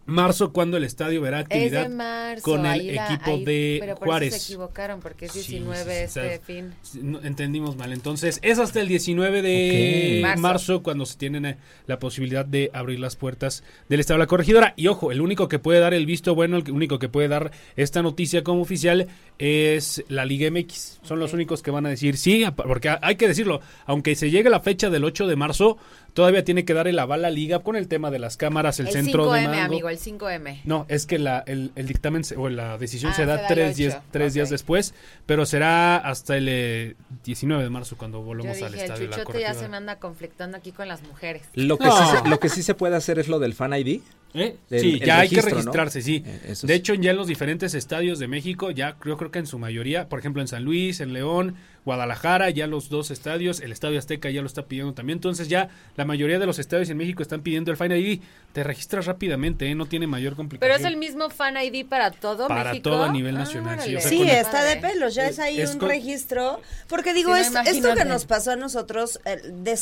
marzo 0.05 0.51
cuando 0.51 0.77
el 0.77 0.83
estadio 0.83 1.21
verá 1.21 1.39
Es 1.39 1.45
actividad 1.45 1.83
de 1.83 1.89
marzo, 1.89 2.43
con 2.43 2.65
el 2.65 2.95
la- 2.95 3.05
equipo 3.13 3.31
ahí- 3.31 3.45
de 3.45 3.77
pero 3.79 3.95
por 3.95 4.07
Juárez. 4.07 4.33
Eso 4.35 4.45
se 4.45 4.53
equivocaron 4.53 4.99
porque 4.99 5.25
es 5.25 5.31
Sí, 5.31 5.39
19 5.39 5.83
sí, 5.83 5.89
sí, 5.91 6.01
este 6.03 6.09
¿sabes? 6.19 6.41
fin. 6.45 6.73
No, 7.01 7.21
entendimos 7.21 7.75
mal. 7.77 7.93
Entonces, 7.93 8.39
es 8.41 8.59
hasta 8.59 8.81
el 8.81 8.87
19 8.87 9.41
de 9.41 10.19
marzo. 10.23 10.41
Marzo. 10.41 10.83
cuando 10.83 11.05
se 11.05 11.17
tienen 11.17 11.45
eh, 11.45 11.57
la 11.87 11.99
posibilidad 11.99 12.45
de 12.45 12.69
abrir 12.73 12.99
las 12.99 13.15
puertas 13.15 13.63
del 13.89 13.99
Estado 13.99 14.17
de 14.17 14.23
la 14.23 14.27
Corregidora. 14.27 14.73
Y 14.75 14.87
ojo, 14.87 15.11
el 15.11 15.21
único 15.21 15.47
que 15.47 15.59
puede 15.59 15.79
dar 15.79 15.93
el 15.93 16.05
visto 16.05 16.35
bueno, 16.35 16.57
el 16.57 16.63
que- 16.63 16.71
único 16.71 16.99
que 16.99 17.07
puede 17.09 17.27
dar 17.27 17.51
esta 17.75 18.01
noticia 18.01 18.43
como 18.43 18.61
oficial 18.61 19.07
es 19.37 20.03
la 20.07 20.25
Liga 20.25 20.47
MX. 20.51 20.99
Son 21.03 21.19
los 21.19 21.33
únicos 21.33 21.61
que 21.61 21.71
van 21.71 21.85
a 21.85 21.89
decir 21.89 22.17
sí, 22.17 22.43
porque 22.55 22.89
ha- 22.89 22.99
hay 23.01 23.15
que 23.15 23.27
decirlo, 23.27 23.61
aunque 23.85 24.15
se 24.15 24.29
llegue 24.29 24.49
la 24.49 24.59
fecha 24.59 24.89
del 24.89 25.03
8 25.03 25.27
de 25.27 25.35
marzo, 25.35 25.77
todavía 26.13 26.43
tiene 26.43 26.65
que 26.65 26.73
dar 26.73 26.87
el 26.87 26.97
aval 26.99 27.25
a 27.25 27.29
Liga 27.29 27.59
con 27.59 27.75
el 27.75 27.87
tema 27.87 28.11
de 28.11 28.19
las 28.19 28.37
cámaras, 28.37 28.79
el, 28.79 28.87
El, 28.87 28.93
centro 28.93 29.25
5M, 29.31 29.39
de 29.41 29.47
mando. 29.47 29.63
amigo, 29.63 29.89
el 29.89 29.97
5M. 29.99 30.61
No, 30.65 30.85
es 30.89 31.05
que 31.05 31.19
la, 31.19 31.43
el, 31.47 31.71
el 31.75 31.87
dictamen 31.87 32.23
se- 32.23 32.35
o 32.37 32.49
la 32.49 32.77
decisión 32.77 33.11
Ah, 33.11 33.15
se 33.15 33.25
da 33.25 33.35
se 33.37 33.41
da 33.43 33.47
el 33.47 33.53
tres, 33.53 33.77
días, 33.77 33.99
tres 34.11 34.33
días 34.33 34.47
Ok. 34.47 34.51
después, 34.51 34.93
pero 35.25 35.45
será 35.45 35.97
hasta 35.97 36.37
el 36.37 36.47
eh, 36.49 36.95
19 37.23 37.63
de 37.63 37.69
marzo 37.69 37.97
cuando 37.97 38.19
Yo 38.19 38.25
volvemos 38.25 38.61
al 38.61 38.71
dije, 38.71 38.85
el 38.85 38.91
estadio 38.91 39.03
de 39.03 39.07
la 39.09 39.17
chuchote 39.23 39.41
ya 39.41 39.53
se 39.53 39.67
me 39.69 39.77
anda 39.77 39.97
conflictando 39.99 40.57
aquí 40.57 40.71
con 40.71 40.87
las 40.87 41.01
mujeres. 41.03 41.43
Lo 41.53 41.77
que, 41.77 41.85
No. 41.85 42.11
sí 42.11 42.17
lo 42.29 42.39
que 42.39 42.49
sí 42.49 42.63
se 42.63 42.73
puede 42.75 42.95
hacer 42.95 43.17
es 43.19 43.27
lo 43.27 43.39
del 43.39 43.53
Fan 43.53 43.73
ID. 43.73 44.01
¿Eh? 44.33 44.55
Sí, 44.69 44.99
ya 44.99 45.19
hay 45.19 45.29
que 45.29 45.41
registrarse, 45.41 46.01
sí. 46.01 46.23
Eh, 46.25 46.53
de 46.63 46.73
hecho, 46.73 46.93
ya 46.93 47.11
en 47.11 47.17
los 47.17 47.27
diferentes 47.27 47.73
estadios 47.73 48.17
de 48.19 48.27
México, 48.27 48.71
ya 48.71 48.95
yo 49.05 49.17
creo 49.17 49.29
que 49.31 49.39
en 49.39 49.45
su 49.47 49.59
mayoría, 49.59 50.07
por 50.07 50.19
ejemplo 50.19 50.41
en 50.41 50.47
San 50.47 50.63
Luis, 50.63 51.01
en 51.01 51.11
León, 51.13 51.55
Guadalajara, 51.83 52.49
ya 52.51 52.67
los 52.67 52.89
dos 52.89 53.09
estadios, 53.09 53.59
el 53.59 53.71
Estadio 53.71 53.97
Azteca 53.97 54.29
ya 54.29 54.41
lo 54.41 54.47
está 54.47 54.67
pidiendo 54.67 54.93
también. 54.93 55.17
Entonces 55.17 55.49
ya 55.49 55.69
la 55.97 56.05
mayoría 56.05 56.37
de 56.37 56.45
los 56.45 56.59
estadios 56.59 56.89
en 56.91 56.97
México 56.97 57.23
están 57.23 57.41
pidiendo 57.41 57.71
el 57.71 57.77
Fan 57.77 57.91
ID. 57.91 58.21
Te 58.53 58.63
registras 58.63 59.05
rápidamente, 59.07 59.65
¿eh? 59.67 59.73
no 59.75 59.85
tiene 59.87 60.05
mayor 60.07 60.35
complicación. 60.35 60.69
Pero 60.77 60.79
es 60.79 60.85
el 60.93 60.97
mismo 60.99 61.29
fan 61.29 61.55
ID 61.57 61.85
para 61.87 62.11
todo 62.11 62.47
Para 62.49 62.71
México. 62.71 62.89
todo 62.91 63.05
a 63.05 63.11
nivel 63.11 63.33
nacional, 63.35 63.79
sí, 63.81 63.95
o 63.95 63.99
sea, 64.01 64.09
Sí, 64.09 64.23
está 64.29 64.63
de 64.63 64.75
pelos, 64.77 65.15
ya 65.15 65.25
Es- 65.27 65.33
es 65.33 65.39
ahí 65.39 65.59
es 65.61 65.71
un 65.73 65.79
con- 65.79 65.89
registro. 65.89 66.61
Porque 66.87 67.13
digo, 67.13 67.33
Sí, 67.35 67.49
no, 67.53 67.61
es, 67.61 67.67
esto 67.69 67.95
que 67.95 68.05
nos 68.05 68.25
pasó 68.25 68.51
a 68.51 68.55
nosotros, 68.57 69.19
eh, 69.25 69.41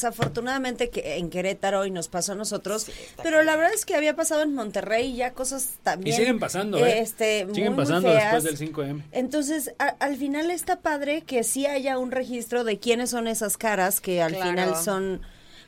desafortunadamente 0.10 0.90
que 0.90 1.18
en 1.18 1.30
Querétaro 1.30 1.86
y 1.86 1.92
nos 1.92 2.08
pasó 2.08 2.34
a 2.34 2.36
nosotros, 2.36 2.88
pero 3.24 3.44
la 3.44 3.56
verdad 3.56 3.74
es 3.74 3.86
que 3.86 3.96
había 3.96 4.16
pasado 4.16 4.39
en 4.42 4.54
Monterrey 4.54 5.16
ya 5.16 5.34
cosas 5.34 5.76
Y 5.80 5.84
también. 5.84 6.16
siguen 6.18 6.40
pasando, 6.40 6.78
¿eh? 6.86 7.00
Este, 7.00 7.46
siguen 7.54 7.74
muy, 7.74 7.78
muy 7.78 7.86
pasando 7.86 8.10
feas. 8.12 8.24
después 8.44 8.44
del 8.44 8.58
5M. 8.58 9.04
Entonces, 9.12 9.74
a- 9.80 9.96
al 10.00 10.16
final 10.18 10.50
está 10.52 10.82
padre 10.82 11.22
que 11.22 11.44
sí 11.44 11.66
haya 11.66 11.98
un 11.98 12.12
registro 12.12 12.64
de 12.64 12.80
quiénes 12.80 13.10
son 13.10 13.28
esas 13.28 13.58
caras 13.58 14.02
que 14.02 14.22
al 14.22 14.34
Claro. 14.34 14.50
final 14.52 14.76
son, 14.76 15.22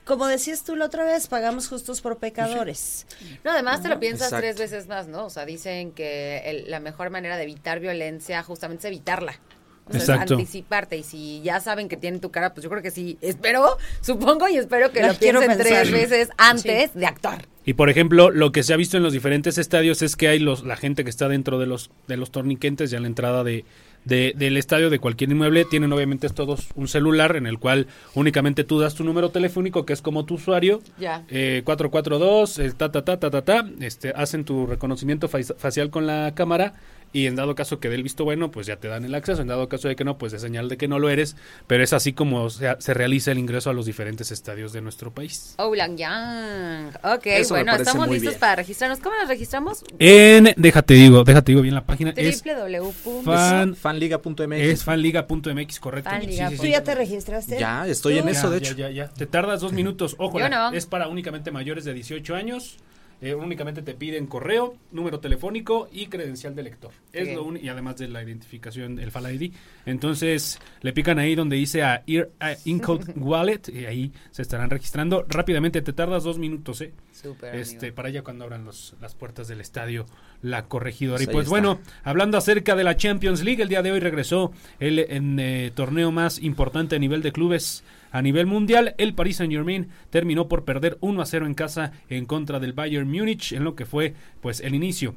como 0.05 0.27
decías 0.27 0.63
tú 0.63 0.75
la 0.75 0.85
otra 0.85 1.03
vez, 1.03 1.27
pagamos 1.27 1.67
justos 1.67 2.01
por 2.01 2.17
pecadores. 2.17 3.05
No, 3.43 3.51
además 3.51 3.81
te 3.81 3.87
lo 3.89 3.99
piensas 3.99 4.27
Exacto. 4.29 4.41
tres 4.43 4.57
veces 4.57 4.87
más, 4.87 5.07
¿no? 5.07 5.25
O 5.25 5.29
sea, 5.29 5.45
dicen 5.45 5.91
que 5.91 6.39
el- 6.45 6.69
la 6.71 6.79
mejor 6.79 7.09
manera 7.09 7.37
de 7.37 7.43
evitar 7.43 7.79
violencia 7.79 8.41
justamente 8.43 8.87
es 8.87 8.91
evitarla. 8.93 9.39
O 9.87 9.93
sea, 9.93 9.97
es 10.03 10.09
Exacto. 10.09 10.33
anticiparte. 10.35 10.95
Y 10.97 11.03
si 11.03 11.41
ya 11.41 11.59
saben 11.59 11.89
que 11.89 11.97
tienen 11.97 12.21
tu 12.21 12.31
cara, 12.31 12.53
pues 12.53 12.63
yo 12.63 12.69
creo 12.69 12.81
que 12.83 12.91
sí. 12.91 13.17
Espero, 13.19 13.77
supongo 14.01 14.47
y 14.47 14.55
espero 14.57 14.91
que 14.91 15.01
La 15.01 15.09
lo 15.09 15.15
quiero 15.15 15.39
piensen 15.39 15.57
pensar. 15.59 15.83
tres 15.87 15.91
veces 16.09 16.29
antes 16.37 16.93
de 16.93 17.05
actuar. 17.07 17.45
Y 17.63 17.73
por 17.73 17.89
ejemplo, 17.91 18.31
lo 18.31 18.51
que 18.51 18.63
se 18.63 18.73
ha 18.73 18.77
visto 18.77 18.97
en 18.97 19.03
los 19.03 19.13
diferentes 19.13 19.57
estadios 19.59 20.01
es 20.01 20.15
que 20.15 20.27
hay 20.27 20.39
los, 20.39 20.63
la 20.63 20.75
gente 20.75 21.03
que 21.03 21.11
está 21.11 21.27
dentro 21.29 21.59
de 21.59 21.67
los, 21.67 21.91
de 22.07 22.17
los 22.17 22.31
torniquentes 22.31 22.91
y 22.91 22.95
a 22.95 22.99
la 22.99 23.05
entrada 23.05 23.43
de, 23.43 23.65
de- 24.03 24.33
del 24.35 24.57
estadio 24.57 24.89
de 24.89 24.97
cualquier 24.97 25.29
inmueble 25.31 25.65
tienen 25.65 25.93
obviamente 25.93 26.27
todos 26.29 26.69
un 26.73 26.87
celular 26.87 27.35
en 27.35 27.45
el 27.45 27.59
cual 27.59 27.85
únicamente 28.15 28.63
tú 28.63 28.79
das 28.79 28.95
tu 28.95 29.03
número 29.03 29.29
telefónico 29.29 29.85
que 29.85 29.93
es 29.93 30.01
como 30.01 30.25
tu 30.25 30.35
usuario 30.35 30.81
Ya. 30.99 31.23
eh, 31.29 31.61
442 31.63 32.57
eh, 32.59 32.71
ta 32.75 32.91
ta 32.91 33.03
ta 33.05 33.19
ta 33.19 33.29
ta 33.29 33.41
ta 33.43 33.69
este 33.79 34.09
hacen 34.15 34.43
tu 34.43 34.65
reconocimiento 34.65 35.27
fa- 35.27 35.37
facial 35.55 35.91
con 35.91 36.07
la 36.07 36.33
cámara 36.33 36.73
y 37.13 37.27
en 37.27 37.35
dado 37.35 37.55
caso 37.55 37.79
que 37.79 37.89
dé 37.89 37.95
el 37.95 38.03
visto 38.03 38.23
bueno 38.23 38.51
pues 38.51 38.67
ya 38.67 38.77
te 38.77 38.87
dan 38.87 39.03
el 39.05 39.13
acceso 39.15 39.41
en 39.41 39.47
dado 39.47 39.67
caso 39.69 39.87
de 39.87 39.95
que 39.95 40.03
no 40.03 40.17
pues 40.17 40.31
de 40.31 40.39
señal 40.39 40.69
de 40.69 40.77
que 40.77 40.87
no 40.87 40.97
lo 40.99 41.09
eres 41.09 41.35
pero 41.67 41.83
es 41.83 41.91
así 41.93 42.13
como 42.13 42.49
se, 42.49 42.73
se 42.79 42.93
realiza 42.93 43.31
el 43.31 43.37
ingreso 43.37 43.69
a 43.69 43.73
los 43.73 43.85
diferentes 43.85 44.31
estadios 44.31 44.71
de 44.73 44.81
nuestro 44.81 45.11
país 45.11 45.55
Oulang 45.57 45.97
Yang. 45.97 46.89
Ok, 47.03 47.25
Eso 47.25 47.53
bueno, 47.55 47.75
estamos 47.75 48.07
listos 48.07 48.31
bien. 48.31 48.39
para 48.39 48.55
registrarnos. 48.55 48.99
¿Cómo 48.99 49.15
nos 49.19 49.27
registramos? 49.27 49.83
en 49.99 50.53
déjate 50.57 50.93
digo 50.93 51.23
déjate 51.23 51.51
digo 51.51 51.61
bien 51.61 51.75
la 51.75 51.85
página 51.85 52.13
es 52.15 52.43
www. 52.43 53.23
fan 53.23 53.75
Fanliga.mx. 53.75 54.51
es 54.53 54.83
fanliga.mx 54.83 55.79
correcto 55.79 56.09
Fanliga 56.09 56.47
Sí, 56.49 56.55
sí, 56.55 56.57
¿Tú 56.57 56.63
sí. 56.63 56.71
ya 56.71 56.83
te 56.83 56.95
registraste? 56.95 57.59
Ya, 57.59 57.87
estoy 57.87 58.17
en 58.17 58.23
¿Tú? 58.23 58.29
eso, 58.29 58.49
de 58.49 58.59
Ya, 58.61 58.67
hecho. 58.67 58.77
ya, 58.77 58.89
ya, 58.89 59.07
ya. 59.07 59.13
Te 59.13 59.25
tardas 59.25 59.61
dos 59.61 59.73
minutos. 59.73 60.15
Ojo, 60.17 60.39
no. 60.39 60.71
es 60.71 60.85
para 60.85 61.07
únicamente 61.07 61.51
mayores 61.51 61.83
de 61.85 61.93
18 61.93 62.35
años. 62.35 62.77
Eh, 63.21 63.35
únicamente 63.35 63.83
te 63.83 63.93
piden 63.93 64.25
correo, 64.25 64.75
número 64.91 65.19
telefónico 65.19 65.87
y 65.91 66.07
credencial 66.07 66.55
de 66.55 66.63
lector. 66.63 66.91
Es 67.13 67.33
lo 67.35 67.43
uni- 67.43 67.59
y 67.61 67.69
además 67.69 67.97
de 67.97 68.07
la 68.07 68.23
identificación, 68.23 68.97
el 68.99 69.11
Fall 69.11 69.35
ID. 69.35 69.51
Entonces, 69.85 70.59
le 70.81 70.91
pican 70.93 71.19
ahí 71.19 71.35
donde 71.35 71.55
dice 71.55 71.83
a 71.83 72.03
a 72.39 72.55
Incode 72.65 73.13
Wallet 73.17 73.61
y 73.71 73.85
ahí 73.85 74.11
se 74.31 74.41
estarán 74.41 74.69
registrando. 74.71 75.23
Rápidamente, 75.29 75.81
te 75.83 75.93
tardas 75.93 76.23
dos 76.23 76.39
minutos, 76.39 76.81
¿eh? 76.81 76.93
Súper, 77.11 77.53
este 77.55 77.77
amigo. 77.87 77.95
para 77.95 78.07
allá 78.07 78.23
cuando 78.23 78.43
abran 78.45 78.65
los, 78.65 78.95
las 78.99 79.13
puertas 79.13 79.47
del 79.47 79.61
estadio 79.61 80.07
La 80.41 80.65
Corregidora. 80.65 81.17
Pues 81.17 81.29
y 81.29 81.31
pues 81.31 81.47
bueno, 81.47 81.79
hablando 82.03 82.37
acerca 82.39 82.75
de 82.75 82.83
la 82.83 82.97
Champions 82.97 83.43
League, 83.43 83.61
el 83.61 83.69
día 83.69 83.83
de 83.83 83.91
hoy 83.91 83.99
regresó 83.99 84.51
el 84.79 84.97
en, 84.97 85.39
eh, 85.39 85.71
torneo 85.75 86.11
más 86.11 86.39
importante 86.41 86.95
a 86.95 86.99
nivel 86.99 87.21
de 87.21 87.31
clubes 87.31 87.83
a 88.11 88.21
nivel 88.21 88.45
mundial. 88.45 88.95
El 88.97 89.13
Paris 89.13 89.37
Saint 89.37 89.51
Germain 89.51 89.87
terminó 90.09 90.47
por 90.47 90.65
perder 90.65 90.97
1 91.01 91.21
a 91.21 91.25
0 91.25 91.45
en 91.45 91.53
casa 91.53 91.91
en 92.09 92.25
contra 92.25 92.59
del 92.59 92.73
Bayern 92.73 93.09
Múnich 93.09 93.53
en 93.53 93.63
lo 93.63 93.75
que 93.75 93.85
fue 93.85 94.13
pues 94.41 94.59
el 94.61 94.75
inicio 94.75 95.15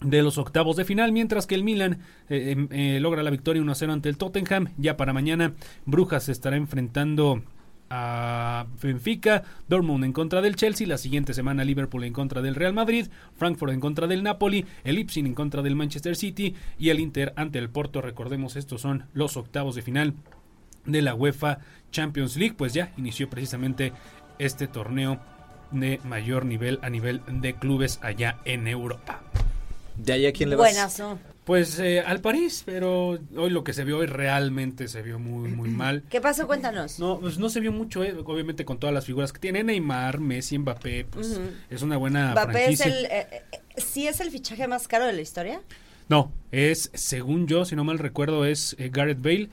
de 0.00 0.22
los 0.22 0.38
octavos 0.38 0.76
de 0.76 0.84
final, 0.84 1.12
mientras 1.12 1.46
que 1.46 1.54
el 1.54 1.64
Milan 1.64 2.00
eh, 2.28 2.50
em, 2.50 2.68
eh, 2.70 3.00
logra 3.00 3.22
la 3.22 3.30
victoria 3.30 3.62
1 3.62 3.72
a 3.72 3.74
0 3.74 3.92
ante 3.92 4.08
el 4.08 4.18
Tottenham. 4.18 4.68
Ya 4.76 4.96
para 4.96 5.12
mañana, 5.12 5.54
Brujas 5.86 6.28
estará 6.28 6.56
enfrentando 6.56 7.42
a 7.90 8.66
Benfica, 8.82 9.44
Dortmund 9.68 10.04
en 10.04 10.12
contra 10.12 10.40
del 10.40 10.56
Chelsea, 10.56 10.86
la 10.86 10.98
siguiente 10.98 11.34
semana 11.34 11.64
Liverpool 11.64 12.04
en 12.04 12.12
contra 12.12 12.42
del 12.42 12.54
Real 12.54 12.72
Madrid, 12.72 13.06
Frankfurt 13.36 13.72
en 13.72 13.80
contra 13.80 14.06
del 14.06 14.22
Napoli, 14.22 14.64
el 14.84 14.98
Ipsin 14.98 15.26
en 15.26 15.34
contra 15.34 15.62
del 15.62 15.76
Manchester 15.76 16.16
City 16.16 16.54
y 16.78 16.88
el 16.88 17.00
Inter 17.00 17.32
ante 17.36 17.58
el 17.58 17.70
Porto. 17.70 18.00
Recordemos, 18.00 18.56
estos 18.56 18.80
son 18.80 19.04
los 19.12 19.36
octavos 19.36 19.74
de 19.74 19.82
final 19.82 20.14
de 20.86 21.02
la 21.02 21.14
UEFA 21.14 21.58
Champions 21.94 22.36
League, 22.36 22.54
pues 22.58 22.74
ya 22.74 22.92
inició 22.98 23.30
precisamente 23.30 23.92
este 24.38 24.66
torneo 24.66 25.20
de 25.70 26.00
mayor 26.04 26.44
nivel 26.44 26.78
a 26.82 26.90
nivel 26.90 27.22
de 27.26 27.54
clubes 27.54 28.00
allá 28.02 28.38
en 28.44 28.66
Europa. 28.66 29.22
¿De 29.96 30.12
ahí 30.12 30.26
a 30.26 30.32
quién 30.32 30.50
le 30.50 30.56
vas? 30.56 30.72
Buenazo. 30.72 31.18
Pues 31.44 31.78
eh, 31.78 32.00
al 32.00 32.20
París, 32.20 32.62
pero 32.64 33.18
hoy 33.36 33.50
lo 33.50 33.64
que 33.64 33.74
se 33.74 33.84
vio 33.84 33.98
hoy 33.98 34.06
realmente 34.06 34.88
se 34.88 35.02
vio 35.02 35.18
muy 35.18 35.50
muy 35.50 35.68
mal. 35.82 36.02
¿Qué 36.10 36.20
pasó? 36.20 36.46
Cuéntanos. 36.46 36.98
No, 36.98 37.20
pues 37.20 37.38
no 37.38 37.48
se 37.48 37.60
vio 37.60 37.70
mucho, 37.70 38.02
eh, 38.02 38.14
obviamente 38.24 38.64
con 38.64 38.78
todas 38.78 38.92
las 38.92 39.04
figuras 39.04 39.32
que 39.32 39.38
tiene 39.38 39.62
Neymar, 39.62 40.18
Messi, 40.18 40.58
Mbappé, 40.58 41.06
pues 41.10 41.40
es 41.70 41.82
una 41.82 41.96
buena 41.96 42.32
Mbappé 42.32 42.72
es 42.72 42.80
el, 42.80 43.04
eh, 43.04 43.26
eh, 43.30 43.42
¿sí 43.76 44.08
es 44.08 44.20
el 44.20 44.30
fichaje 44.30 44.66
más 44.66 44.88
caro 44.88 45.06
de 45.06 45.12
la 45.12 45.20
historia? 45.20 45.60
No, 46.08 46.32
es 46.52 46.90
según 46.94 47.46
yo, 47.46 47.64
si 47.64 47.76
no 47.76 47.84
mal 47.84 47.98
recuerdo, 47.98 48.44
es 48.44 48.76
eh, 48.78 48.90
Gareth 48.92 49.22
Bale. 49.22 49.48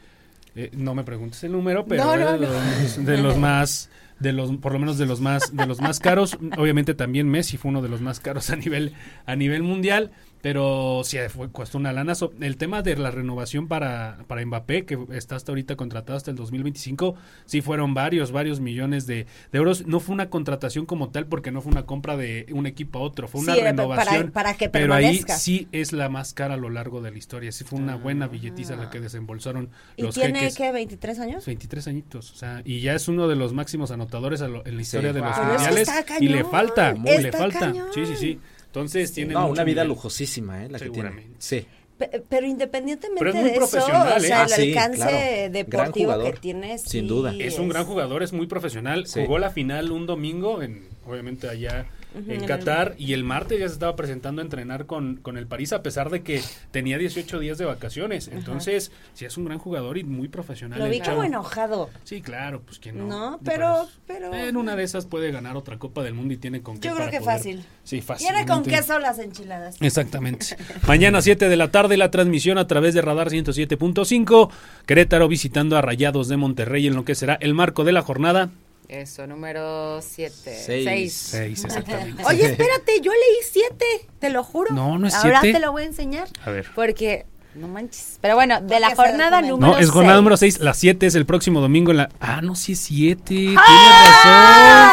Eh, 0.55 0.69
no 0.73 0.93
me 0.93 1.03
preguntes 1.03 1.43
el 1.43 1.53
número, 1.53 1.85
pero 1.85 2.03
No, 2.03 2.11
de, 2.11 2.37
los, 2.37 3.05
de 3.05 3.17
los 3.17 3.37
más 3.37 3.89
de 4.19 4.33
los 4.33 4.51
por 4.57 4.73
lo 4.73 4.79
menos 4.79 4.97
de 4.97 5.05
los 5.05 5.21
más 5.21 5.55
de 5.55 5.65
los 5.65 5.81
más 5.81 5.99
caros. 5.99 6.37
Obviamente 6.57 6.93
también 6.93 7.29
Messi 7.29 7.57
fue 7.57 7.69
uno 7.69 7.81
de 7.81 7.89
los 7.89 8.01
más 8.01 8.19
caros 8.19 8.49
a 8.49 8.55
nivel 8.55 8.93
a 9.25 9.35
nivel 9.35 9.63
mundial 9.63 10.11
pero 10.41 11.01
sí 11.03 11.17
fue 11.29 11.51
costó 11.51 11.77
una 11.77 11.93
lana. 11.93 12.15
So, 12.15 12.33
el 12.41 12.57
tema 12.57 12.81
de 12.81 12.95
la 12.95 13.11
renovación 13.11 13.67
para 13.67 14.17
para 14.27 14.45
Mbappé 14.45 14.85
que 14.85 14.97
está 15.11 15.35
hasta 15.35 15.51
ahorita 15.51 15.75
contratado 15.75 16.17
hasta 16.17 16.31
el 16.31 16.37
2025 16.37 17.15
sí 17.45 17.61
fueron 17.61 17.93
varios 17.93 18.31
varios 18.31 18.59
millones 18.59 19.05
de, 19.07 19.25
de 19.51 19.57
euros. 19.57 19.85
No 19.87 19.99
fue 19.99 20.13
una 20.13 20.29
contratación 20.29 20.85
como 20.85 21.09
tal 21.09 21.27
porque 21.27 21.51
no 21.51 21.61
fue 21.61 21.71
una 21.71 21.85
compra 21.85 22.17
de 22.17 22.45
un 22.51 22.65
equipo 22.65 22.99
a 22.99 23.01
otro 23.01 23.27
fue 23.27 23.41
una 23.41 23.53
Sí, 23.53 23.59
eh, 23.59 23.63
renovación. 23.63 24.31
para- 24.31 24.51
para 24.51 24.57
que 24.57 24.69
pero 24.69 24.93
ahí 24.93 25.21
sí 25.37 25.67
es 25.71 25.93
la 25.93 26.09
más 26.09 26.33
cara 26.33 26.55
a 26.55 26.57
lo 26.57 26.69
largo 26.69 27.01
de 27.01 27.11
la 27.11 27.17
historia. 27.17 27.51
Sí 27.51 27.63
fue 27.63 27.79
una 27.79 27.95
buena 27.95 28.27
billetiza 28.27 28.75
la 28.75 28.89
que 28.89 28.99
desembolsaron 28.99 29.69
¿Y 29.95 30.03
los 30.03 30.15
tiene, 30.15 30.39
jeques. 30.39 30.55
qué, 30.57 30.71
23 30.71 31.19
años? 31.19 31.45
23 31.45 31.87
añitos, 31.87 32.31
o 32.31 32.35
sea, 32.35 32.61
y 32.65 32.81
ya 32.81 32.93
es 32.95 33.07
uno 33.07 33.27
de 33.27 33.35
los 33.35 33.53
máximos 33.53 33.91
anotadores 33.91 34.41
a 34.41 34.47
lo- 34.47 34.65
en 34.65 34.75
la 34.75 34.81
historia 34.81 35.13
de 35.13 35.19
los 35.19 35.29
es 35.31 35.35
que 35.37 35.45
mundiales 35.45 35.89
y 36.19 36.27
le 36.27 36.43
falta, 36.43 36.95
muy 36.95 37.17
le 37.17 37.31
falta. 37.31 37.59
cañón. 37.59 37.87
Sí, 37.93 38.05
sí, 38.05 38.15
sí. 38.17 38.39
Entonces 38.71 39.11
tiene 39.11 39.33
No, 39.33 39.47
una 39.47 39.65
vida 39.65 39.81
nivel. 39.83 39.89
lujosísima, 39.89 40.63
¿eh? 40.63 40.69
La 40.69 40.79
que 40.79 40.89
tiene. 40.89 41.27
Sí. 41.39 41.65
Pe- 41.97 42.23
Pero 42.29 42.47
independientemente 42.47 43.19
Pero 43.19 43.29
es 43.31 43.35
muy 43.35 43.43
de 43.43 43.49
eso, 43.51 43.59
profesional, 43.59 44.13
o 44.13 44.17
¿eh? 44.17 44.19
sea, 44.27 44.39
Ah, 44.39 44.43
el 44.45 44.49
sí, 44.49 44.69
alcance 44.69 44.97
claro. 44.97 45.17
Gran 45.17 45.51
deportivo 45.51 46.23
que 46.23 46.31
tiene, 46.39 46.77
sin 46.77 46.89
sí 46.89 47.01
duda. 47.01 47.33
Es 47.37 47.59
un 47.59 47.67
gran 47.69 47.85
jugador, 47.85 48.23
es 48.23 48.31
muy 48.33 48.47
profesional. 48.47 49.05
Sí. 49.07 49.19
Jugó 49.25 49.39
la 49.39 49.49
final 49.51 49.91
un 49.91 50.05
domingo, 50.07 50.61
en, 50.63 50.87
obviamente 51.05 51.49
allá 51.49 51.85
en 52.15 52.45
Qatar, 52.45 52.95
y 52.97 53.13
el 53.13 53.23
martes 53.23 53.59
ya 53.59 53.67
se 53.67 53.73
estaba 53.73 53.95
presentando 53.95 54.41
a 54.41 54.43
entrenar 54.45 54.85
con, 54.85 55.17
con 55.17 55.37
el 55.37 55.47
París, 55.47 55.71
a 55.73 55.81
pesar 55.81 56.09
de 56.09 56.21
que 56.23 56.41
tenía 56.71 56.97
18 56.97 57.39
días 57.39 57.57
de 57.57 57.65
vacaciones. 57.65 58.27
Entonces, 58.27 58.91
sí 59.13 59.25
es 59.25 59.37
un 59.37 59.45
gran 59.45 59.59
jugador 59.59 59.97
y 59.97 60.03
muy 60.03 60.27
profesional. 60.27 60.79
Lo 60.79 60.89
vi 60.89 60.99
como 60.99 61.23
enojado. 61.23 61.89
Sí, 62.03 62.21
claro, 62.21 62.61
pues 62.61 62.79
quién 62.79 62.97
no. 62.97 63.05
No, 63.07 63.39
pero- 63.43 63.87
pero- 64.07 64.33
En 64.33 64.57
una 64.57 64.75
de 64.75 64.83
esas 64.83 65.05
puede 65.05 65.31
ganar 65.31 65.55
otra 65.55 65.77
Copa 65.79 66.03
del 66.03 66.13
Mundo 66.13 66.33
y 66.33 66.37
tiene 66.37 66.61
con 66.61 66.79
qué 66.79 66.87
Yo 66.89 66.95
creo 66.95 67.05
para 67.07 67.11
que 67.11 67.23
poder- 67.23 67.37
fácil. 67.37 67.65
Sí, 67.83 68.01
fácil. 68.01 68.27
Viene 68.29 68.45
con 68.47 68.63
queso 68.63 68.99
las 68.99 69.19
enchiladas. 69.19 69.77
Exactamente. 69.81 70.45
Mañana 70.87 71.21
7 71.21 71.47
de 71.49 71.55
la 71.57 71.71
tarde 71.71 71.97
la 71.97 72.11
transmisión 72.11 72.57
a 72.57 72.67
través 72.67 72.93
de 72.93 73.01
Radar 73.01 73.29
107.5. 73.29 74.49
Querétaro 74.85 75.27
visitando 75.27 75.77
a 75.77 75.81
Rayados 75.81 76.27
de 76.27 76.37
Monterrey 76.37 76.87
en 76.87 76.95
lo 76.95 77.05
que 77.05 77.15
será 77.15 77.35
el 77.35 77.53
marco 77.53 77.83
de 77.83 77.91
la 77.91 78.01
jornada. 78.01 78.49
Eso, 78.87 79.25
número 79.25 80.01
7. 80.01 80.33
Seis. 80.65 80.85
6. 80.85 81.13
6, 81.31 81.65
exactamente. 81.65 82.23
Oye, 82.25 82.45
espérate, 82.45 82.99
yo 83.01 83.11
leí 83.11 83.35
7, 83.51 83.85
te 84.19 84.29
lo 84.29 84.43
juro. 84.43 84.73
No, 84.73 84.97
no 84.99 85.07
es 85.07 85.13
Ahora 85.15 85.39
siete. 85.41 85.57
te 85.59 85.65
lo 85.65 85.71
voy 85.71 85.83
a 85.83 85.85
enseñar. 85.85 86.27
A 86.43 86.49
ver. 86.51 86.67
Porque, 86.75 87.25
no 87.55 87.67
manches. 87.69 88.17
Pero 88.21 88.35
bueno, 88.35 88.59
de 88.61 88.79
la 88.81 88.93
jornada 88.95 89.41
número 89.41 89.73
No, 89.73 89.77
es 89.77 89.89
jornada 89.89 90.15
seis. 90.15 90.21
número 90.21 90.37
6. 90.37 90.59
La 90.59 90.73
7 90.73 91.05
es 91.07 91.15
el 91.15 91.25
próximo 91.25 91.61
domingo 91.61 91.91
en 91.91 91.97
la. 91.97 92.09
Ah, 92.19 92.41
no, 92.41 92.55
sí 92.55 92.73
es 92.73 92.79
7. 92.79 93.23
Tienes 93.25 93.55
razón. 93.55 94.89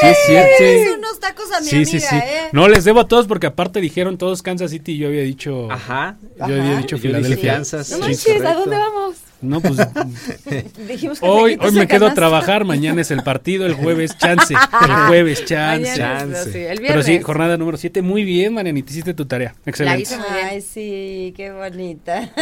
Sí 0.00 0.06
es 0.06 0.18
7. 0.26 0.82
Es 0.82 0.96
unos 0.96 1.20
tacos 1.20 1.52
a 1.52 1.60
mi 1.60 1.66
Sí, 1.66 1.76
amiga, 1.76 1.90
sí, 1.90 2.00
sí. 2.00 2.16
¿eh? 2.16 2.48
No, 2.52 2.68
les 2.68 2.84
debo 2.84 3.00
a 3.00 3.08
todos 3.08 3.26
porque 3.26 3.46
aparte 3.48 3.80
dijeron 3.80 4.18
todos 4.18 4.42
Kansas 4.42 4.70
City 4.70 4.92
y 4.92 4.98
yo 4.98 5.08
había 5.08 5.22
dicho. 5.22 5.70
Ajá. 5.70 6.16
Yo 6.38 6.44
había 6.44 6.76
dicho 6.78 6.96
Filadelfia. 6.96 7.54
Kansas. 7.54 7.90
No 7.90 7.96
Sí, 7.96 8.02
manches, 8.02 8.42
¿a 8.44 8.54
dónde 8.54 8.76
vamos? 8.76 9.16
No, 9.42 9.60
pues 9.60 9.78
Dijimos 10.88 11.20
que 11.20 11.26
hoy, 11.26 11.58
hoy 11.60 11.72
me 11.72 11.86
quedo 11.86 12.06
a 12.06 12.14
trabajar, 12.14 12.64
mañana 12.64 13.00
es 13.00 13.10
el 13.10 13.22
partido, 13.22 13.66
el 13.66 13.74
jueves 13.74 14.16
chance, 14.18 14.54
el 14.82 15.06
jueves 15.06 15.44
chance. 15.44 16.52
Sí, 16.52 16.58
el 16.58 16.80
Pero 16.80 17.02
sí, 17.02 17.20
jornada 17.20 17.56
número 17.56 17.78
7, 17.78 18.02
muy 18.02 18.24
bien, 18.24 18.54
Marianita, 18.54 18.90
hiciste 18.90 19.14
tu 19.14 19.26
tarea. 19.26 19.54
Excelente. 19.64 20.02
hice 20.02 20.18
muy 20.18 20.30
bien. 20.30 20.46
Ay, 20.46 20.60
sí, 20.60 21.34
qué 21.36 21.52
bonita. 21.52 22.30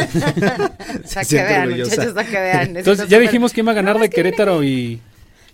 Que 1.29 1.35
vean, 1.35 1.63
orgullosa. 1.63 1.95
muchachos, 1.95 2.29
que 2.29 2.39
vean. 2.39 2.77
Entonces, 2.77 3.07
ya 3.07 3.19
dijimos 3.19 3.53
quién 3.53 3.67
va 3.67 3.71
a 3.71 3.75
ganar 3.75 3.99
de 3.99 4.09
Querétaro 4.09 4.63
y 4.63 4.99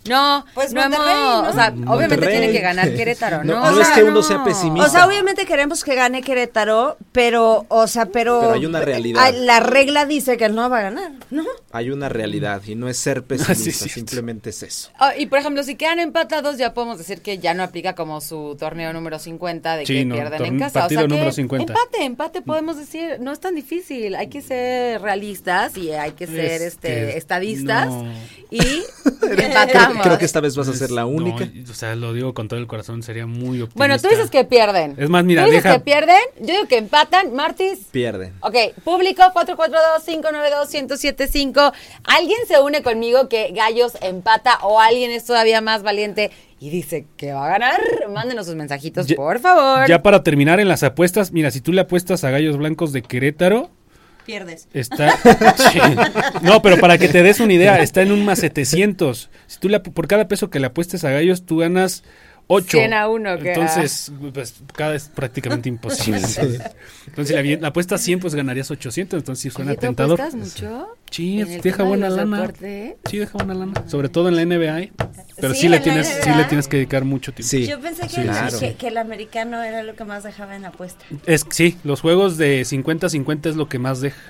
No, 0.08 0.44
Pues 0.54 0.72
no 0.72 0.82
hemos, 0.82 0.98
Monterrey, 0.98 1.22
¿no? 1.24 1.40
o 1.48 1.52
sea, 1.52 1.74
obviamente 1.94 2.26
tiene 2.26 2.52
que 2.52 2.60
ganar 2.60 2.92
Querétaro, 2.94 3.44
¿no? 3.44 3.54
No, 3.64 3.70
no 3.72 3.80
es 3.80 3.88
que 3.88 4.02
uno 4.04 4.22
sea 4.22 4.42
pesimista. 4.44 4.86
O 4.86 4.90
sea, 4.90 5.06
obviamente 5.06 5.46
queremos 5.46 5.84
que 5.84 5.94
gane 5.94 6.22
Querétaro, 6.22 6.96
pero, 7.12 7.66
o 7.68 7.86
sea, 7.86 8.06
pero... 8.06 8.40
Pero 8.40 8.52
hay 8.54 8.66
una 8.66 8.80
realidad. 8.80 9.22
Ah, 9.24 9.30
La 9.32 9.60
regla 9.60 10.06
dice 10.06 10.36
que 10.36 10.44
él 10.46 10.54
no 10.54 10.68
va 10.70 10.78
a 10.78 10.82
ganar, 10.82 11.12
¿no? 11.30 11.44
Hay 11.72 11.90
una 11.90 12.08
realidad 12.08 12.62
y 12.66 12.74
no 12.74 12.88
es 12.88 12.98
ser 12.98 13.22
pesimista, 13.26 13.54
Sí, 13.54 13.72
sí. 13.72 13.88
simplemente 13.88 14.50
es 14.50 14.62
eso. 14.62 14.90
Ah, 14.98 15.12
y 15.16 15.26
por 15.26 15.38
ejemplo, 15.38 15.62
si 15.62 15.74
quedan 15.76 15.98
empatados, 15.98 16.58
ya 16.58 16.72
podemos 16.74 16.98
decir 16.98 17.20
que 17.22 17.38
ya 17.38 17.54
no 17.54 17.62
aplica 17.62 17.94
como 17.94 18.20
su 18.20 18.56
torneo 18.58 18.92
número 18.92 19.18
50 19.18 19.76
de 19.76 19.86
Sí, 19.86 19.94
que 19.94 20.04
no, 20.04 20.14
pierden 20.14 20.38
torne- 20.40 20.48
en 20.48 20.58
casa. 20.58 20.80
partido 20.80 21.00
o 21.00 21.02
sea, 21.02 21.08
que 21.08 21.14
número 21.14 21.32
50. 21.32 21.72
Empate, 21.72 22.04
empate, 22.04 22.42
podemos 22.42 22.76
decir. 22.76 23.16
No 23.20 23.32
es 23.32 23.40
tan 23.40 23.54
difícil. 23.54 24.14
Hay 24.14 24.28
que 24.28 24.42
ser 24.42 25.00
realistas 25.02 25.76
y 25.76 25.92
hay 25.92 26.12
que 26.12 26.26
ser 26.26 26.62
Este, 26.62 26.62
este 26.62 27.18
estadistas. 27.18 27.88
no. 27.88 28.06
Y 28.50 28.60
empatamos. 29.22 29.95
Creo 30.02 30.18
que 30.18 30.24
esta 30.24 30.40
vez 30.40 30.56
vas 30.56 30.68
a 30.68 30.72
ser 30.74 30.90
la 30.90 31.06
única. 31.06 31.46
No, 31.46 31.70
o 31.70 31.74
sea, 31.74 31.94
lo 31.96 32.12
digo 32.12 32.34
con 32.34 32.48
todo 32.48 32.58
el 32.60 32.66
corazón, 32.66 33.02
sería 33.02 33.26
muy 33.26 33.60
optimista. 33.62 33.78
Bueno, 33.78 33.98
tú 33.98 34.08
dices 34.08 34.30
que 34.30 34.44
pierden. 34.44 34.94
Es 34.96 35.08
más, 35.08 35.24
mira, 35.24 35.44
Tú 35.44 35.50
dices 35.50 35.64
deja- 35.64 35.76
que 35.76 35.80
pierden, 35.84 36.18
yo 36.40 36.54
digo 36.54 36.66
que 36.68 36.78
empatan. 36.78 37.34
Martis. 37.34 37.78
Pierden. 37.90 38.34
Ok, 38.40 38.54
público 38.84 39.22
442-592-1075. 39.34 41.72
¿Alguien 42.04 42.38
se 42.46 42.60
une 42.60 42.82
conmigo 42.82 43.28
que 43.28 43.50
Gallos 43.52 43.92
empata 44.02 44.58
o 44.62 44.80
alguien 44.80 45.10
es 45.10 45.24
todavía 45.24 45.60
más 45.60 45.82
valiente 45.82 46.30
y 46.60 46.70
dice 46.70 47.06
que 47.16 47.32
va 47.32 47.46
a 47.46 47.50
ganar? 47.50 47.80
Mándenos 48.10 48.46
sus 48.46 48.54
mensajitos, 48.54 49.06
Ya- 49.06 49.16
por 49.16 49.38
favor. 49.40 49.86
Ya 49.88 50.02
para 50.02 50.22
terminar 50.22 50.60
en 50.60 50.68
las 50.68 50.82
apuestas, 50.82 51.32
mira, 51.32 51.50
si 51.50 51.60
tú 51.60 51.72
le 51.72 51.80
apuestas 51.82 52.24
a 52.24 52.30
Gallos 52.30 52.56
Blancos 52.56 52.92
de 52.92 53.02
Querétaro, 53.02 53.70
Pierdes. 54.26 54.68
Está. 54.74 55.16
Sí. 55.72 55.78
No, 56.42 56.60
pero 56.62 56.78
para 56.78 56.98
que 56.98 57.08
te 57.08 57.22
des 57.22 57.40
una 57.40 57.52
idea, 57.52 57.80
está 57.80 58.02
en 58.02 58.12
un 58.12 58.24
más 58.24 58.40
700. 58.40 59.30
Si 59.46 59.58
tú 59.58 59.68
le, 59.68 59.76
ap- 59.76 59.88
por 59.88 60.06
cada 60.08 60.28
peso 60.28 60.50
que 60.50 60.58
le 60.60 60.66
apuestes 60.66 61.04
a 61.04 61.10
gallos, 61.10 61.46
tú 61.46 61.58
ganas 61.58 62.02
8. 62.48 62.78
100 62.78 62.92
a 62.94 63.08
uno, 63.08 63.38
que- 63.38 63.50
Entonces, 63.52 64.12
pues 64.34 64.54
cada 64.74 64.92
vez 64.92 65.08
prácticamente 65.14 65.68
imposible. 65.68 66.18
Entonces, 67.06 67.28
si 67.28 67.32
la, 67.34 67.60
la 67.60 67.68
apuestas 67.68 68.00
100, 68.02 68.20
pues 68.20 68.34
ganarías 68.34 68.70
800. 68.70 69.18
Entonces, 69.18 69.42
sí 69.42 69.50
suena 69.50 69.70
Oye, 69.72 69.76
¿tú 69.78 69.86
tentador. 69.86 70.20
apuestas 70.20 70.54
mucho? 70.54 70.88
Sí, 71.10 71.42
deja 71.62 71.82
de 71.82 71.88
buena 71.88 72.10
lana. 72.10 72.36
deportes? 72.40 72.94
Sí, 73.08 73.18
deja 73.18 73.32
buena 73.38 73.54
lana. 73.54 73.88
Sobre 73.88 74.08
todo 74.08 74.28
en 74.28 74.36
la 74.36 74.42
NBA. 74.44 74.90
Pero 75.40 75.54
sí, 75.54 75.60
Sí, 75.62 75.68
le 75.68 75.80
tienes, 75.80 76.06
sí 76.22 76.30
le 76.36 76.44
tienes 76.44 76.66
que 76.68 76.76
dedicar 76.78 77.04
mucho 77.04 77.32
tiempo. 77.32 77.48
Sí. 77.48 77.66
Yo 77.66 77.78
pensé 77.80 78.02
que, 78.02 78.08
Sí, 78.08 78.20
el, 78.22 78.26
claro. 78.28 78.58
que, 78.58 78.74
que 78.74 78.88
el 78.88 78.96
americano 78.98 79.62
era 79.62 79.82
lo 79.82 79.94
que 79.94 80.04
más 80.04 80.24
dejaba 80.24 80.56
en 80.56 80.64
apuesta. 80.64 81.04
Es 81.26 81.46
sí, 81.50 81.76
los 81.84 82.00
juegos 82.00 82.36
de 82.38 82.62
50-50 82.62 83.46
es 83.50 83.56
lo 83.56 83.68
que 83.68 83.78
más 83.78 84.00
deja. 84.00 84.20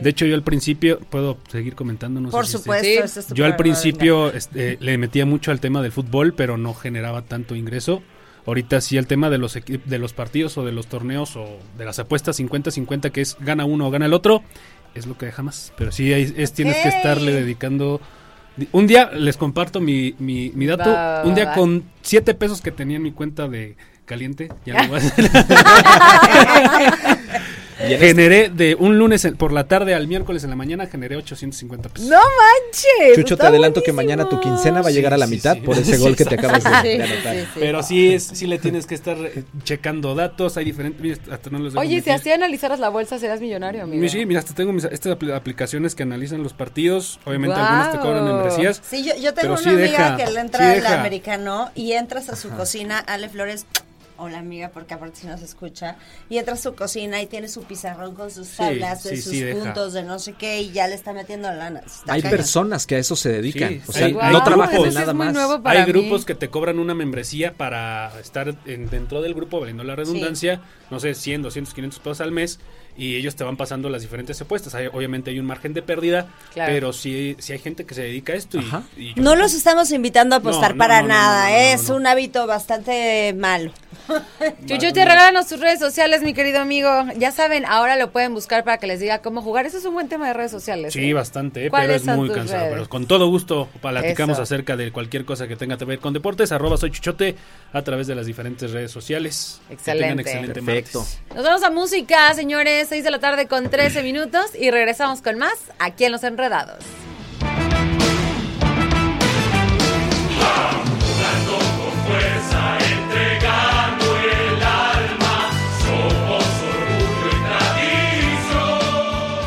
De 0.00 0.10
hecho, 0.10 0.26
yo 0.26 0.34
al 0.34 0.42
principio, 0.42 0.98
puedo 1.00 1.38
seguir 1.50 1.74
comentando, 1.74 2.20
no 2.20 2.28
sé 2.28 2.32
Por 2.32 2.46
si- 2.46 2.52
supuesto, 2.52 2.84
Sí. 2.86 2.94
este 3.02 3.20
es 3.20 3.26
tu 3.26 3.34
Yo 3.34 3.44
al 3.44 3.56
principio 3.56 4.32
este, 4.32 4.76
le 4.80 4.98
metía 4.98 5.26
mucho 5.26 5.50
al 5.50 5.60
tema 5.60 5.82
del 5.82 5.92
fútbol, 5.92 6.34
pero 6.34 6.56
no 6.58 6.74
generaba 6.74 7.22
tanto 7.22 7.54
ingreso. 7.54 8.02
Ahorita 8.46 8.80
sí 8.82 8.98
el 8.98 9.06
tema 9.06 9.30
de 9.30 9.38
los 9.38 9.54
de 9.54 9.98
los 9.98 10.12
partidos 10.12 10.58
o 10.58 10.64
de 10.66 10.72
los 10.72 10.86
torneos 10.86 11.34
o 11.36 11.58
de 11.78 11.84
las 11.86 11.98
apuestas 11.98 12.38
50-50 12.38 13.10
que 13.10 13.22
es 13.22 13.38
gana 13.40 13.64
uno 13.64 13.86
o 13.86 13.90
gana 13.90 14.04
el 14.04 14.12
otro, 14.12 14.42
es 14.94 15.06
lo 15.06 15.18
que 15.18 15.26
deja 15.26 15.42
más. 15.42 15.72
Pero 15.76 15.90
sí 15.92 16.12
hay- 16.12 16.32
es, 16.36 16.52
tienes 16.52 16.76
que 16.76 16.88
estarle 16.88 17.32
dedicando... 17.32 18.00
Un 18.70 18.86
día 18.86 19.10
les 19.12 19.36
comparto 19.36 19.80
mi, 19.80 20.14
mi, 20.20 20.52
mi 20.54 20.66
dato. 20.66 20.88
Va, 20.90 21.22
va, 21.22 21.24
un 21.24 21.34
día 21.34 21.46
va. 21.46 21.54
con 21.54 21.82
siete 22.02 22.34
pesos 22.34 22.60
que 22.60 22.70
tenía 22.70 22.98
en 22.98 23.02
mi 23.02 23.10
cuenta 23.10 23.48
de 23.48 23.76
caliente, 24.04 24.48
ya 24.64 24.80
lo 24.84 24.90
voy 24.90 25.00
a 25.00 25.02
generé 27.98 28.48
de 28.48 28.74
un 28.74 28.98
lunes 28.98 29.26
por 29.38 29.52
la 29.52 29.66
tarde 29.68 29.94
al 29.94 30.06
miércoles 30.08 30.44
en 30.44 30.50
la 30.50 30.56
mañana, 30.56 30.86
generé 30.86 31.16
850 31.16 31.88
pesos. 31.88 32.08
¡No 32.08 32.16
manches! 32.18 33.16
Chucho, 33.16 33.36
te 33.36 33.46
adelanto 33.46 33.82
que 33.82 33.92
mañana 33.92 34.28
tu 34.28 34.40
quincena 34.40 34.82
va 34.82 34.88
a 34.88 34.92
llegar 34.92 35.14
a 35.14 35.16
la 35.18 35.26
Sí, 35.26 35.34
mitad 35.34 35.54
sí. 35.54 35.60
por 35.60 35.76
ese 35.78 35.96
Sí, 35.96 36.02
gol 36.02 36.16
que 36.16 36.24
te 36.24 36.34
acabas 36.36 36.62
de, 36.64 36.70
Sí, 36.92 36.98
de 36.98 37.06
sí, 37.06 37.12
anotar. 37.12 37.34
sí, 37.34 37.40
sí. 37.42 37.60
Pero 37.60 37.82
sí, 37.82 38.14
es, 38.14 38.24
sí 38.24 38.46
le 38.46 38.58
tienes 38.58 38.86
que 38.86 38.94
estar 38.94 39.16
eh, 39.18 39.44
checando 39.64 40.14
datos, 40.14 40.56
hay 40.56 40.64
diferentes... 40.64 41.00
mira, 41.00 41.16
hasta 41.30 41.50
no 41.50 41.58
les 41.58 41.72
dejo 41.72 41.80
Oye, 41.80 42.00
si 42.02 42.10
así 42.10 42.30
analizaras 42.30 42.78
la 42.80 42.88
bolsa, 42.88 43.18
serás 43.18 43.40
millonario, 43.40 43.82
amigo. 43.82 44.00
Mi- 44.00 44.08
Sí, 44.08 44.24
mira, 44.26 44.40
hasta 44.40 44.54
tengo 44.54 44.72
mis, 44.72 44.84
estas 44.84 45.16
apl- 45.18 45.34
aplicaciones 45.34 45.94
que 45.94 46.02
analizan 46.04 46.42
los 46.42 46.52
partidos. 46.52 47.18
Obviamente 47.24 47.56
Guau. 47.56 47.66
algunas 47.66 47.92
te 47.92 47.98
cobran 47.98 48.24
membresías. 48.24 48.80
Sí, 48.88 49.04
yo, 49.04 49.14
yo 49.16 49.34
tengo 49.34 49.54
una 49.54 49.62
sí 49.62 49.68
amiga 49.70 49.82
deja, 49.86 50.16
que 50.16 50.24
le 50.26 50.30
sí 50.32 50.38
entra 50.38 50.72
al 50.72 50.86
americano 50.86 51.70
y 51.74 51.92
entras 51.92 52.28
a 52.28 52.36
su 52.36 52.50
cocina, 52.50 52.98
Ale 52.98 53.28
Flores, 53.28 53.66
hola 54.24 54.38
amiga, 54.38 54.70
porque 54.70 54.94
aparte 54.94 55.20
si 55.20 55.26
nos 55.26 55.40
escucha, 55.42 55.96
y 56.28 56.38
entra 56.38 56.54
a 56.54 56.56
su 56.56 56.74
cocina 56.74 57.20
y 57.22 57.26
tiene 57.26 57.48
su 57.48 57.62
pizarrón 57.64 58.14
con 58.14 58.30
sus 58.30 58.48
Sí, 58.48 58.56
tablas, 58.58 59.04
de 59.04 59.10
sí, 59.16 59.22
sus 59.22 59.32
sí 59.32 59.40
deja. 59.40 59.58
puntos 59.62 59.92
de 59.92 60.02
no 60.02 60.18
sé 60.18 60.32
qué 60.34 60.60
y 60.62 60.72
ya 60.72 60.88
le 60.88 60.94
está 60.94 61.12
metiendo 61.12 61.52
lana. 61.52 61.80
Está 61.80 62.12
Hay 62.14 62.22
cañón. 62.22 62.36
personas 62.38 62.86
que 62.86 62.96
a 62.96 62.98
eso 62.98 63.16
se 63.16 63.30
dedican. 63.30 63.68
Sí, 63.70 63.82
o 63.86 63.92
sea, 63.92 64.06
hay- 64.06 64.12
no 64.12 64.20
hay 64.20 64.34
grupos. 64.34 64.70
de 64.84 64.90
nada 64.92 65.00
es 65.12 65.16
muy 65.16 65.26
más. 65.26 65.34
nuevo 65.34 65.62
para 65.62 65.80
Hay 65.80 65.86
mí. 65.86 65.92
grupos 65.92 66.24
que 66.24 66.34
te 66.34 66.48
cobran 66.48 66.78
una 66.78 66.94
membresía 66.94 67.52
para 67.52 68.18
estar 68.20 68.54
en- 68.66 68.88
dentro 68.90 69.22
del 69.22 69.34
grupo, 69.34 69.60
valiendo 69.60 69.84
la 69.84 69.96
redundancia, 69.96 70.60
no 70.90 71.00
sé, 71.00 71.14
100, 71.14 71.42
200, 71.42 71.74
500 71.74 71.98
pesos 72.00 72.20
al 72.20 72.32
mes, 72.32 72.58
y 72.96 73.16
ellos 73.16 73.34
te 73.36 73.44
van 73.44 73.56
pasando 73.56 73.88
las 73.88 74.02
diferentes 74.02 74.40
apuestas. 74.40 74.74
Hay- 74.74 74.86
obviamente 74.86 75.30
hay 75.30 75.38
un 75.38 75.46
margen 75.46 75.74
de 75.74 75.82
pérdida, 75.82 76.28
Claro. 76.52 76.72
pero 76.72 76.92
sí, 76.92 77.36
sí 77.38 77.52
hay 77.52 77.58
gente 77.58 77.84
que 77.84 77.94
se 77.94 78.02
dedica 78.02 78.32
a 78.32 78.36
esto. 78.36 78.58
y- 78.58 78.60
Ajá. 78.60 78.82
y 78.96 79.14
yo- 79.14 79.22
No 79.22 79.34
los 79.36 79.52
estamos 79.54 79.90
invitando 79.92 80.36
a 80.36 80.38
apostar 80.38 80.70
No, 80.70 80.74
no, 80.76 80.78
para 80.78 81.02
no, 81.02 81.08
no, 81.08 81.14
nada, 81.14 81.44
no, 81.48 81.50
no, 81.50 81.56
¿eh? 81.60 81.74
no, 81.74 81.82
es 81.82 81.88
no. 81.88 81.96
un 81.96 82.06
hábito 82.06 82.46
bastante 82.46 83.34
malo. 83.36 83.72
Chuchuti, 84.66 85.00
regálanos 85.00 85.46
tus 85.46 85.60
redes 85.60 85.78
sociales, 85.78 86.22
mi 86.22 86.34
querido 86.34 86.60
amigo. 86.60 86.88
Ya 87.16 87.30
saben, 87.32 87.64
ahora 87.64 87.96
lo 87.96 88.10
pueden 88.12 88.34
buscar 88.34 88.62
para 88.64 88.78
que 88.78 88.86
les 88.86 89.00
diga 89.00 89.20
cómo 89.20 89.40
jugar. 89.42 89.66
Eso 89.66 89.78
es 89.78 89.84
un 89.84 89.94
buen 89.94 90.08
tema 90.08 90.26
de 90.28 90.34
redes 90.34 90.50
sociales. 90.50 90.92
Sí, 90.92 91.10
¿eh? 91.10 91.14
bastante, 91.14 91.60
eh, 91.60 91.70
pero 91.70 91.84
¿Cuáles 91.84 92.06
es 92.06 92.16
muy 92.16 92.28
cansado. 92.30 92.60
redes? 92.60 92.72
Pero 92.74 92.88
con 92.88 93.06
todo 93.06 93.28
gusto 93.28 93.68
platicamos 93.80 94.34
Eso. 94.34 94.42
acerca 94.42 94.76
de 94.76 94.92
cualquier 94.92 95.24
cosa 95.24 95.48
que 95.48 95.56
tenga 95.56 95.76
que 95.78 95.84
ver 95.84 95.98
con 96.00 96.12
deportes. 96.12 96.52
Arroba 96.52 96.76
soy 96.76 96.90
Chuchote 96.90 97.34
a 97.72 97.82
través 97.82 98.06
de 98.06 98.14
las 98.14 98.26
diferentes 98.26 98.70
redes 98.72 98.90
sociales. 98.90 99.60
Que 99.68 99.76
tengan 99.76 100.18
Excelente. 100.18 100.22
excelente 100.22 100.62
Perfecto. 100.62 100.98
martes. 101.00 101.20
Nos 101.34 101.44
vamos 101.44 101.62
a 101.62 101.70
música, 101.70 102.34
señores. 102.34 102.83
6 102.84 103.04
de 103.04 103.10
la 103.10 103.18
tarde 103.18 103.46
con 103.46 103.70
13 103.70 104.02
minutos 104.02 104.50
y 104.58 104.70
regresamos 104.70 105.22
con 105.22 105.38
más 105.38 105.54
aquí 105.78 106.04
en 106.04 106.12
Los 106.12 106.24
Enredados. 106.24 106.84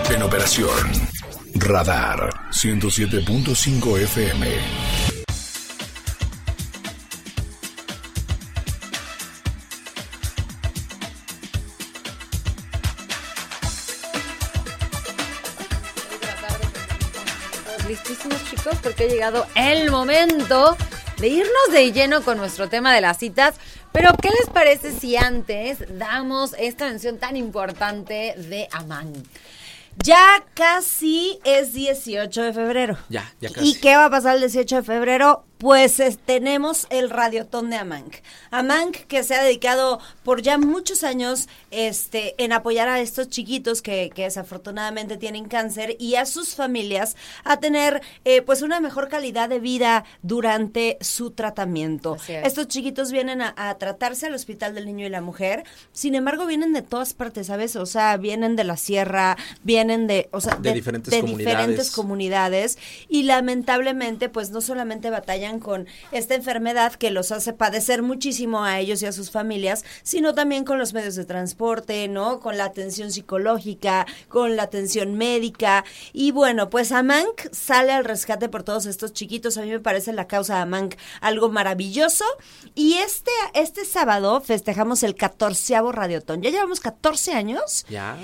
En 0.09 0.23
operación 0.23 0.69
Radar 1.55 2.29
107.5 2.51 4.01
FM. 4.03 5.06
Porque 18.81 19.05
ha 19.05 19.07
llegado 19.07 19.45
el 19.55 19.89
momento 19.91 20.75
de 21.17 21.27
irnos 21.27 21.71
de 21.71 21.91
lleno 21.91 22.21
con 22.21 22.37
nuestro 22.37 22.69
tema 22.69 22.93
de 22.93 23.01
las 23.01 23.17
citas. 23.17 23.55
Pero 23.91 24.15
¿qué 24.21 24.29
les 24.29 24.49
parece 24.49 24.91
si 24.91 25.15
antes 25.15 25.79
damos 25.97 26.53
esta 26.59 26.85
mención 26.85 27.17
tan 27.17 27.35
importante 27.35 28.35
de 28.37 28.67
Amán? 28.71 29.13
Ya 30.03 30.45
casi 30.53 31.39
es 31.43 31.73
18 31.73 32.43
de 32.43 32.53
febrero. 32.53 32.97
Ya, 33.09 33.33
ya 33.41 33.49
casi. 33.49 33.69
¿Y 33.69 33.75
qué 33.75 33.95
va 33.95 34.05
a 34.05 34.09
pasar 34.09 34.35
el 34.35 34.41
18 34.41 34.75
de 34.75 34.83
febrero? 34.83 35.46
Pues 35.57 35.99
es- 35.99 36.19
tenemos 36.19 36.85
el 36.91 37.09
radiotón 37.09 37.71
de 37.71 37.77
Amank. 37.77 38.17
Amank 38.51 38.95
que 39.07 39.23
se 39.23 39.33
ha 39.33 39.43
dedicado 39.43 39.99
por 40.23 40.41
ya 40.43 40.57
muchos 40.59 41.03
años 41.03 41.47
este, 41.71 42.35
en 42.43 42.53
apoyar 42.53 42.87
a 42.87 42.99
estos 42.99 43.29
chiquitos 43.29 43.81
que, 43.81 44.11
que 44.13 44.23
desafortunadamente 44.23 45.17
tienen 45.17 45.47
cáncer 45.47 45.95
y 45.99 46.13
a 46.15 46.27
sus 46.27 46.53
familias 46.53 47.15
a 47.43 47.59
tener 47.59 48.01
eh, 48.23 48.43
pues 48.43 48.61
una 48.61 48.79
mejor 48.79 49.09
calidad 49.09 49.49
de 49.49 49.59
vida 49.59 50.05
durante 50.21 50.97
su 51.01 51.31
tratamiento. 51.31 52.17
Es. 52.27 52.45
Estos 52.45 52.67
chiquitos 52.67 53.11
vienen 53.11 53.41
a, 53.41 53.53
a 53.57 53.75
tratarse 53.79 54.27
al 54.27 54.35
Hospital 54.35 54.75
del 54.75 54.85
Niño 54.85 55.07
y 55.07 55.09
la 55.09 55.21
Mujer, 55.21 55.63
sin 55.91 56.13
embargo 56.13 56.45
vienen 56.45 56.71
de 56.73 56.83
todas 56.83 57.13
partes, 57.13 57.47
¿sabes? 57.47 57.75
O 57.75 57.85
sea, 57.87 58.17
vienen 58.17 58.55
de 58.55 58.63
la 58.63 58.77
sierra, 58.77 59.37
vienen 59.63 60.05
de, 60.05 60.29
o 60.31 60.39
sea, 60.41 60.55
De 60.55 60.73
diferentes 60.73 61.11
de 61.11 61.21
comunidades. 61.21 61.57
diferentes 61.57 61.91
comunidades 61.91 62.77
y 63.09 63.23
lamentablemente 63.23 64.29
pues 64.29 64.51
no 64.51 64.61
solamente 64.61 65.09
batallan 65.09 65.46
con 65.59 65.87
esta 66.11 66.35
enfermedad 66.35 66.93
que 66.93 67.11
los 67.11 67.31
hace 67.31 67.53
padecer 67.53 68.01
muchísimo 68.03 68.63
a 68.63 68.79
ellos 68.79 69.01
y 69.01 69.05
a 69.05 69.11
sus 69.11 69.31
familias, 69.31 69.83
sino 70.03 70.33
también 70.33 70.63
con 70.63 70.77
los 70.77 70.93
medios 70.93 71.15
de 71.15 71.25
transporte, 71.25 72.07
¿no? 72.07 72.39
Con 72.39 72.57
la 72.57 72.65
atención 72.65 73.11
psicológica, 73.11 74.05
con 74.27 74.55
la 74.55 74.63
atención 74.63 75.15
médica 75.15 75.85
y 76.13 76.31
bueno, 76.31 76.69
pues 76.69 76.91
Amank 76.91 77.51
sale 77.51 77.91
al 77.91 78.05
rescate 78.05 78.49
por 78.49 78.63
todos 78.63 78.85
estos 78.85 79.13
chiquitos, 79.13 79.57
a 79.57 79.61
mí 79.61 79.69
me 79.69 79.79
parece 79.79 80.13
la 80.13 80.27
causa 80.27 80.55
de 80.55 80.61
Amank 80.61 80.95
algo 81.21 81.49
maravilloso 81.49 82.25
y 82.75 82.95
este 82.95 83.31
este 83.53 83.85
sábado 83.85 84.41
festejamos 84.41 85.03
el 85.03 85.15
14 85.15 85.77
Radiotón. 85.91 86.41
Ya 86.41 86.49
llevamos 86.49 86.79
14 86.79 87.33
años 87.33 87.85
Ya. 87.89 88.17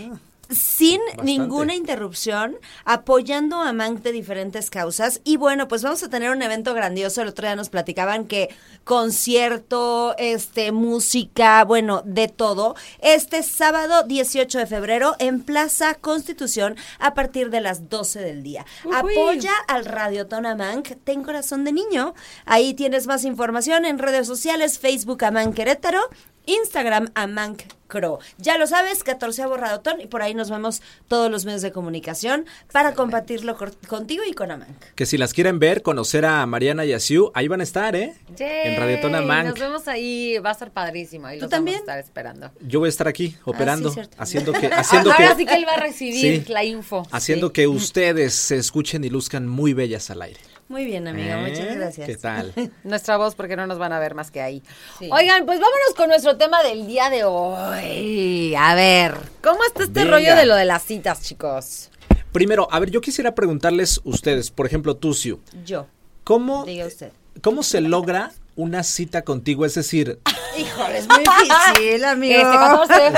Sin 0.54 1.00
Bastante. 1.00 1.24
ninguna 1.24 1.76
interrupción, 1.76 2.58
apoyando 2.86 3.62
a 3.62 3.74
Mank 3.74 4.02
de 4.02 4.12
diferentes 4.12 4.70
causas. 4.70 5.22
Y 5.24 5.38
bueno, 5.38 5.68
pues 5.68 5.84
vamos 5.84 6.04
a 6.04 6.10
tener 6.10 6.32
un 6.32 6.42
evento 6.42 6.74
grandioso. 6.74 7.22
El 7.22 7.30
otro 7.30 7.48
día 7.48 7.56
nos 7.56 7.70
platicaban 7.70 8.26
que 8.26 8.50
concierto, 8.84 10.16
este, 10.18 10.72
música, 10.72 11.64
bueno, 11.64 12.02
de 12.06 12.28
todo. 12.28 12.76
Este 13.00 13.44
sábado 13.44 14.04
18 14.04 14.60
de 14.60 14.68
febrero 14.68 15.16
en 15.20 15.42
Plaza 15.42 15.96
Constitución 15.96 16.76
a 17.00 17.14
partir 17.14 17.50
de 17.50 17.62
las 17.62 17.90
12 17.90 18.20
del 18.20 18.44
día. 18.44 18.66
Uy. 18.84 18.94
Apoya 18.96 19.54
al 19.68 19.86
Radiotón 19.86 20.46
Amank, 20.46 20.96
Ten 21.04 21.24
Corazón 21.24 21.64
de 21.64 21.72
Niño. 21.72 22.14
Ahí 22.46 22.74
tienes 22.74 23.08
más 23.08 23.24
información 23.24 23.86
en 23.86 24.00
redes 24.00 24.28
sociales, 24.28 24.80
Facebook 24.80 25.24
Amank 25.24 25.56
Querétaro, 25.56 26.10
Instagram 26.46 27.10
Amank 27.16 27.62
Crow. 27.88 28.18
Ya 28.40 28.58
lo 28.58 28.66
sabes, 28.66 29.04
14 29.04 29.46
Radotón 29.56 30.02
y 30.02 30.08
por 30.08 30.22
ahí 30.24 30.34
nos 30.34 30.50
vemos 30.50 30.82
todos 31.08 31.30
los 31.30 31.46
medios 31.46 31.62
de 31.62 31.72
comunicación 31.72 32.46
para 32.72 32.94
compartirlo 32.96 33.56
contigo 33.88 34.24
y 34.28 34.34
con 34.34 34.50
Amank. 34.52 34.70
Que 34.96 35.06
si 35.06 35.18
las 35.18 35.32
quieren 35.34 35.60
ver, 35.60 35.84
conocer 35.84 36.26
a 36.26 36.46
Mariana 36.48 36.86
y 36.86 36.94
a 36.94 37.00
Siu, 37.00 37.32
ahí 37.36 37.48
van 37.48 37.60
a 37.62 37.64
estar, 37.64 37.96
¿eh? 37.96 38.16
En 38.40 38.78
Radiotona 38.80 39.20
Yay, 39.20 39.28
Mank. 39.28 39.46
Nos 39.50 39.60
vemos 39.60 39.88
ahí, 39.88 40.38
va 40.40 40.50
a 40.50 40.54
estar 40.54 40.72
padrísimo. 40.72 41.28
Ahí 41.28 41.38
¿Tú 41.38 41.44
los 41.44 41.52
también? 41.52 41.78
vamos 41.78 41.90
a 41.90 41.94
estar 41.94 42.06
esperando. 42.08 42.52
Yo 42.62 42.80
voy 42.80 42.88
a 42.88 42.90
estar 42.90 43.08
aquí 43.08 43.38
operando, 43.46 43.90
Ah, 43.90 43.94
cierto. 43.94 44.18
haciendo 44.20 44.54
que, 44.54 44.68
haciendo 44.68 45.12
Ahora 45.12 45.30
que, 45.30 45.36
sí 45.36 45.46
que 45.46 45.54
él 45.54 45.66
va 45.68 45.74
a 45.74 45.80
recibir 45.80 46.44
Sí. 46.46 46.52
la 46.52 46.64
info. 46.64 47.08
haciendo 47.12 47.48
Sí. 47.48 47.54
que 47.54 47.68
ustedes 47.68 48.34
se 48.34 48.58
escuchen 48.58 49.04
y 49.04 49.10
luzcan 49.10 49.48
muy 49.48 49.74
bellas 49.74 50.10
al 50.10 50.24
aire. 50.24 50.40
Muy 50.70 50.86
bien, 50.86 51.08
amiga, 51.08 51.40
¿Eh? 51.40 51.50
muchas 51.50 51.76
gracias. 51.76 52.08
¿Qué 52.08 52.16
tal? 52.18 52.54
Nuestra 52.84 53.18
voz, 53.18 53.36
porque 53.36 53.56
no 53.56 53.68
nos 53.68 53.78
van 53.78 53.94
a 53.94 54.00
ver 54.00 54.16
más 54.16 54.32
que 54.32 54.42
ahí. 54.42 54.64
Sí. 54.98 55.10
Oigan, 55.12 55.46
pues 55.46 55.60
vámonos 55.60 55.94
con 55.96 56.08
nuestro 56.10 56.38
tema 56.38 56.64
del 56.64 56.88
día 56.88 57.10
de 57.10 57.24
hoy. 57.26 58.56
A 58.56 58.74
ver, 58.76 59.16
¿cómo 59.42 59.64
está 59.66 59.84
este 59.84 60.02
Venga. 60.04 60.12
rollo 60.18 60.36
de 60.36 60.46
lo 60.46 60.56
de 60.56 60.66
las 60.66 60.84
citas, 60.84 61.22
chicos? 61.22 61.90
Primero, 62.32 62.68
a 62.72 62.80
ver, 62.80 62.90
yo 62.90 63.02
quisiera 63.02 63.36
preguntarles 63.36 64.02
ustedes, 64.04 64.50
por 64.50 64.66
ejemplo, 64.66 64.98
Siu, 65.14 65.40
Yo, 65.64 65.86
¿cómo, 66.24 66.66
diga 66.66 66.88
usted. 66.88 67.12
¿cómo 67.42 67.62
se 67.62 67.80
logra 67.82 68.32
una 68.56 68.84
cita 68.84 69.24
contigo? 69.24 69.66
Es 69.66 69.74
decir, 69.76 70.20
Híjole, 70.58 71.00
es 71.00 71.08
muy 71.08 71.20
difícil, 71.20 72.04
amigo. 72.06 72.34
Este 72.36 72.44
14 72.44 72.94
de 72.94 73.10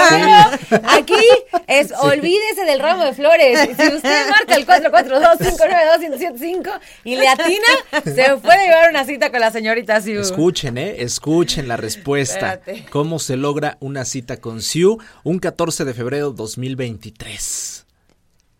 aquí 0.89 1.15
es, 1.67 1.91
olvídese 1.99 2.63
del 2.65 2.79
ramo 2.79 3.03
de 3.03 3.13
flores. 3.13 3.59
Si 3.75 3.88
usted 3.93 4.29
marca 4.29 4.55
el 4.55 4.65
442-592-1075 4.65 6.79
y 7.03 7.15
le 7.15 7.27
atina, 7.27 7.67
se 8.03 8.38
puede 8.38 8.65
llevar 8.67 8.89
una 8.89 9.05
cita 9.05 9.29
con 9.31 9.39
la 9.41 9.51
señorita 9.51 10.01
Siu. 10.01 10.21
escuchen, 10.21 10.77
¿eh? 10.77 10.95
Escuchen 10.99 11.67
la 11.67 11.77
respuesta. 11.77 12.53
Espérate. 12.53 12.86
¿Cómo 12.89 13.19
se 13.19 13.36
logra 13.38 13.77
una 13.81 14.05
cita 14.05 14.38
con 14.38 14.61
Siu 14.61 14.97
un 15.23 15.39
14 15.39 15.86
de 15.86 15.93
febrero 15.93 16.31
2023? 16.31 17.86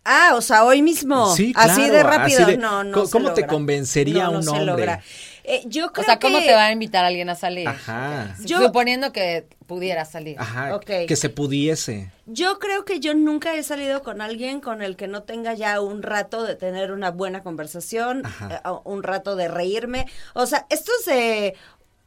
Ah, 0.08 0.34
o 0.36 0.42
sea, 0.42 0.66
hoy 0.66 0.84
mismo. 0.84 1.36
Sí, 1.36 1.52
Así 1.56 1.78
claro, 1.82 1.94
de 1.94 2.04
rápido. 2.04 2.42
así 2.44 2.52
de- 2.52 2.58
no, 2.58 2.84
no. 2.84 2.92
¿cómo- 2.94 3.06
se 3.08 3.12
cómo 3.12 3.34
te 3.34 3.42
logra. 3.42 3.48
convencería 3.56 4.26
No, 4.26 4.32
no 4.34 4.38
un 4.38 4.44
se 4.44 4.50
hombre? 4.52 4.66
logra. 4.66 5.02
Eh, 5.48 5.62
yo 5.66 5.92
creo 5.94 6.04
O 6.04 6.06
sea, 6.06 6.20
¿cómo 6.20 6.40
que- 6.40 6.46
te 6.48 6.54
va 6.54 6.66
a 6.66 6.72
invitar 6.72 7.06
alguien 7.06 7.30
a 7.30 7.36
salir? 7.36 7.68
Ajá. 7.68 8.36
Yo- 8.44 8.62
Suponiendo 8.62 9.12
que 9.12 9.48
pudiera 9.68 10.06
salir. 10.06 10.36
Ajá, 10.40 10.80
que 10.80 11.16
se 11.16 11.30
pudiese. 11.30 12.12
Yo 12.26 12.60
creo 12.60 12.86
que 12.86 13.00
yo 13.00 13.14
nunca 13.14 13.56
he 13.56 13.64
salido 13.64 14.02
con 14.04 14.22
alguien 14.22 14.60
con 14.62 14.82
el 14.82 14.96
que 14.96 15.08
no 15.08 15.24
tenga 15.24 15.54
ya 15.54 15.80
un 15.82 16.04
rato 16.04 16.44
de 16.44 16.56
tener 16.56 16.92
una 16.92 17.12
buena 17.12 17.44
conversación, 17.44 18.26
Ajá. 18.26 18.62
eh, 18.66 18.70
un 18.84 19.04
rato 19.04 19.36
de 19.36 19.48
reírme. 19.48 20.06
O 20.34 20.46
sea, 20.46 20.66
estos 20.70 21.06
de, 21.06 21.56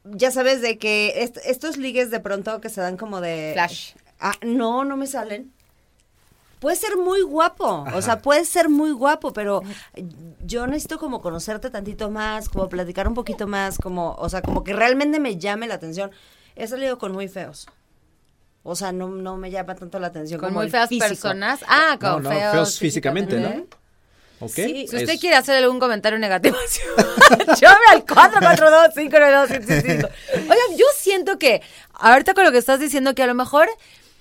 ya 0.05 0.31
sabes, 0.31 0.61
de 0.63 0.79
que 0.79 1.23
est- 1.23 1.39
estos 1.45 1.77
ligues 1.77 2.11
de 2.11 2.21
pronto 2.21 2.61
que 2.61 2.69
se 2.69 2.81
dan 2.81 2.97
como 2.97 3.21
de... 3.21 3.51
Flash. 3.55 3.93
Ah, 4.21 4.35
no, 4.43 4.85
no 4.85 4.97
me 4.97 5.07
salen. 5.07 5.53
Puede 6.61 6.77
ser 6.77 6.97
muy 6.97 7.23
guapo, 7.23 7.85
o 7.95 8.03
sea, 8.03 8.19
puede 8.21 8.45
ser 8.45 8.69
muy 8.69 8.91
guapo, 8.91 9.33
pero 9.33 9.63
yo 10.45 10.67
necesito 10.67 10.99
como 10.99 11.21
conocerte 11.21 11.71
tantito 11.71 12.11
más, 12.11 12.49
como 12.49 12.69
platicar 12.69 13.07
un 13.07 13.15
poquito 13.15 13.47
más, 13.47 13.79
como, 13.79 14.15
o 14.19 14.29
sea, 14.29 14.43
como 14.43 14.65
que 14.65 14.73
realmente 14.73 15.21
me 15.21 15.37
llame 15.37 15.69
la 15.69 15.75
atención. 15.75 16.11
He 16.57 16.67
salido 16.67 16.99
con 16.99 17.13
muy 17.13 17.29
feos. 17.29 17.69
O 18.65 18.75
sea, 18.75 18.91
no, 18.93 19.09
no 19.09 19.37
me 19.37 19.51
llama 19.53 19.77
tanto 19.77 20.01
la 20.01 20.09
atención. 20.09 20.41
Con 20.41 20.49
como 20.49 20.59
muy 20.59 20.67
el 20.67 20.73
feas 20.73 20.89
físico. 20.89 21.07
personas. 21.09 21.61
Ah, 21.69 21.97
con 22.01 22.25
No, 22.25 22.29
no, 22.29 22.31
feos, 22.31 22.53
feos 22.53 22.79
físicamente, 22.79 23.39
¿no? 23.39 23.51
¿Ok? 24.41 24.51
Sí, 24.51 24.87
Si 24.89 24.97
usted 24.97 25.11
Es- 25.11 25.21
quiere 25.21 25.37
hacer 25.37 25.57
algún 25.63 25.79
comentario 25.81 26.19
negativo, 26.19 26.57
llame 27.61 27.85
al 27.93 28.05
442-592-555. 28.05 30.09
Oigan, 30.35 30.77
yo 30.77 30.87
siento 30.97 31.39
que, 31.39 31.63
ahorita 31.95 32.35
con 32.35 32.45
lo 32.45 32.53
que 32.53 32.59
estás 32.59 32.81
diciendo, 32.81 33.15
que 33.15 33.23
a 33.23 33.27
lo 33.27 33.35
mejor, 33.35 33.69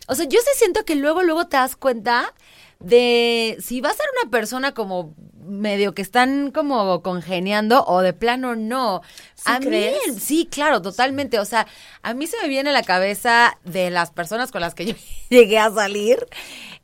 o 0.07 0.15
sea, 0.15 0.25
yo 0.25 0.39
sí 0.39 0.47
siento 0.57 0.85
que 0.85 0.95
luego, 0.95 1.23
luego 1.23 1.47
te 1.47 1.57
das 1.57 1.75
cuenta 1.75 2.33
de 2.79 3.57
si 3.59 3.81
va 3.81 3.89
a 3.89 3.93
ser 3.93 4.05
una 4.21 4.31
persona 4.31 4.73
como 4.73 5.15
medio 5.45 5.93
que 5.95 6.01
están 6.01 6.51
como 6.51 7.01
congeniando 7.01 7.83
o 7.85 8.01
de 8.01 8.13
plano 8.13 8.55
no. 8.55 9.01
a 9.45 9.59
crees? 9.59 9.97
mí, 10.07 10.19
sí, 10.19 10.47
claro, 10.51 10.81
totalmente. 10.81 11.39
O 11.39 11.45
sea, 11.45 11.67
a 12.03 12.13
mí 12.13 12.27
se 12.27 12.37
me 12.41 12.47
viene 12.49 12.69
a 12.69 12.73
la 12.73 12.83
cabeza 12.83 13.57
de 13.63 13.89
las 13.89 14.11
personas 14.11 14.51
con 14.51 14.61
las 14.61 14.75
que 14.75 14.85
yo 14.87 14.95
llegué 15.29 15.57
a 15.59 15.71
salir. 15.71 16.25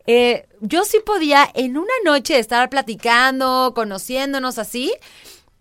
eh, 0.06 0.48
yo 0.62 0.84
sí 0.86 1.00
podía 1.06 1.50
en 1.54 1.78
una 1.78 1.94
noche 2.06 2.40
estar 2.40 2.70
platicando, 2.70 3.74
conociéndonos 3.76 4.58
así, 4.58 4.94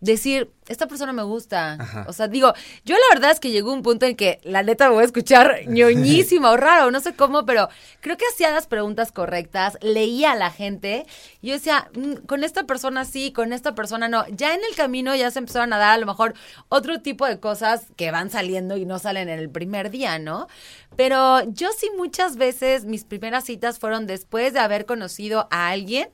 decir, 0.02 0.50
esta 0.66 0.88
persona 0.88 1.12
me 1.12 1.22
gusta. 1.22 1.74
Ajá. 1.74 2.04
O 2.08 2.12
sea, 2.12 2.26
digo, 2.28 2.52
yo 2.84 2.96
la 2.96 3.14
verdad 3.14 3.30
es 3.30 3.40
que 3.40 3.50
llegó 3.50 3.72
un 3.72 3.82
punto 3.82 4.04
en 4.04 4.16
que 4.16 4.40
la 4.42 4.62
neta 4.62 4.88
me 4.88 4.94
voy 4.94 5.02
a 5.02 5.06
escuchar 5.06 5.60
ñoñísima 5.68 6.50
o 6.50 6.56
raro, 6.56 6.90
no 6.90 7.00
sé 7.00 7.14
cómo, 7.14 7.46
pero 7.46 7.68
creo 8.00 8.16
que 8.16 8.24
hacía 8.32 8.50
las 8.50 8.66
preguntas 8.66 9.12
correctas, 9.12 9.78
leía 9.80 10.32
a 10.32 10.36
la 10.36 10.50
gente. 10.50 11.06
Y 11.40 11.48
yo 11.48 11.54
decía, 11.54 11.88
"Mm, 11.94 12.26
con 12.26 12.42
esta 12.42 12.64
persona 12.64 13.04
sí, 13.04 13.32
con 13.32 13.52
esta 13.52 13.74
persona 13.74 14.08
no. 14.08 14.26
Ya 14.28 14.54
en 14.54 14.60
el 14.68 14.74
camino 14.76 15.14
ya 15.14 15.30
se 15.30 15.38
empezaron 15.38 15.72
a 15.72 15.78
dar 15.78 15.92
a 15.92 15.98
lo 15.98 16.06
mejor 16.06 16.34
otro 16.68 17.00
tipo 17.00 17.24
de 17.26 17.38
cosas 17.38 17.86
que 17.96 18.10
van 18.10 18.30
saliendo 18.30 18.76
y 18.76 18.84
no 18.84 18.98
salen 18.98 19.28
en 19.28 19.38
el 19.38 19.50
primer 19.50 19.90
día, 19.90 20.18
¿no? 20.18 20.48
Pero 20.96 21.42
yo 21.52 21.70
sí 21.72 21.90
muchas 21.96 22.36
veces 22.36 22.84
mis 22.84 23.04
primeras 23.04 23.44
citas 23.44 23.78
fueron 23.78 24.06
después 24.06 24.52
de 24.52 24.58
haber 24.60 24.84
conocido 24.84 25.48
a 25.50 25.68
alguien 25.68 26.08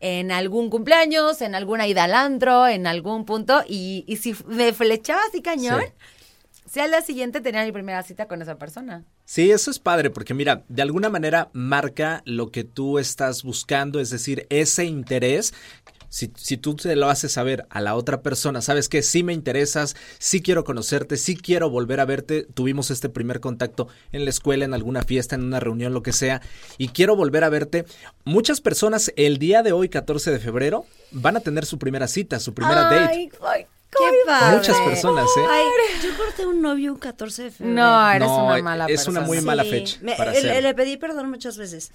en 0.00 0.32
algún 0.32 0.70
cumpleaños, 0.70 1.40
en 1.40 1.54
alguna 1.54 1.86
ida 1.86 2.04
al 2.04 2.14
antro, 2.14 2.66
en 2.66 2.86
algún 2.86 3.24
punto, 3.24 3.62
y, 3.66 4.04
y 4.06 4.16
si 4.16 4.34
me 4.46 4.72
flechaba 4.72 5.20
así 5.28 5.40
cañón, 5.42 5.82
si 6.70 6.80
al 6.80 6.90
día 6.90 7.02
siguiente 7.02 7.40
tenía 7.40 7.64
mi 7.64 7.72
primera 7.72 8.02
cita 8.02 8.26
con 8.26 8.42
esa 8.42 8.56
persona. 8.56 9.04
Sí, 9.24 9.50
eso 9.50 9.70
es 9.70 9.78
padre, 9.78 10.10
porque 10.10 10.34
mira, 10.34 10.64
de 10.68 10.82
alguna 10.82 11.08
manera 11.08 11.48
marca 11.52 12.22
lo 12.26 12.50
que 12.50 12.64
tú 12.64 12.98
estás 12.98 13.42
buscando, 13.42 14.00
es 14.00 14.10
decir, 14.10 14.46
ese 14.50 14.84
interés. 14.84 15.54
Si, 16.14 16.30
si 16.36 16.56
tú 16.56 16.76
te 16.76 16.94
lo 16.94 17.08
haces 17.08 17.32
saber 17.32 17.66
a 17.70 17.80
la 17.80 17.96
otra 17.96 18.22
persona, 18.22 18.62
sabes 18.62 18.88
que 18.88 19.02
sí 19.02 19.24
me 19.24 19.32
interesas, 19.32 19.96
sí 20.20 20.42
quiero 20.42 20.62
conocerte, 20.62 21.16
sí 21.16 21.36
quiero 21.36 21.70
volver 21.70 21.98
a 21.98 22.04
verte, 22.04 22.46
tuvimos 22.54 22.92
este 22.92 23.08
primer 23.08 23.40
contacto 23.40 23.88
en 24.12 24.22
la 24.22 24.30
escuela, 24.30 24.64
en 24.64 24.74
alguna 24.74 25.02
fiesta, 25.02 25.34
en 25.34 25.42
una 25.42 25.58
reunión, 25.58 25.92
lo 25.92 26.04
que 26.04 26.12
sea, 26.12 26.40
y 26.78 26.90
quiero 26.90 27.16
volver 27.16 27.42
a 27.42 27.48
verte. 27.48 27.84
Muchas 28.24 28.60
personas 28.60 29.12
el 29.16 29.38
día 29.38 29.64
de 29.64 29.72
hoy, 29.72 29.88
14 29.88 30.30
de 30.30 30.38
febrero, 30.38 30.86
van 31.10 31.36
a 31.36 31.40
tener 31.40 31.66
su 31.66 31.80
primera 31.80 32.06
cita, 32.06 32.38
su 32.38 32.54
primera 32.54 32.82
date. 32.82 33.30
Ay, 33.42 33.66
Qué 33.98 34.10
padre. 34.26 34.56
Muchas 34.56 34.80
personas, 34.80 35.26
¿eh? 35.36 35.40
Ay, 35.50 35.64
yo 36.02 36.16
corté 36.16 36.46
un 36.46 36.60
novio 36.62 36.92
un 36.92 36.98
14 36.98 37.44
de 37.44 37.50
febrero. 37.50 37.76
No, 37.76 38.10
eres 38.10 38.28
No, 38.28 38.46
una 38.46 38.62
mala 38.62 38.86
es 38.86 39.06
una 39.06 39.20
persona. 39.20 39.20
muy 39.22 39.40
mala 39.40 39.62
Sí, 39.64 39.70
fecha 39.70 39.98
me- 40.02 40.14
para 40.16 40.32
le- 40.32 40.62
le 40.62 40.74
pedí 40.74 40.96
perdón 40.96 41.30
muchas 41.30 41.56
veces. 41.56 41.92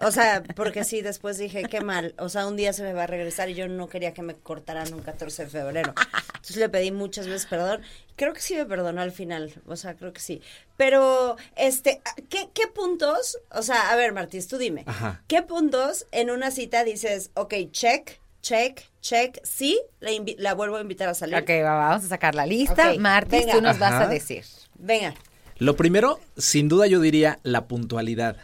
O 0.00 0.10
sea, 0.10 0.42
porque 0.56 0.84
sí, 0.84 1.00
después 1.02 1.38
dije, 1.38 1.62
qué 1.64 1.80
mal. 1.80 2.14
O 2.18 2.28
sea, 2.28 2.46
un 2.46 2.56
día 2.56 2.72
se 2.72 2.82
me 2.82 2.92
va 2.92 3.04
a 3.04 3.06
regresar 3.06 3.48
y 3.50 3.54
yo 3.54 3.68
no 3.68 3.88
quería 3.88 4.12
que 4.14 4.22
me 4.22 4.34
cortaran 4.34 4.92
un 4.92 5.00
14 5.00 5.44
de 5.44 5.50
febrero. 5.50 5.94
Entonces 6.26 6.56
le 6.56 6.68
pedí 6.68 6.90
muchas 6.92 7.26
veces 7.26 7.46
perdón. 7.46 7.82
Creo 8.16 8.32
que 8.32 8.40
sí 8.40 8.54
me 8.56 8.64
perdonó 8.66 9.00
al 9.00 9.12
final. 9.12 9.54
O 9.66 9.76
sea, 9.76 9.94
creo 9.94 10.12
que 10.12 10.20
sí. 10.20 10.42
Pero, 10.76 11.36
este, 11.56 12.00
¿qué, 12.28 12.50
qué 12.52 12.66
puntos? 12.66 13.38
O 13.50 13.62
sea, 13.62 13.90
a 13.90 13.96
ver, 13.96 14.12
Martís, 14.12 14.48
tú 14.48 14.58
dime. 14.58 14.82
Ajá. 14.86 15.22
¿Qué 15.28 15.42
puntos 15.42 16.06
en 16.10 16.30
una 16.30 16.50
cita 16.50 16.82
dices, 16.82 17.30
ok, 17.34 17.54
check, 17.70 18.20
check, 18.42 18.82
check, 19.00 19.38
sí, 19.44 19.80
la, 20.00 20.54
vuelvo 20.54 20.76
a 20.76 20.80
invitar 20.80 21.08
a 21.08 21.14
salir? 21.14 21.36
Ok, 21.36 21.48
va, 21.64 21.76
vamos 21.76 22.04
a 22.04 22.08
sacar 22.08 22.34
la 22.34 22.46
lista. 22.46 22.90
Ok, 22.92 22.98
Martis, 22.98 23.40
venga. 23.40 23.52
tú 23.52 23.60
nos 23.60 23.78
vas 23.78 23.92
a 23.92 24.06
decir. 24.06 24.44
Venga. 24.74 25.14
Lo 25.58 25.76
primero, 25.76 26.20
sin 26.36 26.68
duda 26.68 26.86
yo 26.86 27.00
diría 27.00 27.38
la 27.42 27.66
puntualidad. 27.66 28.36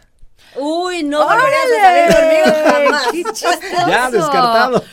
Uy, 0.57 1.03
no 1.03 1.25
volverías 1.25 1.65
a 1.79 1.81
salir 1.81 2.15
conmigo 2.15 2.69
jamás. 2.69 3.07
¡Qué 3.11 3.23
chistoso! 3.33 3.87
Ya, 3.87 4.09
descartado. 4.11 4.83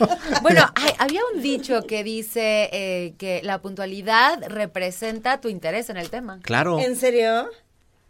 Bueno, 0.41 0.65
hay- 0.75 0.93
había 0.99 1.21
un 1.33 1.41
dicho 1.41 1.83
que 1.83 2.03
dice 2.03 2.69
eh, 2.73 3.13
que 3.17 3.41
la 3.43 3.61
puntualidad 3.61 4.41
representa 4.47 5.39
tu 5.41 5.47
interés 5.49 5.89
en 5.89 5.97
el 5.97 6.09
tema. 6.09 6.39
Claro. 6.43 6.79
¿En 6.79 6.95
serio? 6.95 7.49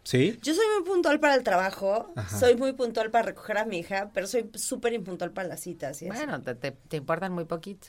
¿Sí? 0.04 0.38
Yo 0.42 0.54
soy 0.54 0.64
muy 0.78 0.86
puntual 0.86 1.18
para 1.18 1.34
el 1.34 1.42
trabajo, 1.42 2.12
Ajá. 2.14 2.38
soy 2.38 2.56
muy 2.56 2.72
puntual 2.74 3.10
para 3.10 3.26
recoger 3.26 3.58
a 3.58 3.64
mi 3.64 3.78
hija, 3.78 4.10
pero 4.12 4.26
soy 4.26 4.50
súper 4.54 4.92
impuntual 4.92 5.32
para 5.32 5.48
las 5.48 5.60
citas. 5.60 6.02
Bueno, 6.06 6.40
te, 6.42 6.54
te- 6.54 6.72
te 6.72 6.98
importan 6.98 7.32
muy 7.32 7.46
poquito. 7.46 7.88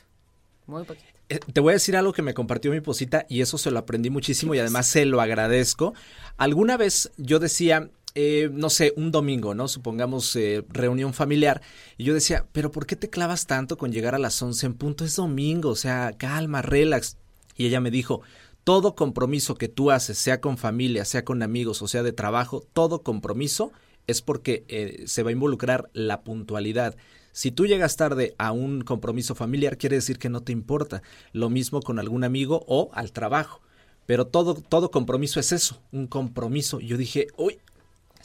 Muy 0.66 0.84
poquito. 0.84 1.06
Eh, 1.28 1.38
Te 1.52 1.60
voy 1.60 1.72
a 1.72 1.74
decir 1.74 1.96
algo 1.96 2.12
que 2.12 2.22
me 2.22 2.34
compartió 2.34 2.70
mi 2.72 2.80
posita 2.80 3.26
y 3.28 3.40
eso 3.42 3.58
se 3.58 3.70
lo 3.70 3.78
aprendí 3.78 4.10
muchísimo 4.10 4.54
y 4.54 4.58
además 4.58 4.86
se 4.86 5.04
lo 5.04 5.20
agradezco. 5.20 5.92
Alguna 6.38 6.76
vez 6.76 7.12
yo 7.18 7.38
decía, 7.38 7.90
eh, 8.14 8.48
no 8.52 8.70
sé, 8.70 8.92
un 8.96 9.12
domingo, 9.12 9.54
¿no? 9.54 9.68
Supongamos 9.68 10.34
eh, 10.36 10.64
reunión 10.70 11.12
familiar 11.14 11.60
y 11.98 12.04
yo 12.04 12.14
decía, 12.14 12.46
pero 12.52 12.70
¿por 12.70 12.86
qué 12.86 12.96
te 12.96 13.10
clavas 13.10 13.46
tanto 13.46 13.76
con 13.76 13.92
llegar 13.92 14.14
a 14.14 14.18
las 14.18 14.40
11 14.40 14.66
en 14.66 14.74
punto? 14.74 15.04
Es 15.04 15.16
domingo, 15.16 15.68
o 15.70 15.76
sea, 15.76 16.14
calma, 16.16 16.62
relax. 16.62 17.18
Y 17.56 17.66
ella 17.66 17.80
me 17.80 17.90
dijo, 17.90 18.22
todo 18.66 18.96
compromiso 18.96 19.54
que 19.54 19.68
tú 19.68 19.92
haces, 19.92 20.18
sea 20.18 20.40
con 20.40 20.58
familia, 20.58 21.04
sea 21.04 21.24
con 21.24 21.40
amigos 21.44 21.82
o 21.82 21.86
sea 21.86 22.02
de 22.02 22.12
trabajo, 22.12 22.66
todo 22.72 23.04
compromiso 23.04 23.70
es 24.08 24.22
porque 24.22 24.64
eh, 24.66 25.04
se 25.06 25.22
va 25.22 25.30
a 25.30 25.34
involucrar 25.34 25.88
la 25.92 26.24
puntualidad. 26.24 26.96
Si 27.30 27.52
tú 27.52 27.66
llegas 27.66 27.94
tarde 27.94 28.34
a 28.38 28.50
un 28.50 28.80
compromiso 28.80 29.36
familiar, 29.36 29.78
quiere 29.78 29.94
decir 29.94 30.18
que 30.18 30.30
no 30.30 30.42
te 30.42 30.50
importa. 30.50 31.04
Lo 31.32 31.48
mismo 31.48 31.80
con 31.80 32.00
algún 32.00 32.24
amigo 32.24 32.64
o 32.66 32.90
al 32.92 33.12
trabajo. 33.12 33.62
Pero 34.04 34.26
todo, 34.26 34.54
todo 34.54 34.90
compromiso 34.90 35.38
es 35.38 35.52
eso, 35.52 35.80
un 35.92 36.08
compromiso. 36.08 36.80
Yo 36.80 36.96
dije, 36.96 37.28
uy, 37.36 37.60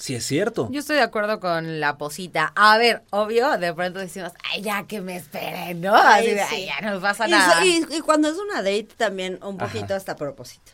sí 0.02 0.16
es 0.16 0.26
cierto. 0.26 0.68
Yo 0.72 0.80
estoy 0.80 0.96
de 0.98 1.04
acuerdo 1.04 1.40
con 1.40 1.80
la 1.80 1.98
posita. 1.98 2.52
A 2.56 2.78
ver, 2.78 3.04
obvio, 3.12 3.58
de 3.58 3.74
pronto 3.74 4.00
decimos, 4.00 4.32
ay, 4.52 4.62
ya 4.64 4.84
que 4.88 5.00
me 5.00 5.16
esperen, 5.16 5.80
¿no? 5.82 5.96
Ay, 5.96 6.26
Así 6.28 6.36
de, 6.36 6.44
sí. 6.46 6.56
ay, 6.56 6.66
ya 6.66 6.82
no 6.82 6.92
nos 6.96 7.02
pasa 7.02 7.28
Y, 7.28 7.32
nada. 7.32 7.64
y- 7.66 7.86
y 7.90 8.02
cuando 8.02 8.28
es 8.30 8.38
una 8.38 8.58
date 8.64 8.90
también 8.98 9.40
un 9.44 9.58
poquito 9.58 9.86
Ajá. 9.86 9.96
hasta 9.98 10.12
a 10.14 10.16
propósito. 10.16 10.72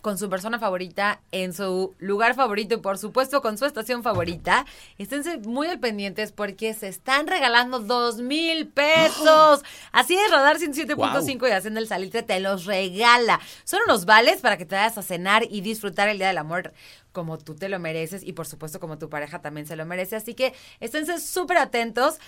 con 0.01 0.19
su 0.19 0.29
persona 0.29 0.59
favorita, 0.59 1.21
en 1.33 1.53
su 1.53 1.95
lugar 1.99 2.35
favorito 2.35 2.75
y 2.75 2.79
por 2.79 2.99
supuesto 2.99 3.43
con 3.43 3.59
su 3.59 3.65
estación 3.65 4.03
favorita, 4.03 4.67
esténse 4.99 5.39
muy 5.39 5.69
al 5.69 5.79
pendientes 5.79 6.33
porque 6.33 6.75
se 6.75 6.89
están 6.89 7.27
regalando 7.27 7.81
dos 7.81 8.19
mil 8.19 8.69
pesos. 8.69 9.63
Así 9.93 10.17
es, 10.17 10.31
Radar 10.31 10.59
107.5 10.59 11.49
y 11.49 11.53
Haciendo 11.53 11.81
el 11.81 11.89
Salitre 11.89 12.23
te 12.23 12.41
los 12.41 12.65
regala. 12.65 13.41
Son 13.65 13.81
unos 13.85 14.05
vales 14.05 14.41
para 14.41 14.57
que 14.57 14.65
te 14.65 14.75
vayas 14.75 14.99
a 14.99 15.03
cenar 15.03 15.45
y 15.51 15.61
disfrutar 15.61 16.09
el 16.09 16.19
Día 16.19 16.29
del 16.29 16.39
Amor 16.39 16.73
como 17.13 17.39
tú 17.39 17.55
te 17.55 17.69
lo 17.69 17.79
mereces 17.79 18.23
y 18.23 18.33
por 18.33 18.47
supuesto 18.47 18.81
como 18.81 18.99
tu 18.99 19.09
pareja 19.09 19.41
también 19.41 19.67
se 19.67 19.77
lo 19.77 19.85
merece. 19.87 20.17
Así 20.17 20.35
que 20.35 20.55
esténse 20.81 21.19
súper 21.19 21.59
atentos. 21.59 22.19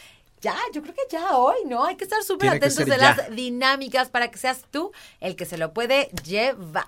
Ya, 0.40 0.56
yo 0.74 0.82
creo 0.82 0.94
que 0.94 1.02
ya 1.08 1.36
hoy, 1.36 1.58
¿no? 1.66 1.84
Hay 1.84 1.96
que 1.96 2.02
estar 2.02 2.22
súper 2.24 2.48
atentos 2.48 2.84
de 2.84 2.86
ya. 2.86 2.96
las 2.96 3.30
dinámicas 3.30 4.10
para 4.10 4.28
que 4.28 4.38
seas 4.38 4.64
tú 4.70 4.90
el 5.20 5.36
que 5.36 5.44
se 5.44 5.56
lo 5.56 5.72
puede 5.72 6.10
llevar. 6.24 6.86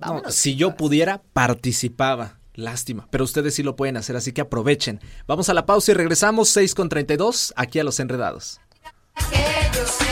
No, 0.00 0.22
si 0.30 0.56
yo 0.56 0.76
pudiera, 0.76 1.22
participaba. 1.32 2.38
Lástima, 2.54 3.06
pero 3.12 3.22
ustedes 3.22 3.54
sí 3.54 3.62
lo 3.62 3.76
pueden 3.76 3.96
hacer, 3.96 4.16
así 4.16 4.32
que 4.32 4.40
aprovechen. 4.40 5.00
Vamos 5.28 5.48
a 5.48 5.54
la 5.54 5.64
pausa 5.64 5.92
y 5.92 5.94
regresamos 5.94 6.48
6 6.48 6.74
con 6.74 6.88
32 6.88 7.52
aquí 7.56 7.78
a 7.78 7.84
Los 7.84 8.00
Enredados. 8.00 8.60
que 9.30 10.07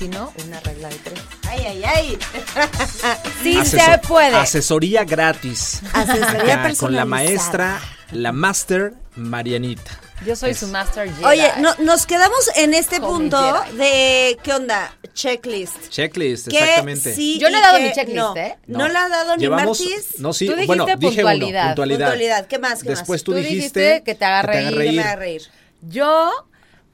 si 0.00 0.08
no, 0.08 0.32
una 0.46 0.58
regla 0.60 0.88
de 0.88 0.94
tres. 0.96 1.20
Ay, 1.46 1.60
ay, 1.66 1.84
ay. 1.84 2.18
Sí 3.42 3.54
Asesor- 3.56 3.92
se 4.00 4.08
puede. 4.08 4.34
Asesoría 4.34 5.04
gratis. 5.04 5.82
Asesoría 5.92 6.64
Acá, 6.64 6.74
con 6.78 6.94
la 6.96 7.04
maestra, 7.04 7.78
la 8.12 8.32
master 8.32 8.94
Marianita. 9.16 10.00
Yo 10.26 10.36
soy 10.36 10.54
su 10.54 10.68
master 10.68 11.10
Jedi. 11.12 11.24
Oye, 11.24 11.52
no, 11.60 11.74
nos 11.80 12.06
quedamos 12.06 12.50
en 12.56 12.72
este 12.74 12.98
Como 13.00 13.12
punto 13.18 13.62
Jedi. 13.66 13.76
de, 13.76 14.38
¿qué 14.42 14.52
onda? 14.54 14.94
Checklist. 15.12 15.88
Checklist, 15.90 16.48
Que 16.48 16.58
exactamente. 16.58 17.14
sí 17.14 17.38
Yo 17.38 17.50
no 17.50 17.58
he 17.58 17.60
dado 17.60 17.80
mi 17.80 17.92
checklist, 17.92 18.16
no. 18.16 18.36
¿eh? 18.36 18.56
No, 18.68 18.88
la 18.88 19.04
ha 19.04 19.08
dado 19.10 19.36
ni 19.36 19.42
Llevamos, 19.42 19.80
Martis. 19.80 20.18
no, 20.18 20.32
sí, 20.32 20.46
Tú 20.46 20.52
dijiste 20.52 20.66
bueno, 20.66 20.84
dije 20.86 20.98
puntualidad. 21.22 21.60
uno, 21.62 21.68
puntualidad. 21.70 21.98
Puntualidad. 22.08 22.46
¿Qué 22.46 22.58
más? 22.58 22.82
¿Qué 22.82 22.88
Después 22.90 23.20
más? 23.20 23.24
tú, 23.24 23.32
Tú 23.32 23.38
dijiste, 23.38 23.80
dijiste 23.80 24.02
que 24.04 24.14
te 24.14 24.24
haga 24.24 24.42
reír. 24.42 24.78
Que 24.78 24.92
me 24.92 25.02
haga 25.02 25.16
reír. 25.16 25.42
Yo 25.82 26.30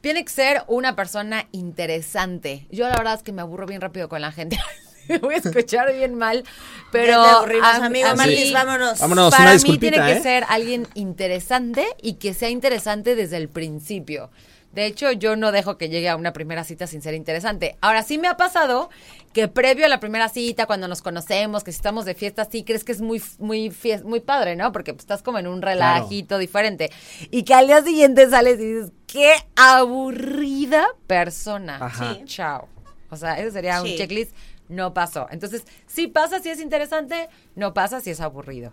tiene 0.00 0.24
que 0.24 0.30
ser 0.32 0.62
una 0.68 0.94
persona 0.96 1.46
interesante. 1.52 2.66
Yo 2.70 2.88
la 2.88 2.96
verdad 2.96 3.14
es 3.14 3.22
que 3.22 3.32
me 3.32 3.42
aburro 3.42 3.66
bien 3.66 3.80
rápido 3.80 4.08
con 4.08 4.20
la 4.20 4.32
gente. 4.32 4.58
Me 5.08 5.18
Voy 5.18 5.34
a 5.34 5.36
escuchar 5.38 5.92
bien 5.94 6.16
mal, 6.16 6.42
pero 6.90 7.22
a- 7.22 7.44
amigo 7.84 8.08
a 8.08 8.16
mí- 8.16 8.52
vámonos. 8.52 8.98
Vámonos, 8.98 9.30
para 9.30 9.52
una 9.52 9.62
mí 9.62 9.78
tiene 9.78 9.98
que 9.98 10.12
¿eh? 10.14 10.20
ser 10.20 10.44
alguien 10.48 10.88
interesante 10.94 11.86
y 12.02 12.14
que 12.14 12.34
sea 12.34 12.48
interesante 12.50 13.14
desde 13.14 13.36
el 13.36 13.48
principio. 13.48 14.30
De 14.76 14.84
hecho, 14.84 15.10
yo 15.10 15.36
no 15.36 15.52
dejo 15.52 15.78
que 15.78 15.88
llegue 15.88 16.10
a 16.10 16.16
una 16.16 16.34
primera 16.34 16.62
cita 16.62 16.86
sin 16.86 17.00
ser 17.00 17.14
interesante. 17.14 17.78
Ahora 17.80 18.02
sí 18.02 18.18
me 18.18 18.28
ha 18.28 18.36
pasado 18.36 18.90
que 19.32 19.48
previo 19.48 19.86
a 19.86 19.88
la 19.88 20.00
primera 20.00 20.28
cita, 20.28 20.66
cuando 20.66 20.86
nos 20.86 21.00
conocemos, 21.00 21.64
que 21.64 21.72
si 21.72 21.76
estamos 21.76 22.04
de 22.04 22.14
fiesta, 22.14 22.44
sí 22.44 22.62
crees 22.62 22.84
que 22.84 22.92
es 22.92 23.00
muy, 23.00 23.22
muy, 23.38 23.74
muy 24.04 24.20
padre, 24.20 24.54
¿no? 24.54 24.72
Porque 24.72 24.92
pues, 24.92 25.04
estás 25.04 25.22
como 25.22 25.38
en 25.38 25.46
un 25.46 25.62
relajito 25.62 26.36
diferente. 26.36 26.90
Y 27.30 27.44
que 27.44 27.54
al 27.54 27.68
día 27.68 27.82
siguiente 27.82 28.28
sales 28.28 28.60
y 28.60 28.66
dices, 28.66 28.92
qué 29.06 29.32
aburrida 29.56 30.86
persona. 31.06 31.78
Ajá. 31.80 32.12
Sí. 32.14 32.24
Chao. 32.26 32.68
O 33.08 33.16
sea, 33.16 33.38
ese 33.40 33.52
sería 33.52 33.80
Sí. 33.80 33.92
un 33.92 33.96
checklist. 33.96 34.32
No 34.68 34.92
pasó. 34.92 35.26
Entonces, 35.30 35.62
sí 35.86 36.06
pasa 36.06 36.40
si 36.40 36.50
es 36.50 36.60
interesante, 36.60 37.28
no 37.54 37.72
pasa 37.72 38.00
si 38.00 38.10
es 38.10 38.20
aburrido. 38.20 38.72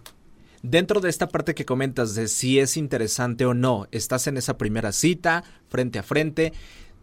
Dentro 0.64 1.02
de 1.02 1.10
esta 1.10 1.28
parte 1.28 1.56
que 1.56 1.66
comentas 1.66 2.16
de 2.16 2.30
si 2.30 2.58
es 2.58 2.78
interesante 2.78 3.46
o 3.46 3.54
no, 3.54 3.86
estás 3.92 4.28
en 4.28 4.38
esa 4.38 4.58
primera 4.58 4.94
cita, 4.94 5.44
frente 5.68 6.00
a 6.00 6.04
frente, 6.04 6.54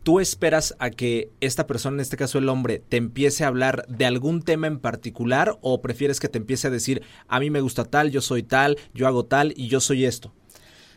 ¿tú 0.02 0.18
esperas 0.18 0.74
a 0.78 0.88
que 0.88 1.28
esta 1.42 1.66
persona, 1.66 1.96
en 1.96 2.00
este 2.00 2.16
caso 2.16 2.38
el 2.38 2.48
hombre, 2.48 2.78
te 2.78 2.96
empiece 2.96 3.44
a 3.44 3.48
hablar 3.48 3.84
de 3.86 4.06
algún 4.06 4.40
tema 4.40 4.66
en 4.66 4.78
particular 4.78 5.58
o 5.61 5.82
prefieres 5.82 6.20
que 6.20 6.30
te 6.30 6.38
empiece 6.38 6.68
a 6.68 6.70
decir, 6.70 7.02
a 7.28 7.38
mí 7.38 7.50
me 7.50 7.61
gusta 7.61 7.84
tal, 7.84 8.11
yo 8.11 8.22
soy 8.22 8.42
tal, 8.42 8.78
yo 8.94 9.06
hago 9.06 9.26
tal 9.26 9.52
y 9.54 9.68
yo 9.68 9.80
soy 9.80 10.06
esto? 10.06 10.32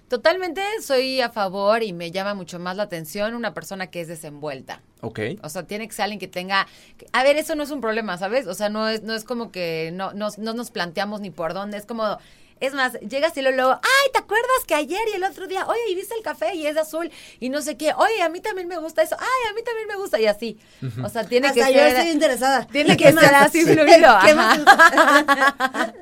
Totalmente 0.07 0.61
soy 0.81 1.19
a 1.19 1.29
favor 1.29 1.83
y 1.83 1.91
me 1.91 2.11
llama 2.11 2.33
mucho 2.33 2.59
más 2.59 2.77
la 2.77 2.83
atención 2.83 3.33
una 3.33 3.53
persona 3.53 3.87
que 3.87 3.99
es 3.99 4.07
desenvuelta. 4.07 4.81
¿Ok? 5.01 5.19
O 5.41 5.49
sea, 5.49 5.63
tiene 5.67 5.85
que 5.89 5.93
ser 5.93 6.03
alguien 6.03 6.19
que 6.19 6.29
tenga... 6.29 6.65
A 7.11 7.23
ver, 7.23 7.35
eso 7.35 7.55
no 7.55 7.63
es 7.63 7.71
un 7.71 7.81
problema, 7.81 8.17
¿sabes? 8.17 8.47
O 8.47 8.53
sea, 8.53 8.69
no 8.69 8.87
es, 8.87 9.03
no 9.03 9.13
es 9.13 9.25
como 9.25 9.51
que 9.51 9.91
no, 9.93 10.13
no, 10.13 10.29
no 10.37 10.53
nos 10.53 10.71
planteamos 10.71 11.19
ni 11.19 11.29
por 11.29 11.53
dónde. 11.53 11.75
Es 11.75 11.85
como... 11.85 12.19
Es 12.63 12.73
más, 12.73 12.93
llegas 13.01 13.35
y 13.35 13.41
luego, 13.41 13.57
luego, 13.57 13.71
ay, 13.73 14.11
¿te 14.13 14.19
acuerdas 14.19 14.47
que 14.65 14.73
ayer 14.73 15.01
y 15.11 15.17
el 15.17 15.23
otro 15.25 15.47
día, 15.47 15.67
oye, 15.67 15.81
¿y 15.89 15.95
viste 15.95 16.15
el 16.15 16.23
café 16.23 16.55
y 16.55 16.65
es 16.65 16.75
de 16.75 16.79
azul 16.79 17.11
y 17.41 17.49
no 17.49 17.61
sé 17.61 17.75
qué? 17.75 17.91
Oye, 17.93 18.21
a 18.21 18.29
mí 18.29 18.39
también 18.39 18.69
me 18.69 18.77
gusta 18.77 19.01
eso, 19.01 19.17
ay, 19.19 19.51
a 19.51 19.53
mí 19.53 19.61
también 19.63 19.85
me 19.85 19.97
gusta 19.97 20.17
y 20.17 20.27
así. 20.27 20.57
O 21.03 21.09
sea, 21.09 21.25
tiene 21.25 21.49
Hasta 21.49 21.67
que 21.67 21.73
yo 21.73 21.79
ser... 21.79 21.87
estoy 21.89 22.09
interesada. 22.11 22.65
Tiene 22.67 22.95
¿Qué 22.95 23.03
que 23.03 23.11
ser 23.11 23.35
así 23.35 23.63
fluido. 23.65 23.85
¿Qué 24.23 24.31
ajá. 24.31 24.33
más? 24.35 25.93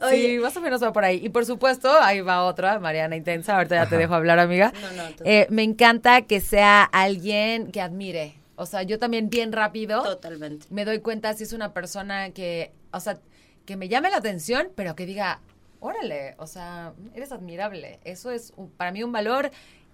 Oye. 0.00 0.16
Sí, 0.16 0.38
más 0.40 0.56
o 0.56 0.60
menos 0.60 0.82
va 0.82 0.92
por 0.92 1.04
ahí. 1.04 1.24
Y 1.24 1.28
por 1.28 1.46
supuesto, 1.46 1.88
ahí 2.00 2.20
va 2.22 2.42
otra, 2.42 2.80
Mariana 2.80 3.14
Intensa. 3.14 3.54
Ahorita 3.54 3.76
ya 3.76 3.88
te 3.88 3.96
dejo 3.96 4.12
hablar, 4.12 4.40
amiga. 4.40 4.72
No, 4.82 4.90
no, 5.04 5.10
tú. 5.14 5.22
Eh, 5.24 5.46
me 5.48 5.62
encanta 5.62 6.22
que 6.22 6.40
sea 6.40 6.82
alguien 6.82 7.70
que 7.70 7.80
admire. 7.80 8.34
O 8.56 8.66
sea, 8.66 8.82
yo 8.82 8.98
también 8.98 9.30
bien 9.30 9.52
rápido 9.52 10.02
Totalmente. 10.02 10.66
me 10.70 10.84
doy 10.84 10.98
cuenta 10.98 11.32
si 11.34 11.44
es 11.44 11.52
una 11.52 11.72
persona 11.72 12.30
que, 12.30 12.72
o 12.92 12.98
sea, 12.98 13.20
que 13.64 13.76
me 13.76 13.88
llame 13.88 14.10
la 14.10 14.16
atención, 14.16 14.70
pero 14.74 14.96
que 14.96 15.06
diga, 15.06 15.40
órale, 15.80 16.34
o 16.38 16.46
sea, 16.46 16.92
eres 17.14 17.32
admirable. 17.32 17.98
Eso 18.04 18.30
es 18.30 18.52
un- 18.56 18.70
para 18.70 18.92
mí 18.92 19.02
un 19.02 19.12
valor 19.12 19.50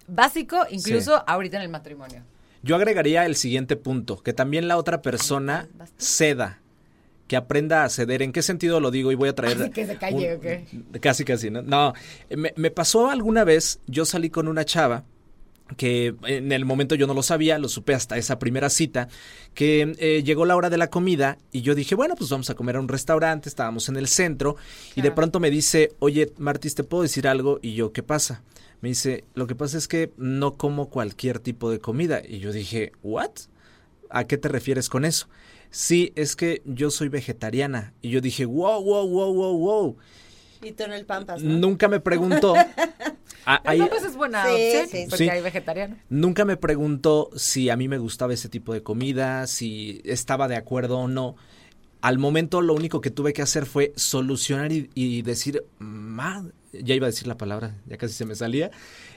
básico, 0.07 0.59
incluso 0.71 1.23
ahorita 1.27 1.57
en 1.57 1.63
el 1.65 1.69
matrimonio. 1.69 2.23
Yo 2.63 2.77
agregaría 2.77 3.25
el 3.27 3.37
siguiente 3.37 3.77
punto, 3.77 4.23
que 4.23 4.33
también 4.33 4.67
la 4.69 4.77
otra 4.77 5.01
persona 5.03 5.69
ceda, 5.99 6.61
que 7.29 7.37
aprenda 7.37 7.85
a 7.85 7.89
ceder. 7.89 8.23
¿En 8.23 8.33
qué 8.33 8.43
sentido 8.43 8.81
lo 8.81 8.91
digo? 8.91 9.11
Y 9.13 9.15
voy 9.15 9.29
a 9.29 9.35
traer... 9.35 9.61
Así 9.61 9.71
que 9.71 9.87
se 9.87 9.97
calle, 9.97 10.33
un- 10.35 10.39
¿o 10.39 10.41
qué? 10.41 10.65
Casi, 11.01 11.25
casi, 11.25 11.51
¿no? 11.51 11.63
No, 11.63 11.93
me, 12.31 12.53
me 12.57 12.71
pasó 12.71 13.11
alguna 13.11 13.45
vez, 13.45 13.81
yo 13.87 14.05
salí 14.05 14.31
con 14.31 14.49
una 14.49 14.65
chava 14.65 15.05
que 15.77 16.15
en 16.27 16.53
el 16.53 16.65
momento 16.65 16.95
yo 16.95 17.07
no 17.07 17.15
lo 17.15 17.23
sabía, 17.23 17.59
lo 17.59 17.69
supe 17.69 17.95
hasta 17.95 18.17
esa 18.17 18.39
primera 18.39 18.71
cita, 18.71 19.09
que 19.55 19.95
eh, 19.99 20.23
llegó 20.25 20.45
la 20.45 20.57
hora 20.57 20.71
de 20.71 20.79
la 20.79 20.91
comida 20.91 21.39
y 21.51 21.63
yo 21.63 21.75
dije, 21.75 21.95
bueno, 21.95 22.15
pues 22.15 22.31
vamos 22.31 22.51
a 22.51 22.55
comer 22.55 22.77
a 22.77 22.81
un 22.81 22.89
restaurante, 22.89 23.49
estábamos 23.49 23.89
en 23.89 23.97
el 23.97 24.07
centro 24.07 24.57
y 24.95 25.01
de 25.01 25.11
pronto 25.11 25.41
me 25.41 25.51
dice, 25.51 25.93
oye, 25.99 26.33
Martis, 26.39 26.75
¿te 26.75 26.85
puedo 26.85 27.03
decir 27.03 27.27
algo? 27.27 27.59
Y 27.63 27.75
yo, 27.75 27.93
¿qué 27.93 28.03
pasa? 28.03 28.43
Me 28.81 28.91
dice, 28.91 29.25
lo 29.35 29.47
que 29.47 29.55
pasa 29.55 29.79
es 29.79 29.89
que 29.89 30.13
no 30.17 30.57
como 30.57 30.91
cualquier 30.91 31.41
tipo 31.41 31.71
de 31.71 31.81
comida. 31.81 32.23
Y 32.27 32.39
yo 32.39 32.53
dije, 32.53 32.93
¿what? 33.03 33.31
¿A 34.11 34.25
qué 34.25 34.37
te 34.37 34.49
refieres 34.49 34.89
con 34.89 35.05
eso? 35.05 35.29
Sí, 35.71 36.13
es 36.15 36.37
que 36.37 36.63
yo 36.65 36.91
soy 36.91 37.09
vegetariana. 37.09 37.95
Y 38.03 38.11
yo 38.11 38.21
dije, 38.21 38.45
wow, 38.45 38.83
wow, 38.83 39.09
wow, 39.09 39.35
wow, 39.35 39.59
wow. 39.59 39.97
Y 40.63 40.73
tú 40.73 40.85
en 40.85 40.93
el 40.93 41.07
Pampas, 41.07 41.43
¿no? 41.43 41.59
Nunca 41.59 41.89
me 41.89 42.01
preguntó. 42.01 42.55
Ah, 43.47 43.63
No, 43.77 43.89
pues 43.89 44.03
es 44.03 44.17
buena 44.17 44.45
Sí, 44.45 44.51
opción, 44.53 44.89
sí, 44.89 45.07
porque 45.09 45.25
sí. 45.25 45.31
hay 45.31 45.41
vegetariano. 45.41 45.97
nunca 46.09 46.45
me 46.45 46.57
preguntó 46.57 47.31
si 47.37 47.71
a 47.71 47.77
mí 47.77 47.87
me 47.87 47.99
gustaba 47.99 48.35
ese 48.35 48.49
tipo 48.49 48.73
de 48.75 48.83
comida, 48.83 49.47
si 49.47 50.03
estaba 50.05 50.49
de 50.49 50.57
acuerdo 50.57 50.99
o 50.99 51.09
no. 51.09 51.37
Al 52.01 52.19
momento 52.19 52.61
lo 52.61 52.75
único 52.75 53.01
que 53.01 53.11
tuve 53.11 53.33
que 53.33 53.43
hacer 53.43 53.65
fue 53.65 53.93
solucionar 53.97 54.73
y, 54.73 54.91
y 54.95 55.23
decir, 55.23 55.65
"Ma", 55.79 56.45
ya 56.73 56.95
iba 56.95 57.07
a 57.07 57.11
decir 57.11 57.27
la 57.29 57.37
palabra, 57.39 57.75
ya 57.87 57.97
casi 57.97 58.15
se 58.15 58.25
me 58.27 58.35
salía. 58.35 58.71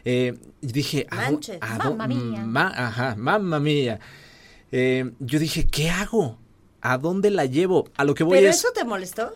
Eh, 0.05 0.37
y 0.61 0.67
dije, 0.67 1.05
"¿A 1.09 1.15
dó- 1.27 1.31
Manches. 1.33 1.59
Mamma 1.83 2.07
mía. 2.07 2.43
ma- 2.45 2.73
ajá, 2.75 3.15
mamma 3.17 3.59
mía. 3.59 3.99
Eh, 4.71 5.11
yo 5.19 5.39
dije, 5.39 5.65
¿qué 5.67 5.89
hago? 5.89 6.37
¿A 6.81 6.97
dónde 6.97 7.31
la 7.31 7.45
llevo? 7.45 7.89
A 7.97 8.05
lo 8.05 8.13
que 8.13 8.23
voy 8.23 8.37
¿Pero 8.37 8.49
es... 8.51 8.57
eso 8.59 8.69
te 8.73 8.85
molestó? 8.85 9.33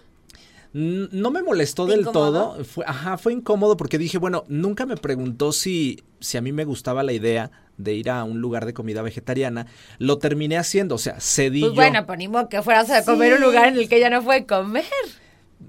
No 0.73 1.29
me 1.29 1.43
molestó 1.43 1.85
¿Te 1.85 1.95
del 1.95 2.05
todo. 2.05 2.63
Fue, 2.65 2.83
ajá, 2.87 3.17
fue 3.17 3.33
incómodo 3.33 3.77
porque 3.77 3.99
dije, 3.99 4.17
bueno, 4.17 4.43
nunca 4.47 4.85
me 4.87 4.97
preguntó 4.97 5.51
si, 5.51 6.03
si 6.19 6.37
a 6.37 6.41
mí 6.41 6.51
me 6.51 6.65
gustaba 6.65 7.03
la 7.03 7.13
idea 7.13 7.51
de 7.77 7.93
ir 7.93 8.09
a 8.09 8.23
un 8.23 8.41
lugar 8.41 8.65
de 8.65 8.73
comida 8.73 9.01
vegetariana. 9.03 9.67
Lo 9.99 10.17
terminé 10.17 10.57
haciendo, 10.57 10.95
o 10.95 10.99
sea, 10.99 11.19
cedí 11.19 11.61
Pues 11.61 11.73
yo. 11.73 11.75
bueno, 11.75 12.05
ni 12.17 12.27
modo 12.27 12.49
que 12.49 12.61
fueras 12.63 12.89
a 12.89 13.05
comer 13.05 13.33
un 13.33 13.41
lugar 13.41 13.67
en 13.67 13.75
el 13.75 13.87
que 13.87 13.97
ella 13.97 14.09
no 14.09 14.21
fue 14.23 14.45
comer. 14.45 14.83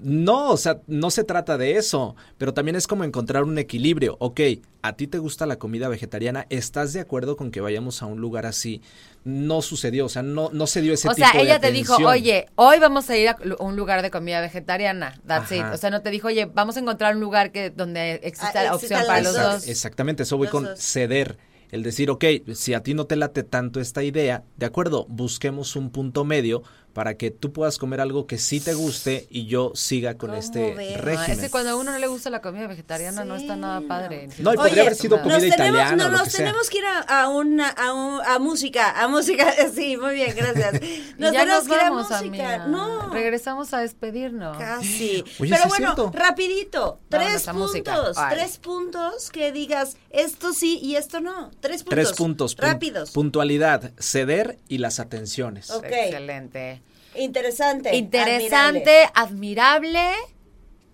No, 0.01 0.49
o 0.51 0.57
sea, 0.57 0.81
no 0.87 1.09
se 1.11 1.23
trata 1.23 1.57
de 1.57 1.77
eso, 1.77 2.15
pero 2.37 2.53
también 2.53 2.75
es 2.75 2.87
como 2.87 3.03
encontrar 3.03 3.43
un 3.43 3.57
equilibrio. 3.57 4.17
Ok, 4.19 4.39
a 4.81 4.93
ti 4.93 5.07
te 5.07 5.17
gusta 5.17 5.45
la 5.45 5.57
comida 5.57 5.87
vegetariana, 5.87 6.45
¿estás 6.49 6.93
de 6.93 6.99
acuerdo 6.99 7.35
con 7.37 7.51
que 7.51 7.61
vayamos 7.61 8.01
a 8.01 8.05
un 8.05 8.19
lugar 8.21 8.45
así? 8.45 8.81
No 9.23 9.61
sucedió, 9.61 10.05
o 10.05 10.09
sea, 10.09 10.21
no, 10.21 10.49
no 10.53 10.67
se 10.67 10.81
dio 10.81 10.93
ese 10.93 11.07
o 11.09 11.13
tipo 11.15 11.27
sea, 11.27 11.37
de 11.39 11.45
ella 11.45 11.59
te 11.59 11.71
dijo, 11.71 11.95
oye, 11.97 12.45
hoy 12.55 12.79
vamos 12.79 13.09
a 13.09 13.17
ir 13.17 13.29
a 13.29 13.37
un 13.59 13.75
lugar 13.75 14.01
de 14.01 14.11
comida 14.11 14.41
vegetariana. 14.41 15.19
That's 15.25 15.51
Ajá. 15.51 15.69
it. 15.69 15.73
O 15.73 15.77
sea, 15.77 15.89
no 15.89 16.01
te 16.01 16.11
dijo, 16.11 16.27
oye, 16.27 16.45
vamos 16.45 16.77
a 16.77 16.81
encontrar 16.81 17.15
un 17.15 17.21
lugar 17.21 17.51
que 17.51 17.69
donde 17.71 18.15
exista 18.23 18.59
Ah, 18.61 18.63
la 18.63 18.73
exista 18.75 18.95
opción 18.95 19.07
para 19.07 19.21
los 19.21 19.35
Exact- 19.35 19.51
dos. 19.53 19.67
Exactamente, 19.67 20.23
eso 20.23 20.37
voy 20.37 20.45
Los 20.47 20.51
con 20.51 20.63
dos. 20.65 20.79
ceder. 20.79 21.37
El 21.71 21.81
decir, 21.81 22.11
ok, 22.11 22.23
si 22.53 22.73
a 22.75 22.83
ti 22.83 22.93
no 22.93 23.05
te 23.05 23.15
late 23.15 23.41
tanto 23.43 23.81
esta 23.81 24.03
idea, 24.03 24.43
de 24.55 24.65
acuerdo, 24.67 25.07
busquemos 25.09 25.75
un 25.75 25.89
punto 25.89 26.23
medio 26.23 26.61
para 26.95 27.15
que 27.17 27.29
tú 27.29 27.51
puedas 27.51 27.77
comer 27.77 27.99
algo 27.99 28.25
que 28.25 28.37
sí 28.37 28.61
te 28.61 28.73
guste 28.73 29.27
y 29.29 29.47
yo 29.47 29.73
siga 29.75 30.17
con 30.17 30.29
¿Cómo 30.29 30.39
este 30.39 30.73
ves? 30.73 31.01
Régimen. 31.01 31.31
es 31.31 31.39
que 31.39 31.49
cuando 31.51 31.71
a 31.71 31.75
uno 31.75 31.91
no 31.91 31.99
le 31.99 32.07
gusta 32.07 32.29
la 32.29 32.41
comida 32.41 32.67
vegetariana 32.67 33.25
no 33.25 33.35
está 33.35 33.57
nada 33.57 33.81
padre. 33.85 34.29
No, 34.39 34.53
y 34.53 34.55
Oye, 34.55 34.57
podría 34.69 34.81
haber 34.83 34.95
sido 34.95 35.17
comida 35.21 35.39
nos 35.39 35.41
tenemos, 35.49 35.57
italiana 35.81 35.95
no, 35.97 36.05
o 36.05 36.11
lo 36.11 36.17
nos 36.19 36.23
que 36.23 36.29
sea. 36.31 36.45
tenemos 36.45 36.69
que 36.69 36.77
ir 36.77 36.85
a, 36.85 36.99
a 37.01 37.27
una, 37.27 37.67
a, 37.67 37.93
un- 37.93 38.21
a 38.25 38.39
música, 38.39 38.97
a 39.03 39.09
música, 39.09 39.53
sí, 39.75 39.97
muy 39.97 40.13
bien, 40.15 40.33
gracias. 40.37 40.81
Nos 41.17 41.31
ya 41.33 41.39
tenemos 41.41 41.63
nos 41.65 41.67
que 41.67 41.73
ir 41.75 41.79
a 41.81 41.89
vamos, 41.89 42.09
música. 42.09 42.17
amiga. 42.19 42.67
No, 42.67 43.09
Regresamos 43.09 43.73
a 43.73 43.79
despedirnos. 43.81 44.57
casi. 44.57 45.21
Oye, 45.39 45.51
Pero 45.51 45.67
bueno, 45.67 45.95
cierto. 45.95 46.11
rapidito, 46.13 46.99
tres 47.09 47.43
puntos, 47.45 48.17
tres 48.29 48.57
puntos 48.57 49.29
que 49.31 49.51
digas 49.51 49.97
esto 50.11 50.53
sí 50.53 50.79
y 50.81 50.95
esto 50.95 51.19
no. 51.19 51.51
Tres 51.59 51.83
puntos. 51.83 51.89
Tres 51.93 52.13
puntos. 52.13 52.55
pun- 52.57 52.61
Rápidos. 52.61 53.11
Puntualidad, 53.11 53.91
ceder 53.99 54.59
y 54.69 54.77
las 54.77 55.01
atenciones. 55.01 55.69
Ok. 55.71 55.85
Excelente. 55.89 56.81
Interesante. 57.17 57.95
Interesante, 57.95 59.09
admirable, 59.13 60.11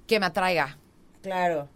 que 0.07 0.19
me 0.19 0.27
atraiga. 0.27 0.77
Claro. 1.21 1.69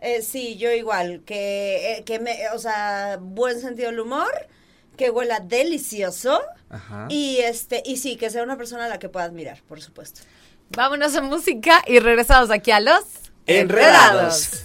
Eh, 0.00 0.22
sí, 0.22 0.56
yo 0.56 0.70
igual, 0.70 1.22
que, 1.24 1.92
eh, 1.92 2.04
que 2.04 2.18
me, 2.18 2.50
o 2.50 2.58
sea, 2.58 3.18
buen 3.20 3.60
sentido 3.60 3.90
del 3.90 4.00
humor, 4.00 4.30
que 4.96 5.10
huela 5.10 5.40
delicioso 5.40 6.40
Ajá. 6.68 7.06
y 7.08 7.38
este 7.38 7.82
y 7.86 7.96
sí, 7.96 8.16
que 8.16 8.28
sea 8.30 8.42
una 8.42 8.56
persona 8.56 8.84
a 8.84 8.88
la 8.88 8.98
que 8.98 9.08
pueda 9.08 9.24
admirar, 9.24 9.62
por 9.66 9.80
supuesto. 9.80 10.20
Vámonos 10.70 11.14
a 11.16 11.22
música 11.22 11.82
y 11.86 12.00
regresamos 12.00 12.50
aquí 12.50 12.70
a 12.70 12.80
los 12.80 13.04
Enredados. 13.46 14.62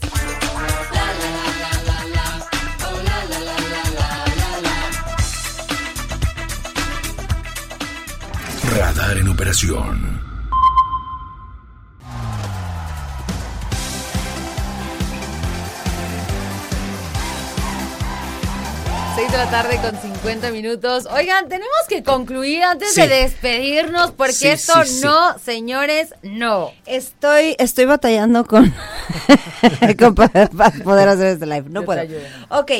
6 19.15 19.31
de 19.31 19.37
la 19.37 19.49
tarde 19.49 19.77
con 19.81 19.99
50 19.99 20.51
minutos. 20.51 21.05
Oigan, 21.11 21.49
tenemos 21.49 21.75
que 21.89 22.03
concluir 22.03 22.63
antes 22.63 22.93
Sí. 22.93 23.01
de 23.01 23.07
despedirnos 23.07 24.11
porque 24.11 24.33
Sí, 24.33 24.47
esto 24.47 24.73
sí, 24.85 24.99
sí. 24.99 25.05
no, 25.05 25.37
señores, 25.39 26.13
no. 26.21 26.71
Estoy, 26.85 27.55
estoy 27.59 27.85
batallando 27.85 28.45
con, 28.45 28.73
con 29.99 30.15
poder, 30.15 30.49
para 30.51 30.71
poder 30.83 31.09
hacer 31.09 31.27
este 31.27 31.45
live. 31.47 31.65
No 31.69 31.81
Yo 31.81 31.85
puedo. 31.85 32.01
Ok. 32.49 32.71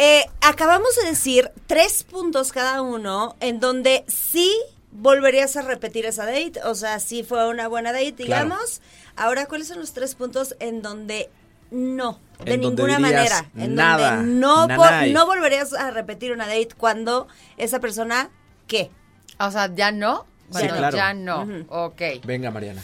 Eh, 0.00 0.24
acabamos 0.40 0.94
de 1.02 1.10
decir 1.10 1.50
tres 1.66 2.02
puntos 2.02 2.50
cada 2.52 2.82
uno 2.82 3.36
en 3.40 3.60
donde 3.60 4.04
sí 4.08 4.56
volverías 4.90 5.56
a 5.56 5.62
repetir 5.62 6.06
esa 6.06 6.24
date. 6.24 6.60
O 6.64 6.74
sea, 6.74 7.00
sí 7.00 7.22
fue 7.22 7.48
una 7.48 7.68
buena 7.68 7.92
date, 7.92 8.14
digamos. 8.16 8.80
Ahora, 9.16 9.46
¿cuáles 9.46 9.68
son 9.68 9.78
los 9.80 9.92
tres 9.92 10.14
puntos 10.14 10.56
en 10.60 10.82
donde 10.82 11.30
no? 11.70 12.20
De 12.44 12.54
En 12.54 12.60
ninguna 12.60 12.98
manera. 12.98 13.50
En 13.56 13.74
nada, 13.74 14.16
donde 14.16 14.34
no, 14.34 14.66
no 14.66 15.26
volverías 15.26 15.72
a 15.72 15.90
repetir 15.90 16.32
una 16.32 16.46
date 16.46 16.70
cuando 16.76 17.28
esa 17.56 17.80
persona, 17.80 18.30
¿qué? 18.66 18.90
O 19.38 19.50
sea, 19.50 19.72
ya 19.74 19.92
no. 19.92 20.26
Bueno, 20.50 20.76
claro. 20.76 20.96
ya 20.96 21.14
no. 21.14 21.46
Ok. 21.68 22.00
Venga, 22.24 22.50
Mariana. 22.50 22.82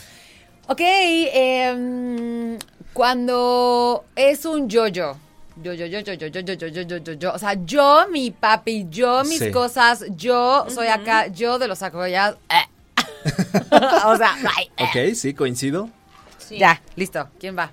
Ok, 0.67 0.81
em, 0.81 2.59
cuando 2.93 4.05
es 4.17 4.45
un 4.45 4.69
yo-yo. 4.69 5.17
Yo, 5.63 5.73
yo, 5.73 5.87
yo, 5.87 6.01
yo, 6.01 6.15
yo, 6.15 6.27
yo, 6.27 6.41
yo, 6.41 6.55
yo, 6.55 6.67
yo, 6.69 6.83
yo, 6.83 6.97
yo, 6.99 7.13
yo. 7.13 7.33
O 7.33 7.39
sea, 7.39 7.55
yo, 7.65 8.07
mi 8.11 8.31
papi, 8.33 8.87
yo, 8.91 9.23
mis 9.25 9.39
Sí. 9.39 9.51
cosas, 9.53 10.05
yo 10.17 10.67
soy 10.69 10.89
acá, 10.89 11.29
yo 11.29 11.59
de 11.59 11.69
los 11.69 11.83
acollados. 11.83 12.39
o 14.05 14.17
sea, 14.17 14.35
ay, 14.57 14.71
eh. 14.77 14.85
Ok, 15.11 15.15
sí, 15.17 15.35
coincido. 15.35 15.89
ya, 16.51 16.81
listo. 16.97 17.29
¿Quién 17.39 17.57
va? 17.57 17.71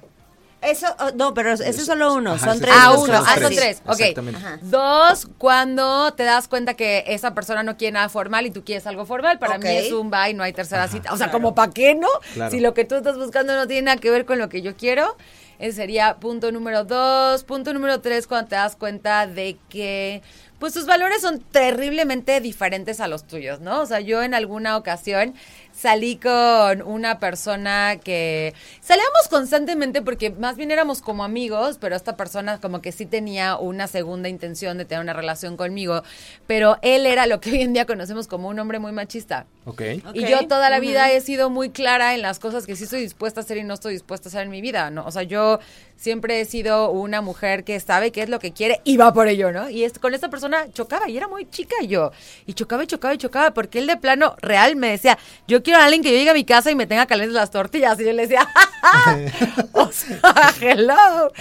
Eso, 0.62 0.86
oh, 1.00 1.10
no, 1.16 1.34
pero 1.34 1.54
ese 1.54 1.68
es 1.70 1.84
solo 1.86 2.14
uno. 2.14 2.34
Ajá, 2.34 2.52
son 2.52 2.60
tres. 2.60 2.72
es 2.76 2.80
Ah, 2.80 2.92
uno. 2.92 3.14
Ah, 3.26 3.36
son 3.42 3.56
tres. 3.56 3.82
Ok. 3.88 4.00
Exactamente. 4.00 4.40
Dos, 4.62 5.28
cuando 5.40 6.14
te 6.14 6.22
das 6.24 6.48
cuenta 6.48 6.76
que 6.76 7.04
esa 7.08 7.34
persona 7.34 7.64
no 7.64 7.78
quiere 7.78 7.94
nada 7.94 8.10
formal 8.10 8.46
y 8.46 8.52
tú 8.52 8.64
quieres 8.64 8.86
algo 8.86 9.08
formal. 9.08 9.40
Para 9.40 9.56
Ok. 9.56 9.64
mí 9.64 9.70
es 9.76 9.92
un 9.92 10.12
bye, 10.12 10.36
no 10.36 10.44
hay 10.44 10.54
tercera 10.54 10.88
cita. 10.88 11.12
O 11.14 11.18
sea, 11.18 11.32
como 11.32 11.56
para 11.56 11.72
qué 11.72 11.96
no? 11.96 12.08
Claro. 12.36 12.52
Si 12.52 12.60
lo 12.60 12.76
que 12.76 12.86
tú 12.86 12.94
estás 12.94 13.18
buscando 13.18 13.56
no 13.56 13.66
tiene 13.66 13.82
nada 13.88 13.98
que 13.98 14.12
ver 14.12 14.26
con 14.28 14.38
lo 14.38 14.50
que 14.50 14.62
yo 14.62 14.76
quiero. 14.78 15.18
Ese 15.62 15.74
sería 15.74 16.16
punto 16.16 16.52
número 16.52 16.84
dos. 16.86 17.44
Punto 17.44 17.72
número 17.72 18.02
tres, 18.02 18.26
cuando 18.26 18.50
te 18.50 18.56
das 18.56 18.76
cuenta 18.76 19.28
de 19.28 19.58
que 19.70 20.24
pues 20.58 20.74
tus 20.74 20.88
valores 20.88 21.22
son 21.22 21.40
terriblemente 21.40 22.40
diferentes 22.40 23.00
a 23.00 23.08
los 23.08 23.26
tuyos, 23.26 23.62
¿no? 23.62 23.82
O 23.82 23.86
sea, 23.86 24.00
yo 24.00 24.24
en 24.24 24.34
alguna 24.34 24.76
ocasión 24.76 25.36
salí 25.82 26.18
con 26.18 26.84
una 26.84 27.18
persona 27.18 27.96
que 28.04 28.54
salíamos 28.82 29.28
constantemente 29.32 30.04
porque 30.04 30.30
más 30.30 30.56
bien 30.56 30.70
éramos 30.70 31.02
como 31.02 31.24
amigos, 31.24 31.80
pero 31.82 31.96
esta 31.96 32.16
persona 32.16 32.60
como 32.62 32.84
que 32.84 32.92
sí 32.92 33.08
tenía 33.08 33.58
una 33.58 33.88
segunda 33.88 34.30
intención 34.30 34.78
de 34.78 34.86
tener 34.86 35.02
una 35.02 35.14
relación 35.14 35.58
conmigo, 35.58 36.04
pero 36.46 36.78
él 36.84 37.08
era 37.08 37.26
lo 37.26 37.42
que 37.42 37.50
hoy 37.52 37.62
en 37.62 37.74
día 37.74 37.88
conocemos 37.88 38.28
como 38.28 38.48
un 38.48 38.60
hombre 38.60 38.78
muy 38.78 38.92
machista. 38.92 39.48
Ok. 39.66 39.82
Y 40.14 40.26
yo 40.26 40.48
toda 40.48 40.70
la 40.70 40.80
vida 40.80 41.12
he 41.12 41.20
sido 41.22 41.50
muy 41.50 41.72
clara 41.72 42.14
en 42.14 42.22
las 42.22 42.38
cosas 42.38 42.68
que 42.68 42.76
sí 42.76 42.84
estoy 42.84 43.02
dispuesta 43.02 43.40
a 43.40 43.44
hacer 43.44 43.58
y 43.58 43.64
no 43.64 43.74
estoy 43.74 43.94
dispuesta 43.94 44.28
a 44.28 44.30
hacer 44.30 44.44
en 44.44 44.50
mi 44.50 44.62
vida, 44.62 44.92
¿no? 44.92 45.06
O 45.06 45.12
sea, 45.12 45.24
yo 45.24 45.60
siempre 45.96 46.42
he 46.42 46.46
sido 46.46 46.90
una 46.90 47.22
mujer 47.22 47.64
que 47.64 47.80
sabe 47.80 48.12
qué 48.12 48.24
es 48.24 48.30
lo 48.30 48.40
que 48.40 48.52
quiere 48.54 48.82
y 48.84 48.98
va 48.98 49.14
por 49.14 49.28
ello, 49.28 49.52
¿no? 49.52 49.70
Y 49.70 49.84
es, 49.84 50.00
con 50.00 50.16
esta 50.16 50.30
persona 50.30 50.66
chocaba 50.74 51.08
y 51.10 51.18
era 51.18 51.28
muy 51.28 51.48
chica 51.48 51.76
yo. 51.88 52.12
Y 52.48 52.54
chocaba 52.54 52.84
y 52.84 52.88
chocaba 52.88 53.14
y 53.14 53.18
chocaba 53.18 53.54
porque 53.54 53.78
él 53.78 53.88
de 53.88 53.98
plano 53.98 54.36
real 54.42 54.76
me 54.76 54.90
decía, 54.90 55.18
yo 55.48 55.62
quiero 55.62 55.71
a 55.78 55.86
alguien 55.86 56.02
que 56.04 56.12
yo 56.12 56.18
llegue 56.18 56.30
a 56.30 56.34
mi 56.34 56.46
casa 56.46 56.72
y 56.72 56.76
me 56.76 56.88
tenga 56.88 57.06
calientes 57.06 57.36
las 57.36 57.52
tortillas. 57.52 58.00
Y 58.00 58.06
yo 58.06 58.14
le 58.14 58.24
decía, 58.24 58.48
o 59.74 59.92
sea, 59.92 60.54
hello. 60.62 61.32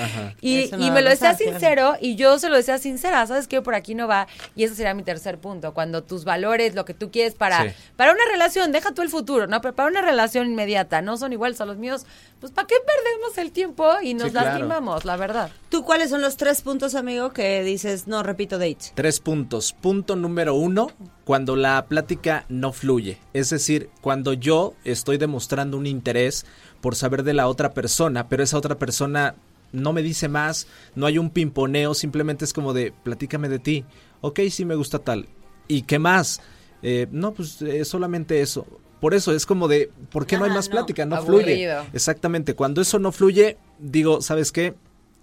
Y, 0.41 0.69
no 0.73 0.87
y 0.87 0.91
me 0.91 1.03
lo 1.03 1.11
decía 1.11 1.35
sincero 1.35 1.95
y 2.01 2.17
yo 2.17 2.39
se 2.39 2.49
lo 2.49 2.57
decía 2.57 2.79
sincera, 2.79 3.27
¿sabes 3.27 3.49
qué? 3.49 3.63
Por 3.63 3.75
aquí 3.75 3.95
no 3.95 4.07
va. 4.09 4.27
Y 4.57 4.65
ese 4.65 4.75
sería 4.75 4.95
mi 4.95 5.03
tercer 5.03 5.39
punto, 5.39 5.75
cuando 5.75 6.03
tus 6.03 6.25
valores, 6.25 6.75
lo 6.75 6.85
que 6.85 6.95
tú 6.95 7.11
quieres 7.11 7.35
para, 7.35 7.63
Sí. 7.65 7.71
para 7.97 8.13
una 8.13 8.23
relación, 8.31 8.73
deja 8.73 8.93
tú 8.93 9.03
el 9.03 9.09
futuro, 9.09 9.47
¿no? 9.47 9.61
Pero 9.61 9.75
para 9.75 9.89
una 9.89 10.03
relación 10.03 10.47
inmediata, 10.51 11.03
no 11.03 11.17
son 11.17 11.33
iguales 11.33 11.61
a 11.61 11.67
los 11.67 11.77
míos, 11.77 12.05
pues 12.41 12.53
¿para 12.53 12.67
qué 12.67 12.77
perdemos 12.87 13.39
el 13.39 13.53
tiempo 13.53 13.89
y 14.03 14.15
nos 14.15 14.25
Sí, 14.25 14.31
claro. 14.31 14.49
lastimamos, 14.51 15.05
la 15.05 15.17
verdad? 15.17 15.51
¿Tú 15.69 15.85
cuáles 15.85 16.11
son 16.11 16.21
los 16.21 16.37
tres 16.37 16.63
puntos, 16.63 16.95
amigo, 16.95 17.33
que 17.33 17.63
dices, 17.63 18.07
no 18.07 18.23
repito 18.23 18.59
date? 18.59 18.93
Tres 18.95 19.21
puntos. 19.21 19.73
Punto 19.73 20.17
número 20.17 20.55
uno, 20.55 20.91
cuando 21.25 21.55
la 21.57 21.87
plática 21.87 22.45
no 22.49 22.73
fluye. 22.73 23.19
Es 23.35 23.51
decir, 23.51 23.89
cuando 24.01 24.10
yo 24.39 24.75
estoy 24.85 25.19
demostrando 25.19 25.77
un 25.77 25.87
interés 25.87 26.47
por 26.81 26.97
saber 26.97 27.23
de 27.23 27.35
la 27.35 27.49
otra 27.49 27.73
persona, 27.73 28.29
pero 28.29 28.43
esa 28.43 28.59
otra 28.59 28.79
persona 28.79 29.35
no 29.73 29.93
me 29.93 30.03
dice 30.03 30.29
más, 30.29 30.67
no 30.95 31.07
hay 31.07 31.19
un 31.19 31.31
pimponeo, 31.31 31.95
simplemente 31.95 32.45
es 32.45 32.53
como 32.53 32.73
de, 32.73 32.93
platícame 33.05 33.49
de 33.49 33.59
ti. 33.59 33.85
Ok, 34.21 34.41
sí 34.51 34.65
me 34.65 34.75
gusta 34.75 34.99
tal. 34.99 35.29
¿Y 35.69 35.83
qué 35.83 35.99
más? 35.99 36.41
Eh, 36.83 37.07
no, 37.11 37.33
pues 37.33 37.63
eh, 37.63 37.85
solamente 37.85 38.41
eso. 38.41 38.67
Por 39.01 39.15
eso 39.15 39.33
es 39.33 39.47
como 39.47 39.69
de, 39.69 39.91
¿por 40.11 40.27
qué 40.27 40.37
no 40.37 40.45
hay 40.45 40.51
Ajá, 40.51 40.59
más 40.59 40.69
no. 40.69 40.73
plática? 40.73 41.07
No 41.07 41.23
fluye. 41.23 41.71
Exactamente. 41.93 42.55
Cuando 42.55 42.81
eso 42.81 42.99
no 42.99 43.13
fluye, 43.13 43.57
digo, 43.79 44.21
¿sabes 44.21 44.53
qué? 44.53 44.75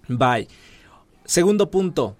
Bye. 0.08 0.48
Segundo 1.24 1.70
punto, 1.70 2.16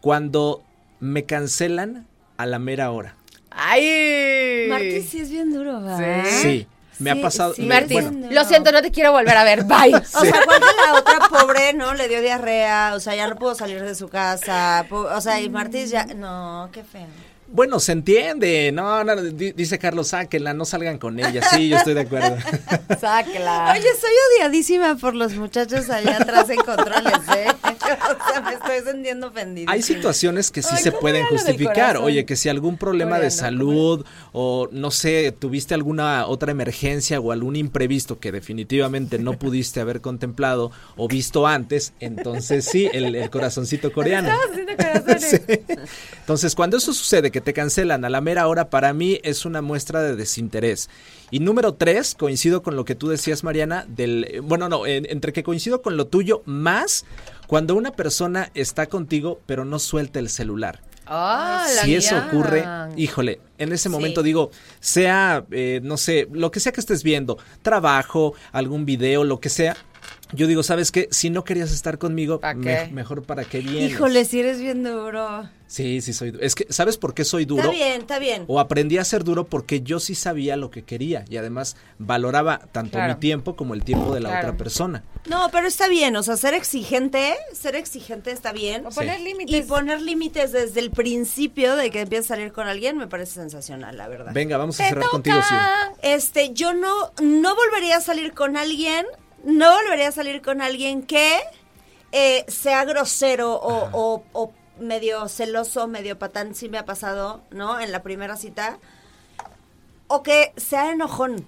cuando 0.00 0.62
me 0.98 1.24
cancelan 1.24 2.06
a 2.36 2.46
la 2.46 2.58
mera 2.58 2.90
hora. 2.90 3.16
¡Ay! 3.50 4.66
Martín 4.68 5.06
sí 5.08 5.20
es 5.20 5.30
bien 5.30 5.52
duro, 5.52 5.82
¿va? 5.82 5.98
Sí, 6.24 6.66
me 6.98 7.10
ha 7.10 7.20
pasado. 7.20 7.54
sí, 7.54 7.62
me- 7.62 7.68
Martín, 7.74 8.02
bueno, 8.02 8.28
lo 8.30 8.44
siento, 8.44 8.72
no 8.72 8.82
te 8.82 8.90
quiero 8.90 9.12
volver 9.12 9.36
a 9.36 9.44
ver, 9.44 9.64
bye. 9.64 9.94
O 9.94 10.00
sea, 10.24 10.44
cuando 10.44 10.66
la 10.86 10.94
otra 10.98 11.18
pobre, 11.28 11.72
¿no? 11.74 11.94
Le 11.94 12.08
dio 12.08 12.20
diarrea, 12.20 12.92
o 12.94 13.00
sea, 13.00 13.14
ya 13.14 13.26
no 13.26 13.36
pudo 13.36 13.54
salir 13.54 13.82
de 13.82 13.94
su 13.94 14.08
casa. 14.08 14.86
O 14.90 15.20
sea, 15.20 15.40
y 15.40 15.48
Martín 15.50 15.86
ya. 15.86 16.04
No, 16.06 16.68
qué 16.72 16.84
feo. 16.84 17.06
Bueno, 17.52 17.80
se 17.80 17.92
entiende. 17.92 18.70
No, 18.72 19.02
no, 19.04 19.16
di- 19.22 19.52
dice 19.52 19.78
Carlos, 19.78 20.08
sáquenla, 20.08 20.54
no 20.54 20.64
salgan 20.64 20.98
con 20.98 21.18
ella. 21.18 21.42
Sí, 21.50 21.68
yo 21.68 21.76
estoy 21.76 21.94
de 21.94 22.00
acuerdo. 22.02 22.36
Sáquela. 23.00 23.72
Oye, 23.72 23.88
soy 24.00 24.10
odiadísima 24.38 24.96
por 24.96 25.14
los 25.14 25.34
muchachos 25.34 25.90
allá 25.90 26.18
atrás 26.18 26.48
en 26.50 26.58
controles, 26.58 27.12
¿eh? 27.36 27.46
O 27.90 28.30
sea, 28.32 28.40
me 28.42 28.52
estoy 28.54 28.92
sintiendo 28.92 29.28
ofendida. 29.28 29.70
Hay 29.72 29.82
situaciones 29.82 30.52
que 30.52 30.62
sí 30.62 30.68
Ay, 30.76 30.82
se 30.82 30.90
¿cómo 30.90 31.00
pueden 31.00 31.26
justificar. 31.26 31.96
Oye, 31.96 32.24
que 32.24 32.36
si 32.36 32.48
algún 32.48 32.76
problema 32.76 33.18
de 33.18 33.32
salud 33.32 34.04
o 34.32 34.68
no 34.70 34.92
sé, 34.92 35.32
tuviste 35.36 35.74
alguna 35.74 36.26
otra 36.26 36.52
emergencia 36.52 37.18
o 37.18 37.32
algún 37.32 37.56
imprevisto 37.56 38.20
que 38.20 38.30
definitivamente 38.30 39.18
no 39.18 39.32
pudiste 39.40 39.80
haber 39.80 40.00
contemplado 40.00 40.70
o 40.96 41.08
visto 41.08 41.48
antes, 41.48 41.94
entonces 41.98 42.64
sí, 42.64 42.88
el, 42.92 43.12
el 43.16 43.28
corazoncito 43.30 43.92
coreano. 43.92 44.30
Sí. 45.20 45.36
Entonces, 46.20 46.54
cuando 46.54 46.76
eso 46.76 46.92
sucede, 46.92 47.30
que 47.30 47.39
te 47.40 47.52
cancelan 47.52 48.04
a 48.04 48.10
la 48.10 48.20
mera 48.20 48.46
hora, 48.48 48.70
para 48.70 48.92
mí 48.92 49.18
es 49.22 49.44
una 49.44 49.62
muestra 49.62 50.02
de 50.02 50.16
desinterés. 50.16 50.88
Y 51.30 51.40
número 51.40 51.74
tres, 51.74 52.14
coincido 52.14 52.62
con 52.62 52.76
lo 52.76 52.84
que 52.84 52.94
tú 52.94 53.08
decías, 53.08 53.44
Mariana, 53.44 53.84
del, 53.88 54.24
eh, 54.28 54.40
bueno, 54.40 54.68
no, 54.68 54.86
en- 54.86 55.06
entre 55.10 55.32
que 55.32 55.42
coincido 55.42 55.80
con 55.82 55.96
lo 55.96 56.06
tuyo, 56.06 56.42
más 56.44 57.04
cuando 57.46 57.74
una 57.74 57.92
persona 57.92 58.50
está 58.54 58.86
contigo, 58.86 59.40
pero 59.46 59.64
no 59.64 59.78
suelta 59.78 60.18
el 60.18 60.28
celular. 60.28 60.82
Ah, 61.12 61.66
si 61.82 61.94
eso 61.96 62.14
ocurre, 62.28 62.64
híjole, 62.96 63.40
en 63.58 63.72
ese 63.72 63.88
momento 63.88 64.22
digo, 64.22 64.50
sea, 64.78 65.44
eh, 65.50 65.80
no 65.82 65.96
sé, 65.96 66.28
lo 66.32 66.52
que 66.52 66.60
sea 66.60 66.70
que 66.70 66.80
estés 66.80 67.02
viendo, 67.02 67.36
trabajo, 67.62 68.34
algún 68.52 68.84
video, 68.84 69.24
lo 69.24 69.40
que 69.40 69.48
sea. 69.48 69.76
Yo 70.32 70.46
digo, 70.46 70.62
¿sabes 70.62 70.92
qué? 70.92 71.08
Si 71.10 71.30
no 71.30 71.44
querías 71.44 71.72
estar 71.72 71.98
conmigo, 71.98 72.40
mejor 72.92 73.22
para 73.22 73.44
qué 73.44 73.60
vienes. 73.60 73.90
Híjole, 73.92 74.24
si 74.24 74.40
eres 74.40 74.60
bien 74.60 74.82
duro. 74.82 75.48
Sí, 75.66 76.00
sí 76.00 76.12
soy. 76.12 76.32
du- 76.32 76.40
Es 76.40 76.56
que, 76.56 76.66
¿sabes 76.68 76.96
por 76.96 77.14
qué 77.14 77.24
soy 77.24 77.44
duro? 77.44 77.62
Está 77.62 77.72
bien, 77.72 78.00
está 78.00 78.18
bien. 78.18 78.44
O 78.48 78.58
aprendí 78.58 78.98
a 78.98 79.04
ser 79.04 79.22
duro 79.22 79.44
porque 79.46 79.82
yo 79.82 80.00
sí 80.00 80.16
sabía 80.16 80.56
lo 80.56 80.68
que 80.72 80.82
quería 80.82 81.24
y 81.28 81.36
además 81.36 81.76
valoraba 81.98 82.58
tanto 82.72 82.92
Claro. 82.98 83.14
mi 83.14 83.20
tiempo 83.20 83.54
como 83.54 83.74
el 83.74 83.84
tiempo 83.84 84.12
de 84.12 84.18
la 84.20 84.30
Claro. 84.30 84.48
otra 84.48 84.58
persona. 84.58 85.04
No, 85.28 85.48
pero 85.52 85.68
está 85.68 85.86
bien, 85.88 86.16
o 86.16 86.24
sea, 86.24 86.36
ser 86.36 86.54
exigente, 86.54 87.34
ser 87.52 87.76
exigente 87.76 88.32
está 88.32 88.50
bien. 88.50 88.84
O 88.84 88.90
poner 88.90 89.18
Sí. 89.18 89.24
límites. 89.24 89.56
Y 89.56 89.62
poner 89.62 90.02
límites 90.02 90.50
desde 90.50 90.80
el 90.80 90.90
principio 90.90 91.76
de 91.76 91.90
que 91.92 92.00
empiezas 92.00 92.32
a 92.32 92.34
salir 92.34 92.52
con 92.52 92.66
alguien 92.66 92.98
me 92.98 93.06
parece 93.06 93.34
sensacional, 93.34 93.96
la 93.96 94.08
verdad. 94.08 94.32
Venga, 94.34 94.56
vamos 94.56 94.80
a 94.80 94.82
Te 94.82 94.88
cerrar 94.88 95.08
contigo, 95.08 95.36
sí. 95.40 95.54
toca. 95.54 95.92
Este, 96.02 96.52
yo 96.52 96.74
no, 96.74 97.12
no 97.22 97.54
volvería 97.54 97.98
a 97.98 98.00
salir 98.00 98.32
con 98.32 98.56
alguien, 98.56 99.06
no 99.44 99.74
volvería 99.74 100.08
a 100.08 100.12
salir 100.12 100.42
con 100.42 100.60
alguien 100.62 101.02
que 101.02 101.40
eh, 102.12 102.44
sea 102.48 102.84
grosero 102.84 103.54
o, 103.54 103.88
o- 103.92 104.24
o 104.32 104.52
medio 104.78 105.28
celoso, 105.28 105.86
medio 105.86 106.18
patán, 106.18 106.54
sí 106.54 106.68
me 106.68 106.78
ha 106.78 106.84
pasado, 106.86 107.42
¿no? 107.50 107.78
En 107.80 107.92
la 107.92 108.02
primera 108.02 108.36
cita. 108.36 108.78
O 110.08 110.22
que 110.22 110.52
sea 110.56 110.90
enojón. 110.90 111.46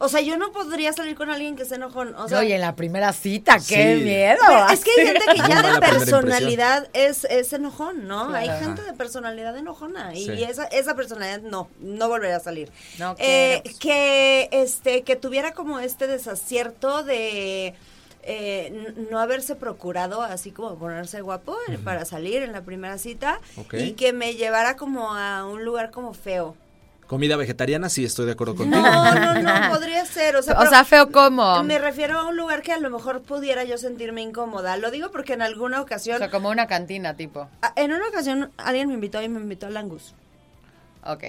O 0.00 0.08
sea, 0.08 0.20
yo 0.20 0.36
no 0.38 0.52
podría 0.52 0.92
salir 0.92 1.16
con 1.16 1.28
alguien 1.28 1.56
que 1.56 1.64
se 1.64 1.74
enojón. 1.74 2.14
O 2.14 2.28
sea, 2.28 2.38
Oye, 2.38 2.54
en 2.54 2.60
la 2.60 2.76
primera 2.76 3.12
cita, 3.12 3.56
qué 3.56 3.96
Sí. 3.96 4.04
miedo. 4.04 4.38
Pero 4.46 4.68
es 4.70 4.84
que 4.84 4.90
hay 4.96 5.06
gente 5.08 5.24
que 5.32 5.48
ya 5.48 5.72
de 5.72 5.80
personalidad 5.80 6.88
es, 6.92 7.24
es 7.24 7.52
enojón, 7.52 8.06
¿no? 8.06 8.32
Hay 8.32 8.48
gente 8.60 8.82
de 8.82 8.92
personalidad 8.92 9.56
enojona 9.56 10.14
y 10.14 10.24
Sí. 10.26 10.44
esa, 10.44 10.64
esa 10.66 10.94
personalidad 10.94 11.40
no, 11.40 11.68
no 11.80 12.08
volverá 12.08 12.36
a 12.36 12.40
salir. 12.40 12.70
No 12.98 13.16
Eh, 13.18 13.62
que 13.80 14.48
este 14.52 15.02
que 15.02 15.16
tuviera 15.16 15.52
como 15.52 15.80
este 15.80 16.06
desacierto 16.06 17.02
de 17.02 17.74
eh, 18.22 18.94
no 19.10 19.18
haberse 19.18 19.54
procurado 19.56 20.22
así 20.22 20.50
como 20.52 20.76
ponerse 20.78 21.22
guapo 21.22 21.56
eh, 21.68 21.78
para 21.82 22.04
salir 22.04 22.42
en 22.42 22.52
la 22.52 22.60
primera 22.62 22.98
cita 22.98 23.40
y 23.72 23.92
que 23.92 24.12
me 24.12 24.34
llevara 24.34 24.76
como 24.76 25.14
a 25.14 25.44
un 25.46 25.64
lugar 25.64 25.90
como 25.90 26.12
feo. 26.14 26.54
Comida 27.08 27.36
vegetariana, 27.36 27.88
sí, 27.88 28.04
estoy 28.04 28.26
de 28.26 28.32
acuerdo 28.32 28.54
contigo. 28.54 28.80
No, 28.82 29.14
no, 29.14 29.34
no, 29.42 29.70
podría 29.70 30.04
ser. 30.04 30.36
O 30.36 30.42
sea, 30.42 30.60
O 30.60 30.84
feo 30.84 31.10
como. 31.10 31.62
me 31.64 31.78
refiero 31.78 32.18
a 32.18 32.24
un 32.28 32.36
lugar 32.36 32.60
que 32.62 32.70
a 32.72 32.78
lo 32.78 32.90
mejor 32.90 33.22
pudiera 33.22 33.64
yo 33.64 33.78
sentirme 33.78 34.20
incómoda. 34.20 34.76
Lo 34.76 34.90
digo 34.90 35.10
porque 35.10 35.32
en 35.32 35.40
alguna 35.42 35.80
O 35.80 35.84
ocasión, 35.84 36.18
sea, 36.18 36.30
como 36.30 36.50
una 36.50 36.66
cantina, 36.66 37.14
tipo. 37.14 37.48
a- 37.62 37.72
en 37.76 37.92
una 37.92 38.06
ocasión 38.08 38.52
alguien 38.58 38.88
me 38.88 38.94
invitó 38.94 39.22
y 39.22 39.28
me 39.30 39.40
invitó 39.40 39.66
al 39.66 39.76
Angus. 39.78 40.14
Ok. 41.02 41.24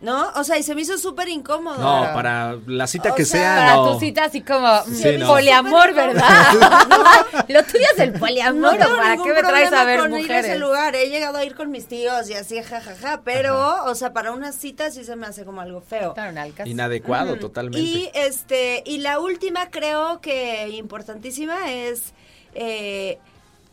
¿No? 0.00 0.28
O 0.36 0.44
sea, 0.44 0.58
y 0.58 0.62
se 0.62 0.74
me 0.74 0.82
hizo 0.82 0.98
súper 0.98 1.28
incómodo. 1.30 1.78
No, 1.78 2.12
para 2.12 2.58
la 2.66 2.86
cita 2.86 3.12
O 3.12 3.14
que 3.14 3.24
sea, 3.24 3.40
sea, 3.40 3.56
Para 3.64 3.74
no. 3.76 3.92
tu 3.94 4.00
cita 4.00 4.24
así 4.24 4.42
como 4.42 4.68
mm, 4.86 4.94
Sí, 4.94 5.16
no. 5.16 5.28
poliamor, 5.28 5.94
¿verdad? 5.94 6.28
Lo 7.48 7.62
tuyo 7.64 7.86
es 7.94 7.98
el 8.00 8.12
poliamor, 8.12 8.76
No 8.76 8.84
tengo 8.84 8.92
¿o 8.92 8.96
¿para 8.98 9.16
qué 9.16 9.32
me 9.32 9.42
traes 9.42 9.72
a 9.72 9.84
ver 9.84 10.00
con 10.00 10.10
ir 10.10 10.16
a 10.16 10.20
mujeres? 10.20 10.44
ese 10.44 10.58
lugar. 10.58 10.94
He 10.94 11.08
llegado 11.08 11.38
a 11.38 11.44
ir 11.46 11.54
con 11.54 11.70
mis 11.70 11.86
tíos 11.88 12.28
y 12.28 12.34
así, 12.34 12.62
jajaja. 12.62 13.22
Pero, 13.24 13.84
o 13.86 13.94
sea, 13.94 14.12
para 14.12 14.32
una 14.32 14.52
cita 14.52 14.90
sí 14.90 15.04
se 15.04 15.16
me 15.16 15.26
hace 15.26 15.46
como 15.46 15.62
algo 15.62 15.80
feo. 15.80 16.12
Claro, 16.12 16.30
en 16.32 16.36
Alcas. 16.38 16.66
Inadecuado, 16.68 17.32
Ujú. 17.32 17.40
totalmente. 17.40 17.80
Y 17.80 18.10
este, 18.12 18.82
y 18.84 18.98
la 18.98 19.20
última 19.20 19.70
creo 19.70 20.20
que 20.20 20.68
importantísima 20.68 21.72
es 21.72 22.12
eh, 22.54 23.18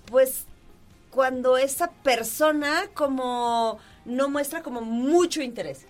pues 0.05 0.45
cuando 1.09 1.57
esa 1.57 1.91
persona 2.03 2.83
como 2.93 3.79
no 4.05 4.29
muestra 4.29 4.63
como 4.63 4.81
mucho 4.81 5.41
interés. 5.41 5.87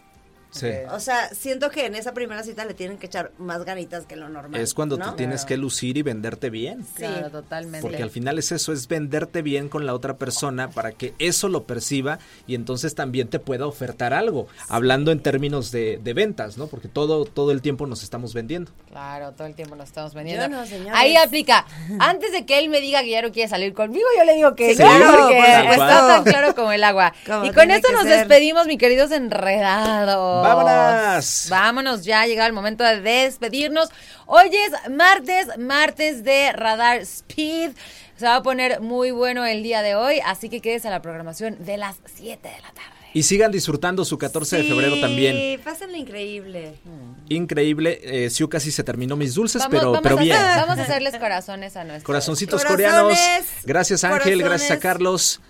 Sí. 0.52 0.68
O 0.92 1.00
sea, 1.00 1.30
siento 1.30 1.70
que 1.70 1.86
en 1.86 1.96
esa 1.96 2.14
primera 2.14 2.44
cita 2.44 2.66
le 2.66 2.74
tienen 2.74 2.98
que 2.98 3.06
echar 3.08 3.32
más 3.38 3.64
ganitas 3.66 4.06
que 4.06 4.16
lo 4.16 4.30
normal. 4.30 4.60
Es 4.60 4.74
cuando 4.74 4.98
¿no? 4.98 5.10
tú 5.12 5.16
tienes 5.16 5.46
que 5.46 5.58
lucir 5.58 5.98
y 5.98 6.02
venderte 6.02 6.50
bien. 6.50 6.86
Claro, 6.96 7.26
Sí. 7.28 7.32
totalmente. 7.32 7.82
Porque 7.82 8.04
al 8.04 8.10
final 8.12 8.38
es 8.38 8.52
eso, 8.52 8.74
es 8.74 8.88
venderte 8.88 9.42
bien 9.42 9.70
con 9.70 9.86
la 9.86 9.94
otra 9.94 10.18
persona 10.18 10.70
para 10.70 10.92
que 10.92 11.14
eso 11.20 11.48
lo 11.48 11.64
perciba 11.64 12.20
y 12.48 12.56
entonces 12.56 12.96
también 12.96 13.30
te 13.30 13.40
pueda 13.40 13.66
ofertar 13.66 14.14
algo. 14.14 14.48
Hablando 14.68 15.12
en 15.12 15.22
términos 15.22 15.72
de, 15.72 16.00
de 16.04 16.14
ventas, 16.14 16.58
¿no? 16.58 16.68
Porque 16.68 16.88
todo, 16.88 17.26
todo 17.26 17.52
el 17.52 17.62
tiempo 17.62 17.88
nos 17.88 18.04
estamos 18.04 18.34
vendiendo. 18.34 18.72
Claro, 18.90 19.32
todo 19.32 19.48
el 19.48 19.56
tiempo 19.56 19.76
nos 19.76 19.88
estamos 19.88 20.14
vendiendo. 20.14 20.44
Yo 20.44 20.50
no, 20.50 20.66
señores. 20.66 20.94
Ahí 20.96 21.16
aplica. 21.16 21.66
Antes 22.00 22.32
de 22.34 22.46
que 22.46 22.60
él 22.60 22.68
me 22.70 22.82
diga 22.82 23.02
que 23.04 23.10
ya 23.12 23.22
no 23.22 23.32
quiere 23.32 23.48
salir 23.50 23.74
conmigo, 23.74 24.06
yo 24.18 24.26
le 24.26 24.34
digo 24.36 24.54
que 24.56 24.76
Sí, 24.76 24.84
no, 24.84 24.90
claro, 24.90 25.18
porque 25.18 25.36
por 25.64 25.72
está 25.72 26.08
tan 26.08 26.24
claro 26.26 26.56
como 26.56 26.72
el 26.74 26.84
agua. 26.84 27.14
Como 27.26 27.46
y 27.46 27.52
con 27.52 27.72
esto 27.72 27.92
nos 27.94 28.04
ser. 28.04 28.20
despedimos, 28.20 28.68
mi 28.68 28.78
queridos 28.78 29.12
enredados. 29.12 30.41
¡Vámonos! 30.42 31.48
Vámonos 31.50 32.04
ya, 32.04 32.22
ha 32.22 32.28
llegado 32.28 32.48
el 32.48 32.54
momento 32.54 32.84
de 32.84 33.02
despedirnos. 33.02 33.90
Hoy 34.26 34.50
es 34.54 34.92
martes, 34.92 35.48
martes 35.58 36.24
de 36.24 36.52
Radar 36.54 36.98
Speed. 37.02 37.72
Se 38.18 38.26
va 38.26 38.36
a 38.38 38.44
poner 38.44 38.82
muy 38.82 39.12
bueno 39.12 39.46
el 39.46 39.64
día 39.64 39.82
de 39.82 39.96
hoy, 39.96 40.20
así 40.26 40.50
que 40.50 40.62
quédese 40.62 40.88
a 40.88 40.92
la 40.92 41.02
programación 41.02 41.58
de 41.66 41.78
las 41.78 41.96
7 42.16 42.48
de 42.48 42.56
la 42.62 42.68
tarde. 42.72 42.90
Y 43.14 43.24
sigan 43.24 43.52
disfrutando 43.52 44.06
su 44.06 44.18
14 44.18 44.58
de 44.58 44.64
febrero 44.64 44.96
Sí, 44.96 45.02
también. 45.02 45.60
pásenlo 45.62 45.98
increíble. 45.98 46.76
Increíble. 47.28 48.00
Eh, 48.04 48.30
Siu 48.30 48.48
casi 48.48 48.72
se 48.72 48.84
terminó 48.86 49.18
mis 49.18 49.34
dulces, 49.34 49.62
Vamos, 49.64 49.72
pero, 49.78 49.92
vamos 49.92 50.02
pero 50.04 50.18
bien. 50.18 50.38
vamos 50.38 50.80
a 50.80 50.84
hacerles 50.84 51.18
corazones 51.18 51.76
a 51.76 51.84
nuestros. 51.84 52.04
Corazoncitos 52.06 52.64
Corazones, 52.64 53.20
coreanos. 53.20 53.48
Gracias 53.66 54.04
Ángel, 54.06 54.20
corazones. 54.22 54.46
gracias 54.46 54.72
a 54.72 54.80
Carlos. 54.80 55.42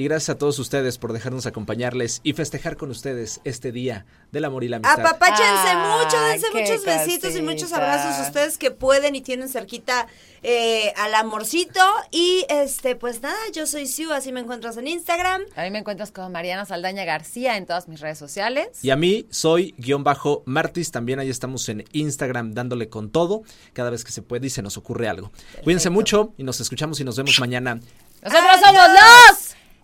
Y 0.00 0.04
gracias 0.04 0.30
a 0.30 0.38
todos 0.38 0.58
ustedes 0.58 0.96
por 0.96 1.12
dejarnos 1.12 1.44
acompañarles 1.44 2.22
y 2.24 2.32
festejar 2.32 2.78
con 2.78 2.90
ustedes 2.90 3.42
este 3.44 3.70
día 3.70 4.06
del 4.32 4.46
amor 4.46 4.64
y 4.64 4.68
la 4.68 4.78
amistad. 4.78 4.98
Apapáchense 4.98 5.76
mucho, 5.76 6.18
dense 6.22 6.46
muchos 6.54 6.86
besitos 6.86 7.36
y 7.36 7.42
muchos 7.42 7.70
abrazos 7.74 8.26
ustedes 8.26 8.56
que 8.56 8.70
pueden 8.70 9.14
y 9.14 9.20
tienen 9.20 9.50
cerquita 9.50 10.06
eh, 10.42 10.94
al 10.96 11.14
amorcito. 11.14 11.82
Y 12.10 12.46
este, 12.48 12.96
pues 12.96 13.20
nada, 13.20 13.36
yo 13.52 13.66
soy 13.66 13.86
Siu, 13.86 14.10
así 14.14 14.32
me 14.32 14.40
encuentras 14.40 14.78
en 14.78 14.88
Instagram. 14.88 15.42
A 15.54 15.64
mí 15.64 15.70
me 15.70 15.80
encuentras 15.80 16.12
como 16.12 16.30
Mariana 16.30 16.64
Saldaña 16.64 17.04
García 17.04 17.58
en 17.58 17.66
todas 17.66 17.86
mis 17.86 18.00
redes 18.00 18.16
sociales. 18.16 18.82
Y 18.82 18.88
a 18.88 18.96
mí 18.96 19.26
soy 19.28 19.74
guion 19.76 20.02
bajo 20.02 20.42
Martis, 20.46 20.92
también 20.92 21.18
ahí 21.18 21.28
estamos 21.28 21.68
en 21.68 21.84
Instagram 21.92 22.54
dándole 22.54 22.88
con 22.88 23.10
todo, 23.10 23.42
cada 23.74 23.90
vez 23.90 24.02
que 24.04 24.12
se 24.12 24.22
puede 24.22 24.46
y 24.46 24.50
se 24.50 24.62
nos 24.62 24.78
ocurre 24.78 25.10
algo. 25.10 25.30
Cuídense 25.62 25.90
mucho 25.90 26.32
y 26.38 26.42
nos 26.42 26.58
escuchamos 26.58 26.98
y 27.00 27.04
nos 27.04 27.18
vemos 27.18 27.38
mañana. 27.38 27.80
Nosotros 28.22 28.60
somos 28.64 28.82
los 28.88 29.49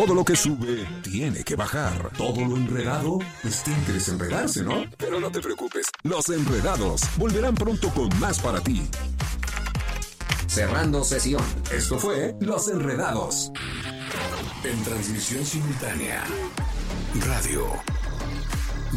Todo 0.00 0.14
lo 0.14 0.24
que 0.24 0.34
sube 0.34 0.88
tiene 1.02 1.44
que 1.44 1.56
bajar. 1.56 2.10
Todo 2.16 2.40
lo 2.40 2.56
enredado, 2.56 3.18
pues 3.42 3.62
tiene 3.62 3.84
que 3.84 3.92
desenredarse, 3.92 4.62
¿no? 4.62 4.86
Pero 4.96 5.20
no 5.20 5.30
te 5.30 5.40
preocupes, 5.40 5.88
los 6.04 6.26
enredados 6.30 7.02
volverán 7.18 7.54
pronto 7.54 7.90
con 7.90 8.08
más 8.18 8.38
para 8.38 8.62
ti. 8.62 8.88
Cerrando 10.46 11.04
sesión. 11.04 11.44
Esto 11.70 11.98
fue 11.98 12.34
Los 12.40 12.68
Enredados. 12.68 13.52
En 14.64 14.82
transmisión 14.84 15.44
simultánea. 15.44 16.24
Radio. 17.26 17.66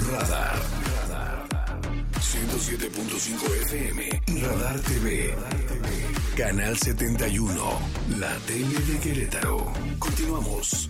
Radar. 0.10 0.56
Radar. 1.02 1.48
107.5 2.14 3.62
FM. 3.64 4.22
Radar 4.42 4.80
TV. 4.80 5.36
Canal 6.36 6.76
71. 6.76 7.64
La 8.18 8.36
tele 8.48 8.80
de 8.88 8.98
Querétaro. 9.00 9.72
Continuamos. 10.00 10.90